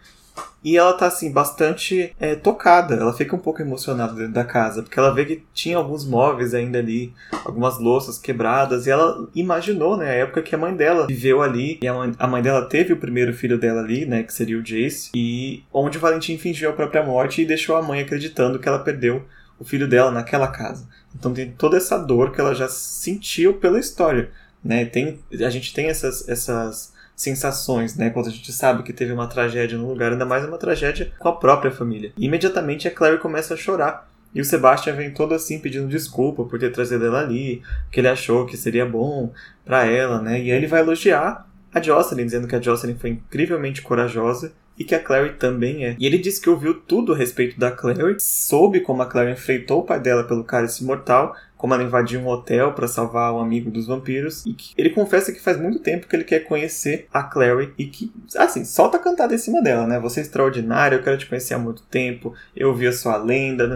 E 0.63 0.77
ela 0.77 0.93
tá, 0.95 1.07
assim, 1.07 1.31
bastante 1.31 2.13
é, 2.19 2.35
tocada. 2.35 2.97
Ela 2.97 3.13
fica 3.13 3.37
um 3.37 3.39
pouco 3.39 3.63
emocionada 3.63 4.15
dentro 4.15 4.33
da 4.33 4.45
casa, 4.45 4.83
porque 4.83 4.99
ela 4.99 5.15
vê 5.15 5.25
que 5.25 5.45
tinha 5.55 5.77
alguns 5.77 6.05
móveis 6.05 6.55
ainda 6.55 6.79
ali, 6.79 7.13
algumas 7.45 7.79
louças 7.79 8.19
quebradas, 8.19 8.87
e 8.87 8.91
ela 8.91 9.29
imaginou, 9.35 9.97
né, 9.97 10.11
a 10.11 10.15
época 10.15 10.43
que 10.43 10.55
a 10.55 10.59
mãe 10.59 10.75
dela 10.75 11.07
viveu 11.07 11.41
ali, 11.41 11.79
e 11.81 11.87
a 11.87 11.95
mãe, 11.95 12.13
a 12.19 12.27
mãe 12.27 12.43
dela 12.43 12.67
teve 12.67 12.93
o 12.93 12.97
primeiro 12.97 13.33
filho 13.33 13.59
dela 13.59 13.81
ali, 13.81 14.05
né, 14.07 14.25
que 14.25 14.33
seria 14.33 14.59
o 14.59 14.63
Jace, 14.63 15.11
e 15.15 15.63
onde 15.73 15.99
o 15.99 16.01
Valentim 16.01 16.37
fingiu 16.37 16.71
a 16.71 16.73
própria 16.73 17.05
morte 17.05 17.43
e 17.43 17.47
deixou 17.47 17.77
a 17.77 17.83
mãe 17.83 18.01
acreditando 18.01 18.59
que 18.59 18.69
ela 18.69 18.81
perdeu 18.81 19.25
o 19.59 19.65
filho 19.65 19.87
dela 19.89 20.11
naquela 20.11 20.49
casa. 20.49 20.89
Então 21.15 21.33
tem 21.33 21.51
toda 21.53 21.77
essa 21.77 21.97
dor 21.97 22.33
que 22.33 22.41
ela 22.41 22.55
já 22.55 22.69
sentiu 22.69 23.55
pela 23.55 23.79
história, 23.79 24.31
né? 24.63 24.85
Tem, 24.85 25.19
a 25.33 25.51
gente 25.51 25.73
tem 25.73 25.87
essas, 25.87 26.29
essas 26.29 26.93
sensações, 27.17 27.97
né? 27.97 28.11
Quando 28.11 28.29
a 28.29 28.31
gente 28.31 28.53
sabe 28.53 28.83
que 28.83 28.93
teve 28.93 29.11
uma 29.13 29.27
tragédia 29.27 29.79
no 29.79 29.89
lugar, 29.89 30.13
ainda 30.13 30.27
mais 30.27 30.45
uma 30.45 30.59
tragédia 30.59 31.11
com 31.19 31.29
a 31.29 31.35
própria 31.35 31.71
família. 31.71 32.13
E 32.17 32.27
imediatamente 32.27 32.87
a 32.87 32.91
Clary 32.91 33.19
começa 33.19 33.55
a 33.55 33.57
chorar. 33.57 34.09
E 34.35 34.41
o 34.41 34.45
Sebastian 34.45 34.93
vem 34.95 35.11
todo 35.11 35.35
assim 35.35 35.59
pedindo 35.59 35.89
desculpa 35.89 36.45
por 36.45 36.59
ter 36.59 36.71
trazido 36.71 37.07
ela 37.07 37.21
ali, 37.21 37.63
que 37.91 38.01
ele 38.01 38.09
achou 38.09 38.45
que 38.45 38.57
seria 38.57 38.85
bom 38.85 39.33
para 39.65 39.87
ela, 39.87 40.21
né? 40.21 40.39
E 40.39 40.53
aí 40.53 40.59
ele 40.59 40.67
vai 40.67 40.81
elogiar 40.81 41.49
a 41.73 41.81
Jocelyn, 41.81 42.27
dizendo 42.27 42.47
que 42.47 42.55
a 42.55 42.61
Jocelyn 42.61 42.97
foi 42.97 43.11
incrivelmente 43.11 43.81
corajosa 43.81 44.53
e 44.79 44.85
que 44.85 44.95
a 44.95 45.03
Clary 45.03 45.35
também 45.35 45.85
é. 45.85 45.97
E 45.99 46.07
ele 46.07 46.19
disse 46.19 46.41
que 46.41 46.51
ouviu 46.51 46.75
tudo 46.75 47.13
a 47.13 47.17
respeito 47.17 47.59
da 47.59 47.71
Clary, 47.71 48.17
soube 48.19 48.81
como 48.81 49.03
a 49.03 49.07
Clary 49.07 49.33
enfrentou 49.33 49.81
o 49.81 49.85
pai 49.85 50.01
dela 50.01 50.25
pelo 50.25 50.45
cálice 50.45 50.85
mortal, 50.85 51.35
como 51.57 51.73
ela 51.73 51.83
invadiu 51.83 52.21
um 52.21 52.29
hotel 52.29 52.73
para 52.73 52.87
salvar 52.87 53.33
um 53.33 53.41
amigo 53.41 53.71
dos 53.71 53.87
vampiros, 53.87 54.45
e 54.45 54.53
que 54.53 54.75
ele 54.77 54.91
confessa 54.91 55.33
que 55.33 55.41
faz 55.41 55.59
muito 55.59 55.79
tempo 55.79 56.07
que 56.07 56.15
ele 56.15 56.25
quer 56.25 56.41
conhecer 56.41 57.09
a 57.13 57.23
Clary 57.23 57.73
e 57.79 57.87
que, 57.87 58.13
assim, 58.37 58.65
solta 58.65 58.99
a 58.99 59.01
cantada 59.01 59.35
em 59.35 59.39
cima 59.39 59.63
dela, 59.63 59.87
né? 59.87 59.99
Você 59.99 60.21
é 60.21 60.23
extraordinária, 60.23 60.97
eu 60.97 61.03
quero 61.03 61.17
te 61.17 61.27
conhecer 61.27 61.55
há 61.55 61.59
muito 61.59 61.83
tempo, 61.85 62.35
eu 62.55 62.69
ouvi 62.69 62.87
a 62.87 62.93
sua 62.93 63.17
lenda, 63.17 63.67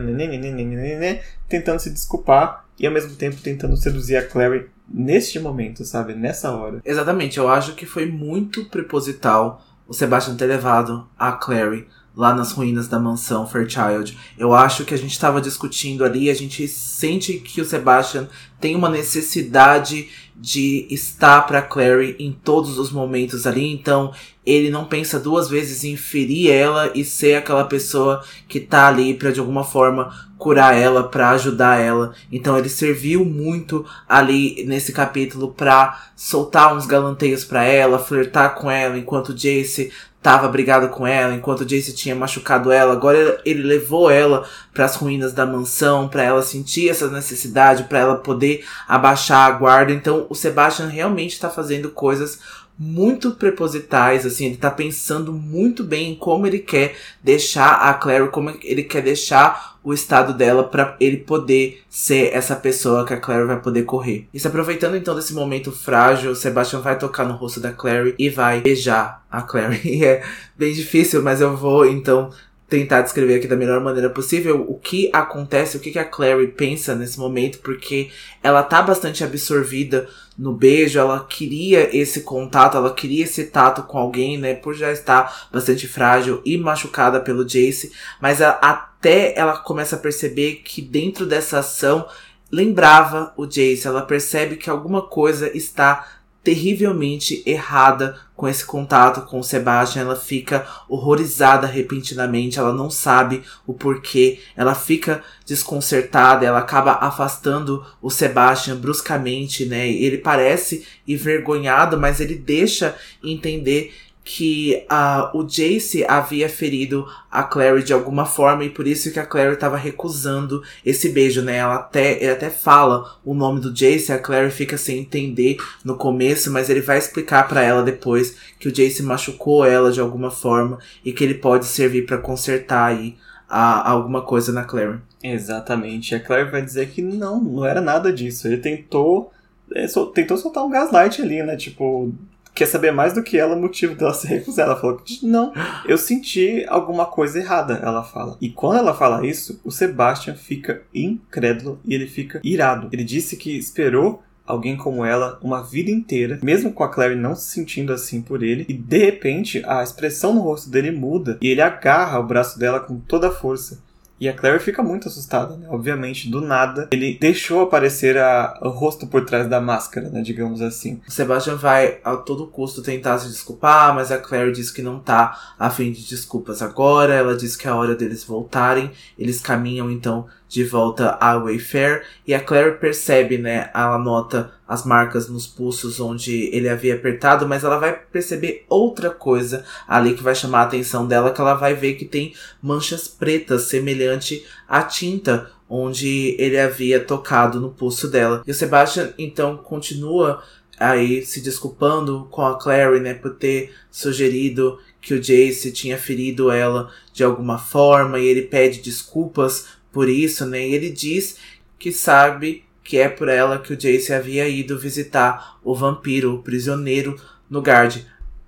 tentando 1.49 1.81
se 1.81 1.91
desculpar 1.91 2.67
e 2.79 2.87
ao 2.87 2.93
mesmo 2.93 3.15
tempo 3.17 3.37
tentando 3.43 3.77
seduzir 3.77 4.17
a 4.17 4.27
Clary 4.27 4.67
neste 4.93 5.39
momento, 5.39 5.85
sabe? 5.85 6.15
Nessa 6.15 6.51
hora. 6.51 6.81
Exatamente, 6.85 7.39
eu 7.39 7.49
acho 7.49 7.75
que 7.75 7.87
foi 7.87 8.07
muito 8.07 8.65
preposital 8.67 9.65
o 9.91 9.93
Sebastian 9.93 10.37
ter 10.37 10.47
levado 10.47 11.05
a 11.19 11.33
Clary 11.33 11.89
lá 12.15 12.33
nas 12.33 12.53
ruínas 12.53 12.87
da 12.87 13.01
mansão 13.01 13.45
Fairchild. 13.45 14.17
Eu 14.39 14.55
acho 14.55 14.85
que 14.85 14.95
a 14.95 14.97
gente 14.97 15.11
estava 15.11 15.41
discutindo 15.41 16.05
ali, 16.05 16.31
a 16.31 16.35
gente 16.35 16.69
sente 16.69 17.35
que 17.39 17.61
o 17.61 17.65
Sebastian 17.65 18.29
tem 18.61 18.77
uma 18.77 18.89
necessidade 18.89 20.09
de 20.37 20.87
estar 20.91 21.43
para 21.43 21.61
Clary 21.61 22.17
em 22.19 22.33
todos 22.33 22.79
os 22.79 22.91
momentos 22.91 23.47
ali, 23.47 23.73
então 23.73 24.13
ele 24.45 24.71
não 24.71 24.87
pensa 24.87 25.21
duas 25.21 25.51
vezes 25.51 25.85
em 25.85 25.97
ferir 25.97 26.51
ela 26.51 26.91
e 26.95 27.05
ser 27.05 27.35
aquela 27.35 27.65
pessoa 27.65 28.25
que 28.49 28.59
tá 28.59 28.89
ali 28.89 29.13
para 29.13 29.33
de 29.33 29.39
alguma 29.39 29.65
forma 29.65 30.11
curar 30.39 30.75
ela, 30.75 31.03
para 31.05 31.31
ajudar 31.31 31.79
ela. 31.79 32.15
Então 32.33 32.57
ele 32.57 32.71
serviu 32.71 33.23
muito 33.25 33.85
ali 34.09 34.65
nesse 34.67 34.93
capítulo 34.93 35.53
para 35.53 36.09
soltar 36.17 36.75
uns 36.75 36.87
galanteios 36.87 37.45
para 37.45 37.63
ela, 37.63 37.99
flertar 37.99 38.55
com 38.55 38.71
ela 38.71 38.97
enquanto 38.97 39.35
Jace 39.35 39.93
tava 40.23 40.49
brigado 40.49 40.89
com 40.89 41.07
ela, 41.07 41.35
enquanto 41.35 41.65
Jace 41.65 41.95
tinha 41.95 42.15
machucado 42.15 42.71
ela. 42.71 42.93
Agora 42.93 43.41
ele 43.45 43.63
levou 43.63 44.11
ela 44.11 44.47
para 44.73 44.85
as 44.85 44.97
ruínas 44.97 45.33
da 45.33 45.47
mansão, 45.47 46.09
para 46.09 46.23
ela 46.23 46.43
sentir 46.43 46.89
essa 46.89 47.09
necessidade, 47.09 47.85
para 47.85 47.99
ela 47.99 48.17
poder 48.17 48.50
abaixar 48.89 49.47
a 49.47 49.51
guarda. 49.53 49.93
Então 49.93 50.27
o 50.29 50.35
Sebastian 50.35 50.87
realmente 50.87 51.33
está 51.33 51.49
fazendo 51.51 51.91
coisas 51.91 52.39
muito 52.83 53.33
prepositais, 53.33 54.25
assim, 54.25 54.47
ele 54.47 54.57
tá 54.57 54.71
pensando 54.71 55.35
muito 55.35 55.85
bem 55.85 56.13
em 56.13 56.15
como 56.15 56.47
ele 56.47 56.61
quer 56.61 56.97
deixar 57.23 57.73
a 57.73 57.93
Clary, 57.93 58.31
como 58.31 58.57
ele 58.63 58.85
quer 58.85 59.03
deixar 59.03 59.79
o 59.85 59.93
estado 59.93 60.33
dela 60.33 60.65
para 60.65 60.97
ele 60.99 61.19
poder 61.19 61.83
ser 61.91 62.35
essa 62.35 62.57
pessoa 62.57 63.05
que 63.05 63.13
a 63.13 63.21
Clary 63.21 63.47
vai 63.47 63.61
poder 63.61 63.83
correr. 63.83 64.27
E 64.33 64.41
se 64.41 64.47
aproveitando 64.47 64.97
então 64.97 65.15
desse 65.15 65.35
momento 65.35 65.71
frágil, 65.71 66.31
o 66.31 66.35
Sebastian 66.35 66.81
vai 66.81 66.99
tocar 66.99 67.27
no 67.27 67.35
rosto 67.35 67.61
da 67.61 67.71
Clary 67.71 68.15
e 68.19 68.31
vai 68.31 68.63
beijar 68.63 69.23
a 69.31 69.43
Clary. 69.43 70.01
É 70.03 70.23
bem 70.57 70.73
difícil, 70.73 71.23
mas 71.23 71.43
eu 71.43 71.55
vou 71.55 71.85
então 71.85 72.31
tentar 72.71 73.03
descrever 73.03 73.35
aqui 73.35 73.49
da 73.49 73.57
melhor 73.57 73.81
maneira 73.81 74.09
possível 74.09 74.65
o 74.69 74.79
que 74.79 75.11
acontece, 75.13 75.77
o 75.77 75.81
que, 75.81 75.99
a 75.99 76.05
Clary 76.05 76.47
pensa 76.47 76.95
nesse 76.95 77.19
momento, 77.19 77.59
porque 77.59 78.11
ela 78.43 78.63
tá 78.63 78.81
bastante 78.81 79.25
absorvida 79.25 80.09
no 80.39 80.53
beijo, 80.53 80.99
ela 80.99 81.27
queria 81.29 81.95
esse 81.95 82.23
contato, 82.23 82.77
ela 82.77 82.95
queria 82.95 83.25
esse 83.25 83.45
tato 83.47 83.83
com 83.83 83.99
alguém, 83.99 84.39
né, 84.39 84.55
por 84.55 84.75
já 84.75 84.93
estar 84.93 85.49
bastante 85.53 85.89
frágil 85.89 86.41
e 86.45 86.57
machucada 86.57 87.21
pelo 87.21 87.45
Jace, 87.45 87.93
mas 88.23 88.41
a, 88.41 88.51
até 88.51 89.37
ela 89.37 89.59
começa 89.59 89.97
a 89.97 89.99
perceber 89.99 90.63
que 90.65 90.81
dentro 90.81 91.27
dessa 91.27 91.59
ação 91.59 92.07
lembrava 92.53 93.35
o 93.37 93.47
Jace, 93.47 93.87
ela 93.87 94.03
percebe 94.03 94.57
que 94.57 94.71
alguma 94.71 95.03
coisa 95.03 95.55
está 95.57 96.20
terrivelmente 96.43 97.43
errada 97.45 98.19
com 98.35 98.49
esse 98.49 98.65
contato 98.65 99.27
com 99.29 99.39
o 99.39 99.45
Sebastian, 99.45 100.01
ela 100.03 100.17
fica 100.17 100.67
horrorizada 100.89 101.67
repentinamente, 101.67 102.59
ela 102.59 102.73
não 102.73 102.89
sabe 102.89 103.43
o 103.67 103.75
porquê, 103.75 104.41
ela 104.57 104.75
fica 104.75 105.23
desconcertada, 105.45 106.47
ela 106.47 106.61
acaba 106.61 106.93
afastando 106.93 107.85
o 108.01 108.09
Sebastian 108.09 108.77
bruscamente, 108.77 109.67
né? 109.67 109.87
Ele 109.91 110.17
parece 110.17 110.87
envergonhado, 111.07 112.01
mas 112.01 112.19
ele 112.19 112.35
deixa 112.35 112.97
entender 113.23 113.93
que 114.33 114.87
uh, 114.89 115.37
o 115.37 115.43
Jace 115.43 116.05
havia 116.07 116.49
ferido 116.49 117.05
a 117.29 117.43
Clary 117.43 117.83
de 117.83 117.93
alguma 117.93 118.25
forma 118.25 118.63
e 118.63 118.71
por 118.71 118.87
isso 118.87 119.13
que 119.13 119.19
a 119.19 119.27
Clary 119.27 119.55
estava 119.55 119.77
recusando 119.77 120.63
esse 120.87 121.09
beijo, 121.09 121.43
né? 121.43 121.57
Ela 121.57 121.75
até, 121.75 122.13
ele 122.23 122.31
até 122.31 122.49
fala 122.49 123.19
o 123.25 123.35
nome 123.35 123.59
do 123.59 123.75
Jace, 123.75 124.13
a 124.13 124.21
Clary 124.21 124.53
fica 124.53 124.79
sem 124.79 125.01
entender 125.01 125.57
no 125.85 125.97
começo, 125.97 126.49
mas 126.53 126.71
ele 126.71 126.81
vai 126.81 126.97
explicar 126.97 127.49
para 127.49 127.61
ela 127.61 127.83
depois 127.83 128.37
que 128.61 128.69
o 128.69 128.73
Jace 128.73 129.03
machucou 129.03 129.65
ela 129.65 129.91
de 129.91 129.99
alguma 130.01 130.31
forma 130.31 130.79
e 131.05 131.13
que 131.13 131.25
ele 131.25 131.35
pode 131.35 131.67
servir 131.67 132.07
para 132.07 132.19
consertar 132.19 132.87
aí 132.87 133.17
a, 133.49 133.91
alguma 133.91 134.23
coisa 134.23 134.53
na 134.53 134.63
Clary. 134.63 135.01
Exatamente. 135.21 136.15
A 136.15 136.21
Clary 136.21 136.49
vai 136.53 136.63
dizer 136.63 136.89
que 136.91 137.03
não, 137.03 137.41
não 137.41 137.67
era 137.67 137.81
nada 137.81 138.13
disso. 138.13 138.47
Ele 138.47 138.59
tentou, 138.59 139.33
é, 139.75 139.87
tentou 140.15 140.37
soltar 140.37 140.65
um 140.65 140.71
gaslight 140.71 141.21
ali, 141.21 141.43
né? 141.43 141.57
Tipo, 141.57 142.13
quer 142.61 142.67
saber 142.67 142.91
mais 142.91 143.15
do 143.15 143.23
que 143.23 143.39
ela, 143.39 143.57
o 143.57 143.61
motivo 143.61 143.95
dela 143.95 144.13
se 144.13 144.27
recusar. 144.27 144.67
Ela 144.67 144.79
falou 144.79 144.99
que 144.99 145.25
não, 145.27 145.51
eu 145.87 145.97
senti 145.97 146.63
alguma 146.69 147.07
coisa 147.07 147.39
errada, 147.39 147.81
ela 147.83 148.05
fala. 148.05 148.37
E 148.39 148.51
quando 148.51 148.77
ela 148.77 148.93
fala 148.93 149.27
isso, 149.27 149.59
o 149.65 149.71
Sebastian 149.71 150.35
fica 150.35 150.83
incrédulo 150.95 151.81
e 151.87 151.95
ele 151.95 152.07
fica 152.07 152.39
irado. 152.45 152.91
Ele 152.93 153.03
disse 153.03 153.39
que 153.39 153.57
esperou 153.57 154.23
alguém 154.45 154.77
como 154.77 155.07
ela 155.07 155.39
uma 155.43 155.63
vida 155.63 155.91
inteira, 155.91 156.39
mesmo 156.43 156.71
com 156.71 156.85
a 156.85 156.89
Clary 156.89 157.15
não 157.15 157.35
se 157.35 157.51
sentindo 157.51 157.95
assim 157.95 158.21
por 158.21 158.43
ele, 158.43 158.67
e 158.69 158.75
de 158.75 158.99
repente 158.99 159.63
a 159.65 159.83
expressão 159.83 160.35
no 160.35 160.43
rosto 160.43 160.69
dele 160.69 160.91
muda 160.91 161.39
e 161.41 161.49
ele 161.49 161.63
agarra 161.63 162.19
o 162.19 162.27
braço 162.27 162.59
dela 162.59 162.81
com 162.81 162.99
toda 162.99 163.29
a 163.29 163.33
força. 163.33 163.83
E 164.21 164.29
a 164.29 164.35
Claire 164.35 164.61
fica 164.61 164.83
muito 164.83 165.09
assustada, 165.09 165.57
né? 165.57 165.67
Obviamente, 165.71 166.29
do 166.29 166.43
nada, 166.43 166.89
ele 166.93 167.17
deixou 167.19 167.63
aparecer 167.63 168.19
a, 168.19 168.59
o 168.61 168.69
rosto 168.69 169.07
por 169.07 169.25
trás 169.25 169.49
da 169.49 169.61
máscara, 169.61 170.11
né? 170.11 170.21
Digamos 170.21 170.61
assim. 170.61 171.01
O 171.09 171.11
Sebastian 171.11 171.57
vai 171.57 171.99
a 172.05 172.17
todo 172.17 172.47
custo 172.47 172.83
tentar 172.83 173.19
se 173.19 173.29
desculpar, 173.29 173.95
mas 173.95 174.13
a 174.13 174.19
Claire 174.19 174.53
diz 174.53 174.71
que 174.71 174.83
não 174.83 175.01
tá 175.01 175.55
a 175.59 175.71
fim 175.71 175.91
de 175.91 176.07
desculpas 176.07 176.61
agora. 176.61 177.15
Ela 177.15 177.35
diz 177.35 177.57
que 177.57 177.67
é 177.67 177.71
a 177.71 177.75
hora 177.75 177.95
deles 177.95 178.23
voltarem. 178.23 178.91
Eles 179.19 179.41
caminham 179.41 179.91
então 179.91 180.27
de 180.51 180.65
volta 180.65 181.17
a 181.21 181.39
Wayfair 181.39 182.05
e 182.27 182.35
a 182.35 182.41
Claire 182.41 182.79
percebe, 182.79 183.39
né? 183.39 183.71
Ela 183.73 183.99
nota 183.99 184.53
as 184.71 184.85
marcas 184.85 185.29
nos 185.29 185.49
pulsos 185.49 185.99
onde 185.99 186.49
ele 186.55 186.69
havia 186.69 186.95
apertado, 186.95 187.45
mas 187.45 187.65
ela 187.65 187.77
vai 187.77 187.93
perceber 187.93 188.65
outra 188.69 189.11
coisa 189.11 189.65
ali 189.87 190.15
que 190.15 190.23
vai 190.23 190.33
chamar 190.33 190.61
a 190.61 190.63
atenção 190.63 191.09
dela, 191.09 191.33
que 191.33 191.41
ela 191.41 191.55
vai 191.55 191.75
ver 191.75 191.95
que 191.95 192.05
tem 192.05 192.35
manchas 192.63 193.09
pretas 193.09 193.63
semelhante 193.63 194.47
à 194.69 194.85
tinta 194.85 195.51
onde 195.69 196.37
ele 196.39 196.57
havia 196.57 197.01
tocado 197.01 197.59
no 197.59 197.71
pulso 197.71 198.07
dela. 198.07 198.45
E 198.47 198.51
o 198.53 198.55
Sebastian 198.55 199.13
então 199.19 199.57
continua 199.57 200.41
aí 200.79 201.27
se 201.27 201.41
desculpando 201.41 202.29
com 202.31 202.43
a 202.43 202.57
Clary, 202.57 203.01
né, 203.01 203.13
por 203.15 203.35
ter 203.35 203.75
sugerido 203.91 204.79
que 205.01 205.15
o 205.15 205.21
Jace 205.21 205.73
tinha 205.73 205.99
ferido 205.99 206.49
ela 206.49 206.93
de 207.13 207.25
alguma 207.25 207.59
forma 207.59 208.21
e 208.21 208.27
ele 208.27 208.43
pede 208.43 208.81
desculpas 208.81 209.67
por 209.91 210.09
isso, 210.09 210.47
né? 210.47 210.69
E 210.69 210.75
ele 210.75 210.91
diz 210.91 211.39
que 211.77 211.91
sabe 211.91 212.70
que 212.83 212.99
é 212.99 213.09
por 213.09 213.29
ela 213.29 213.59
que 213.59 213.73
o 213.73 213.77
Jace 213.77 214.13
havia 214.13 214.49
ido 214.49 214.79
visitar 214.79 215.59
o 215.63 215.75
vampiro, 215.75 216.35
o 216.35 216.43
prisioneiro, 216.43 217.17
no 217.49 217.61
Guard. 217.61 218.03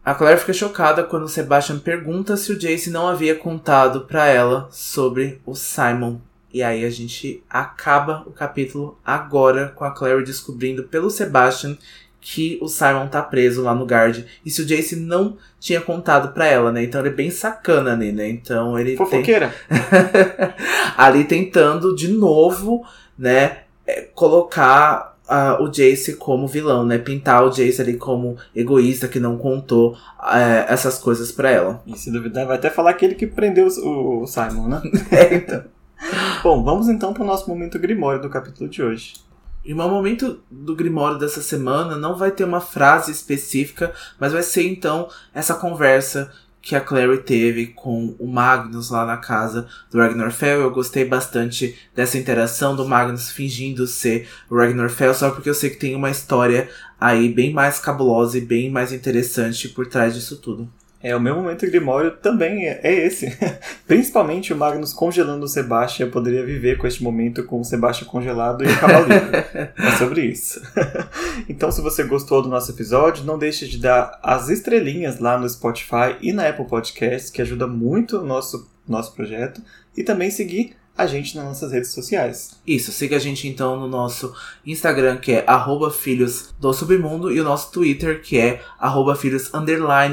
A 0.05 0.15
Claire 0.15 0.41
fica 0.41 0.53
chocada 0.53 1.05
quando 1.05 1.29
Sebastian 1.29 1.79
pergunta 1.79 2.37
se 2.37 2.53
o 2.53 2.59
Jace 2.59 2.91
não 2.91 3.07
havia 3.07 3.35
contado 3.35 4.03
para 4.03 4.27
ela 4.27 4.69
sobre 4.71 5.41
o 5.47 5.55
Simon. 5.55 6.21
E 6.53 6.63
aí 6.63 6.85
a 6.85 6.91
gente 6.91 7.43
acaba 7.49 8.25
o 8.27 8.33
capítulo 8.33 8.99
agora 9.05 9.69
com 9.69 9.85
a 9.85 9.91
Claire 9.91 10.25
descobrindo 10.25 10.85
pelo 10.85 11.09
Sebastian 11.09 11.77
que 12.23 12.57
o 12.63 12.69
Simon 12.69 13.09
tá 13.09 13.21
preso 13.21 13.63
lá 13.63 13.75
no 13.75 13.85
guard. 13.85 14.25
E 14.47 14.51
se 14.51 14.63
o 14.63 14.65
Jace 14.67 14.97
não 14.97 15.37
tinha 15.59 15.81
contado 15.81 16.33
pra 16.33 16.47
ela, 16.47 16.71
né? 16.71 16.85
Então 16.85 17.01
ele 17.01 17.09
é 17.11 17.13
bem 17.13 17.31
sacana 17.31 17.93
ali, 17.93 18.13
né? 18.13 18.29
Então 18.29 18.79
ele. 18.79 18.97
Fofoqueira! 18.97 19.53
Tem... 19.69 19.79
ali 20.97 21.25
tentando 21.25 21.97
de 21.97 22.09
novo, 22.09 22.87
né? 23.19 23.63
É, 23.93 24.09
colocar 24.15 25.19
uh, 25.29 25.63
o 25.63 25.69
Jace 25.69 26.17
como 26.17 26.47
vilão, 26.47 26.87
né? 26.87 26.99
Pintar 26.99 27.45
o 27.45 27.51
Jace 27.51 27.81
ali 27.81 27.97
como 27.97 28.37
egoísta 28.55 29.09
que 29.09 29.21
não 29.21 29.37
contou 29.37 29.93
uh, 29.93 30.67
essas 30.69 30.99
coisas 30.99 31.31
pra 31.31 31.51
ela. 31.51 31.83
E 31.87 31.97
se 31.97 32.11
duvidar, 32.11 32.47
vai 32.47 32.57
até 32.57 32.71
falar 32.71 32.91
aquele 32.91 33.15
que 33.15 33.27
prendeu 33.27 33.67
o, 33.67 34.23
o 34.23 34.27
Simon, 34.27 34.69
né? 34.69 34.83
é, 35.13 35.35
então. 35.35 35.65
Bom, 36.43 36.63
vamos 36.63 36.89
então 36.89 37.13
para 37.13 37.23
o 37.23 37.27
nosso 37.27 37.49
momento 37.49 37.79
grimório 37.79 38.21
do 38.21 38.31
capítulo 38.31 38.69
de 38.69 38.83
hoje. 38.83 39.15
E 39.65 39.73
o 39.73 39.77
momento 39.77 40.41
do 40.51 40.75
Grimório 40.75 41.19
dessa 41.19 41.41
semana 41.41 41.97
não 41.97 42.17
vai 42.17 42.33
ter 42.33 42.43
uma 42.43 42.61
frase 42.61 43.13
específica, 43.13 43.93
mas 44.19 44.33
vai 44.33 44.43
ser 44.43 44.67
então 44.67 45.09
essa 45.33 45.55
conversa 45.55 46.33
que 46.63 46.77
a 46.77 46.81
Clary 46.81 47.19
teve 47.19 47.67
com 47.67 48.15
o 48.19 48.27
Magnus 48.27 48.89
lá 48.89 49.05
na 49.05 49.17
casa 49.17 49.67
do 49.91 49.99
Ragnar 49.99 50.31
Fell. 50.31 50.61
Eu 50.61 50.71
gostei 50.71 51.05
bastante 51.05 51.77
dessa 51.95 52.17
interação 52.17 52.77
do 52.77 52.89
Magnus 52.89 53.31
fingindo 53.31 53.87
ser 53.87 54.29
o 54.49 54.57
Ragnar 54.57 54.89
Fell, 54.89 55.13
só 55.13 55.31
porque 55.31 55.51
eu 55.51 55.55
sei 55.55 55.71
que 55.71 55.77
tem 55.77 55.97
uma 55.97 56.11
história 56.11 56.71
aí 57.01 57.29
bem 57.29 57.53
mais 57.53 57.81
cabulosa 57.81 58.39
e 58.39 58.41
bem 58.41 58.71
mais 58.71 58.93
interessante 58.93 59.69
por 59.69 59.89
trás 59.89 60.15
disso 60.15 60.37
tudo. 60.37 60.71
É, 61.03 61.17
o 61.17 61.21
meu 61.21 61.35
momento 61.35 61.67
grimório 61.67 62.13
também 62.13 62.69
é, 62.69 62.81
é 62.83 63.07
esse. 63.07 63.37
Principalmente 63.89 64.53
o 64.53 64.57
Magnus 64.57 64.93
congelando 64.93 65.45
o 65.45 65.49
Sebastian. 65.49 66.07
Eu 66.07 66.11
poderia 66.13 66.45
viver 66.45 66.79
com 66.79 66.87
este 66.87 67.03
momento 67.03 67.45
com 67.45 67.61
o 67.61 67.65
Sebastian 67.65 68.07
congelado 68.07 68.65
e 68.65 68.69
o 68.69 68.79
cavaleiro. 68.79 69.31
é 69.77 69.91
sobre 69.99 70.27
isso. 70.27 70.63
então, 71.49 71.73
se 71.73 71.81
você 71.81 72.05
gostou 72.05 72.41
do 72.41 72.49
nosso 72.49 72.71
episódio, 72.71 73.25
não 73.25 73.39
deixe 73.39 73.67
de 73.67 73.79
dar 73.79 74.19
as 74.23 74.49
estrelinhas 74.49 75.19
lá 75.19 75.37
no 75.37 75.49
Spotify 75.49 76.17
e 76.21 76.33
na 76.33 76.49
Apple 76.49 76.67
Podcasts, 76.67 77.31
que 77.31 77.43
ajuda 77.43 77.67
muito 77.67 78.19
o 78.19 78.25
nosso, 78.25 78.71
nosso 78.87 79.13
projeto. 79.15 79.61
E 79.97 80.05
também 80.05 80.31
seguir 80.31 80.77
a 80.97 81.07
gente 81.07 81.37
nas 81.37 81.45
nossas 81.45 81.73
redes 81.73 81.91
sociais. 81.91 82.61
Isso, 82.67 82.93
siga 82.93 83.17
a 83.17 83.19
gente 83.19 83.49
então 83.49 83.79
no 83.79 83.89
nosso 83.89 84.35
Instagram, 84.65 85.17
que 85.17 85.33
é 85.33 85.47
filhos 85.93 86.55
do 86.61 86.73
submundo, 86.73 87.33
e 87.33 87.41
o 87.41 87.45
nosso 87.45 87.73
Twitter, 87.73 88.23
que 88.23 88.39
é 88.39 88.61
filhos 89.19 89.51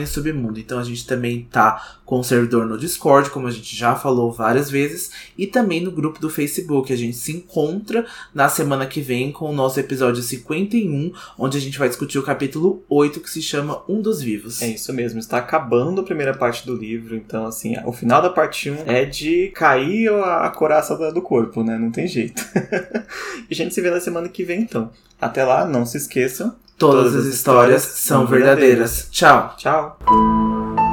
submundo. 0.09 0.59
Então 0.59 0.79
a 0.79 0.83
gente 0.83 1.05
também 1.05 1.47
tá 1.51 1.99
com 2.05 2.21
o 2.21 2.23
servidor 2.23 2.65
no 2.65 2.75
Discord, 2.77 3.29
como 3.29 3.45
a 3.45 3.51
gente 3.51 3.75
já 3.75 3.95
falou 3.95 4.31
várias 4.31 4.67
vezes, 4.67 5.11
e 5.37 5.45
também 5.45 5.79
no 5.79 5.91
grupo 5.91 6.19
do 6.19 6.27
Facebook. 6.27 6.91
A 6.91 6.97
gente 6.97 7.15
se 7.15 7.31
encontra 7.31 8.05
na 8.33 8.49
semana 8.49 8.87
que 8.87 8.99
vem 8.99 9.31
com 9.31 9.49
o 9.49 9.53
nosso 9.53 9.79
episódio 9.79 10.23
51, 10.23 11.13
onde 11.37 11.57
a 11.57 11.61
gente 11.61 11.77
vai 11.77 11.87
discutir 11.87 12.17
o 12.17 12.23
capítulo 12.23 12.83
8, 12.89 13.19
que 13.19 13.29
se 13.29 13.43
chama 13.43 13.83
Um 13.87 14.01
dos 14.01 14.21
Vivos. 14.21 14.61
É 14.61 14.69
isso 14.69 14.91
mesmo, 14.91 15.19
está 15.19 15.37
acabando 15.37 16.01
a 16.01 16.03
primeira 16.03 16.35
parte 16.35 16.65
do 16.65 16.75
livro, 16.75 17.15
então 17.15 17.45
assim, 17.45 17.75
o 17.85 17.91
final 17.91 18.21
da 18.21 18.29
parte 18.29 18.71
1 18.71 18.83
é 18.87 19.05
de 19.05 19.49
cair 19.49 20.09
a 20.11 20.49
coraça 20.69 21.11
do 21.11 21.21
corpo, 21.21 21.63
né? 21.63 21.79
Não 21.79 21.89
tem 21.89 22.07
jeito. 22.07 22.45
e 23.49 23.53
a 23.53 23.55
gente 23.55 23.73
se 23.73 23.81
vê 23.81 23.89
na 23.89 23.99
semana 23.99 24.29
que 24.29 24.43
vem, 24.43 24.61
então. 24.61 24.91
Até 25.19 25.43
lá, 25.43 25.65
não 25.65 25.83
se 25.83 25.97
esqueçam. 25.97 26.55
Todas, 26.77 27.11
Todas 27.11 27.15
as 27.15 27.33
histórias, 27.33 27.83
histórias 27.83 27.99
são 27.99 28.27
verdadeiras. 28.27 29.07
verdadeiras. 29.07 29.07
Tchau. 29.11 29.55
Tchau. 29.57 30.88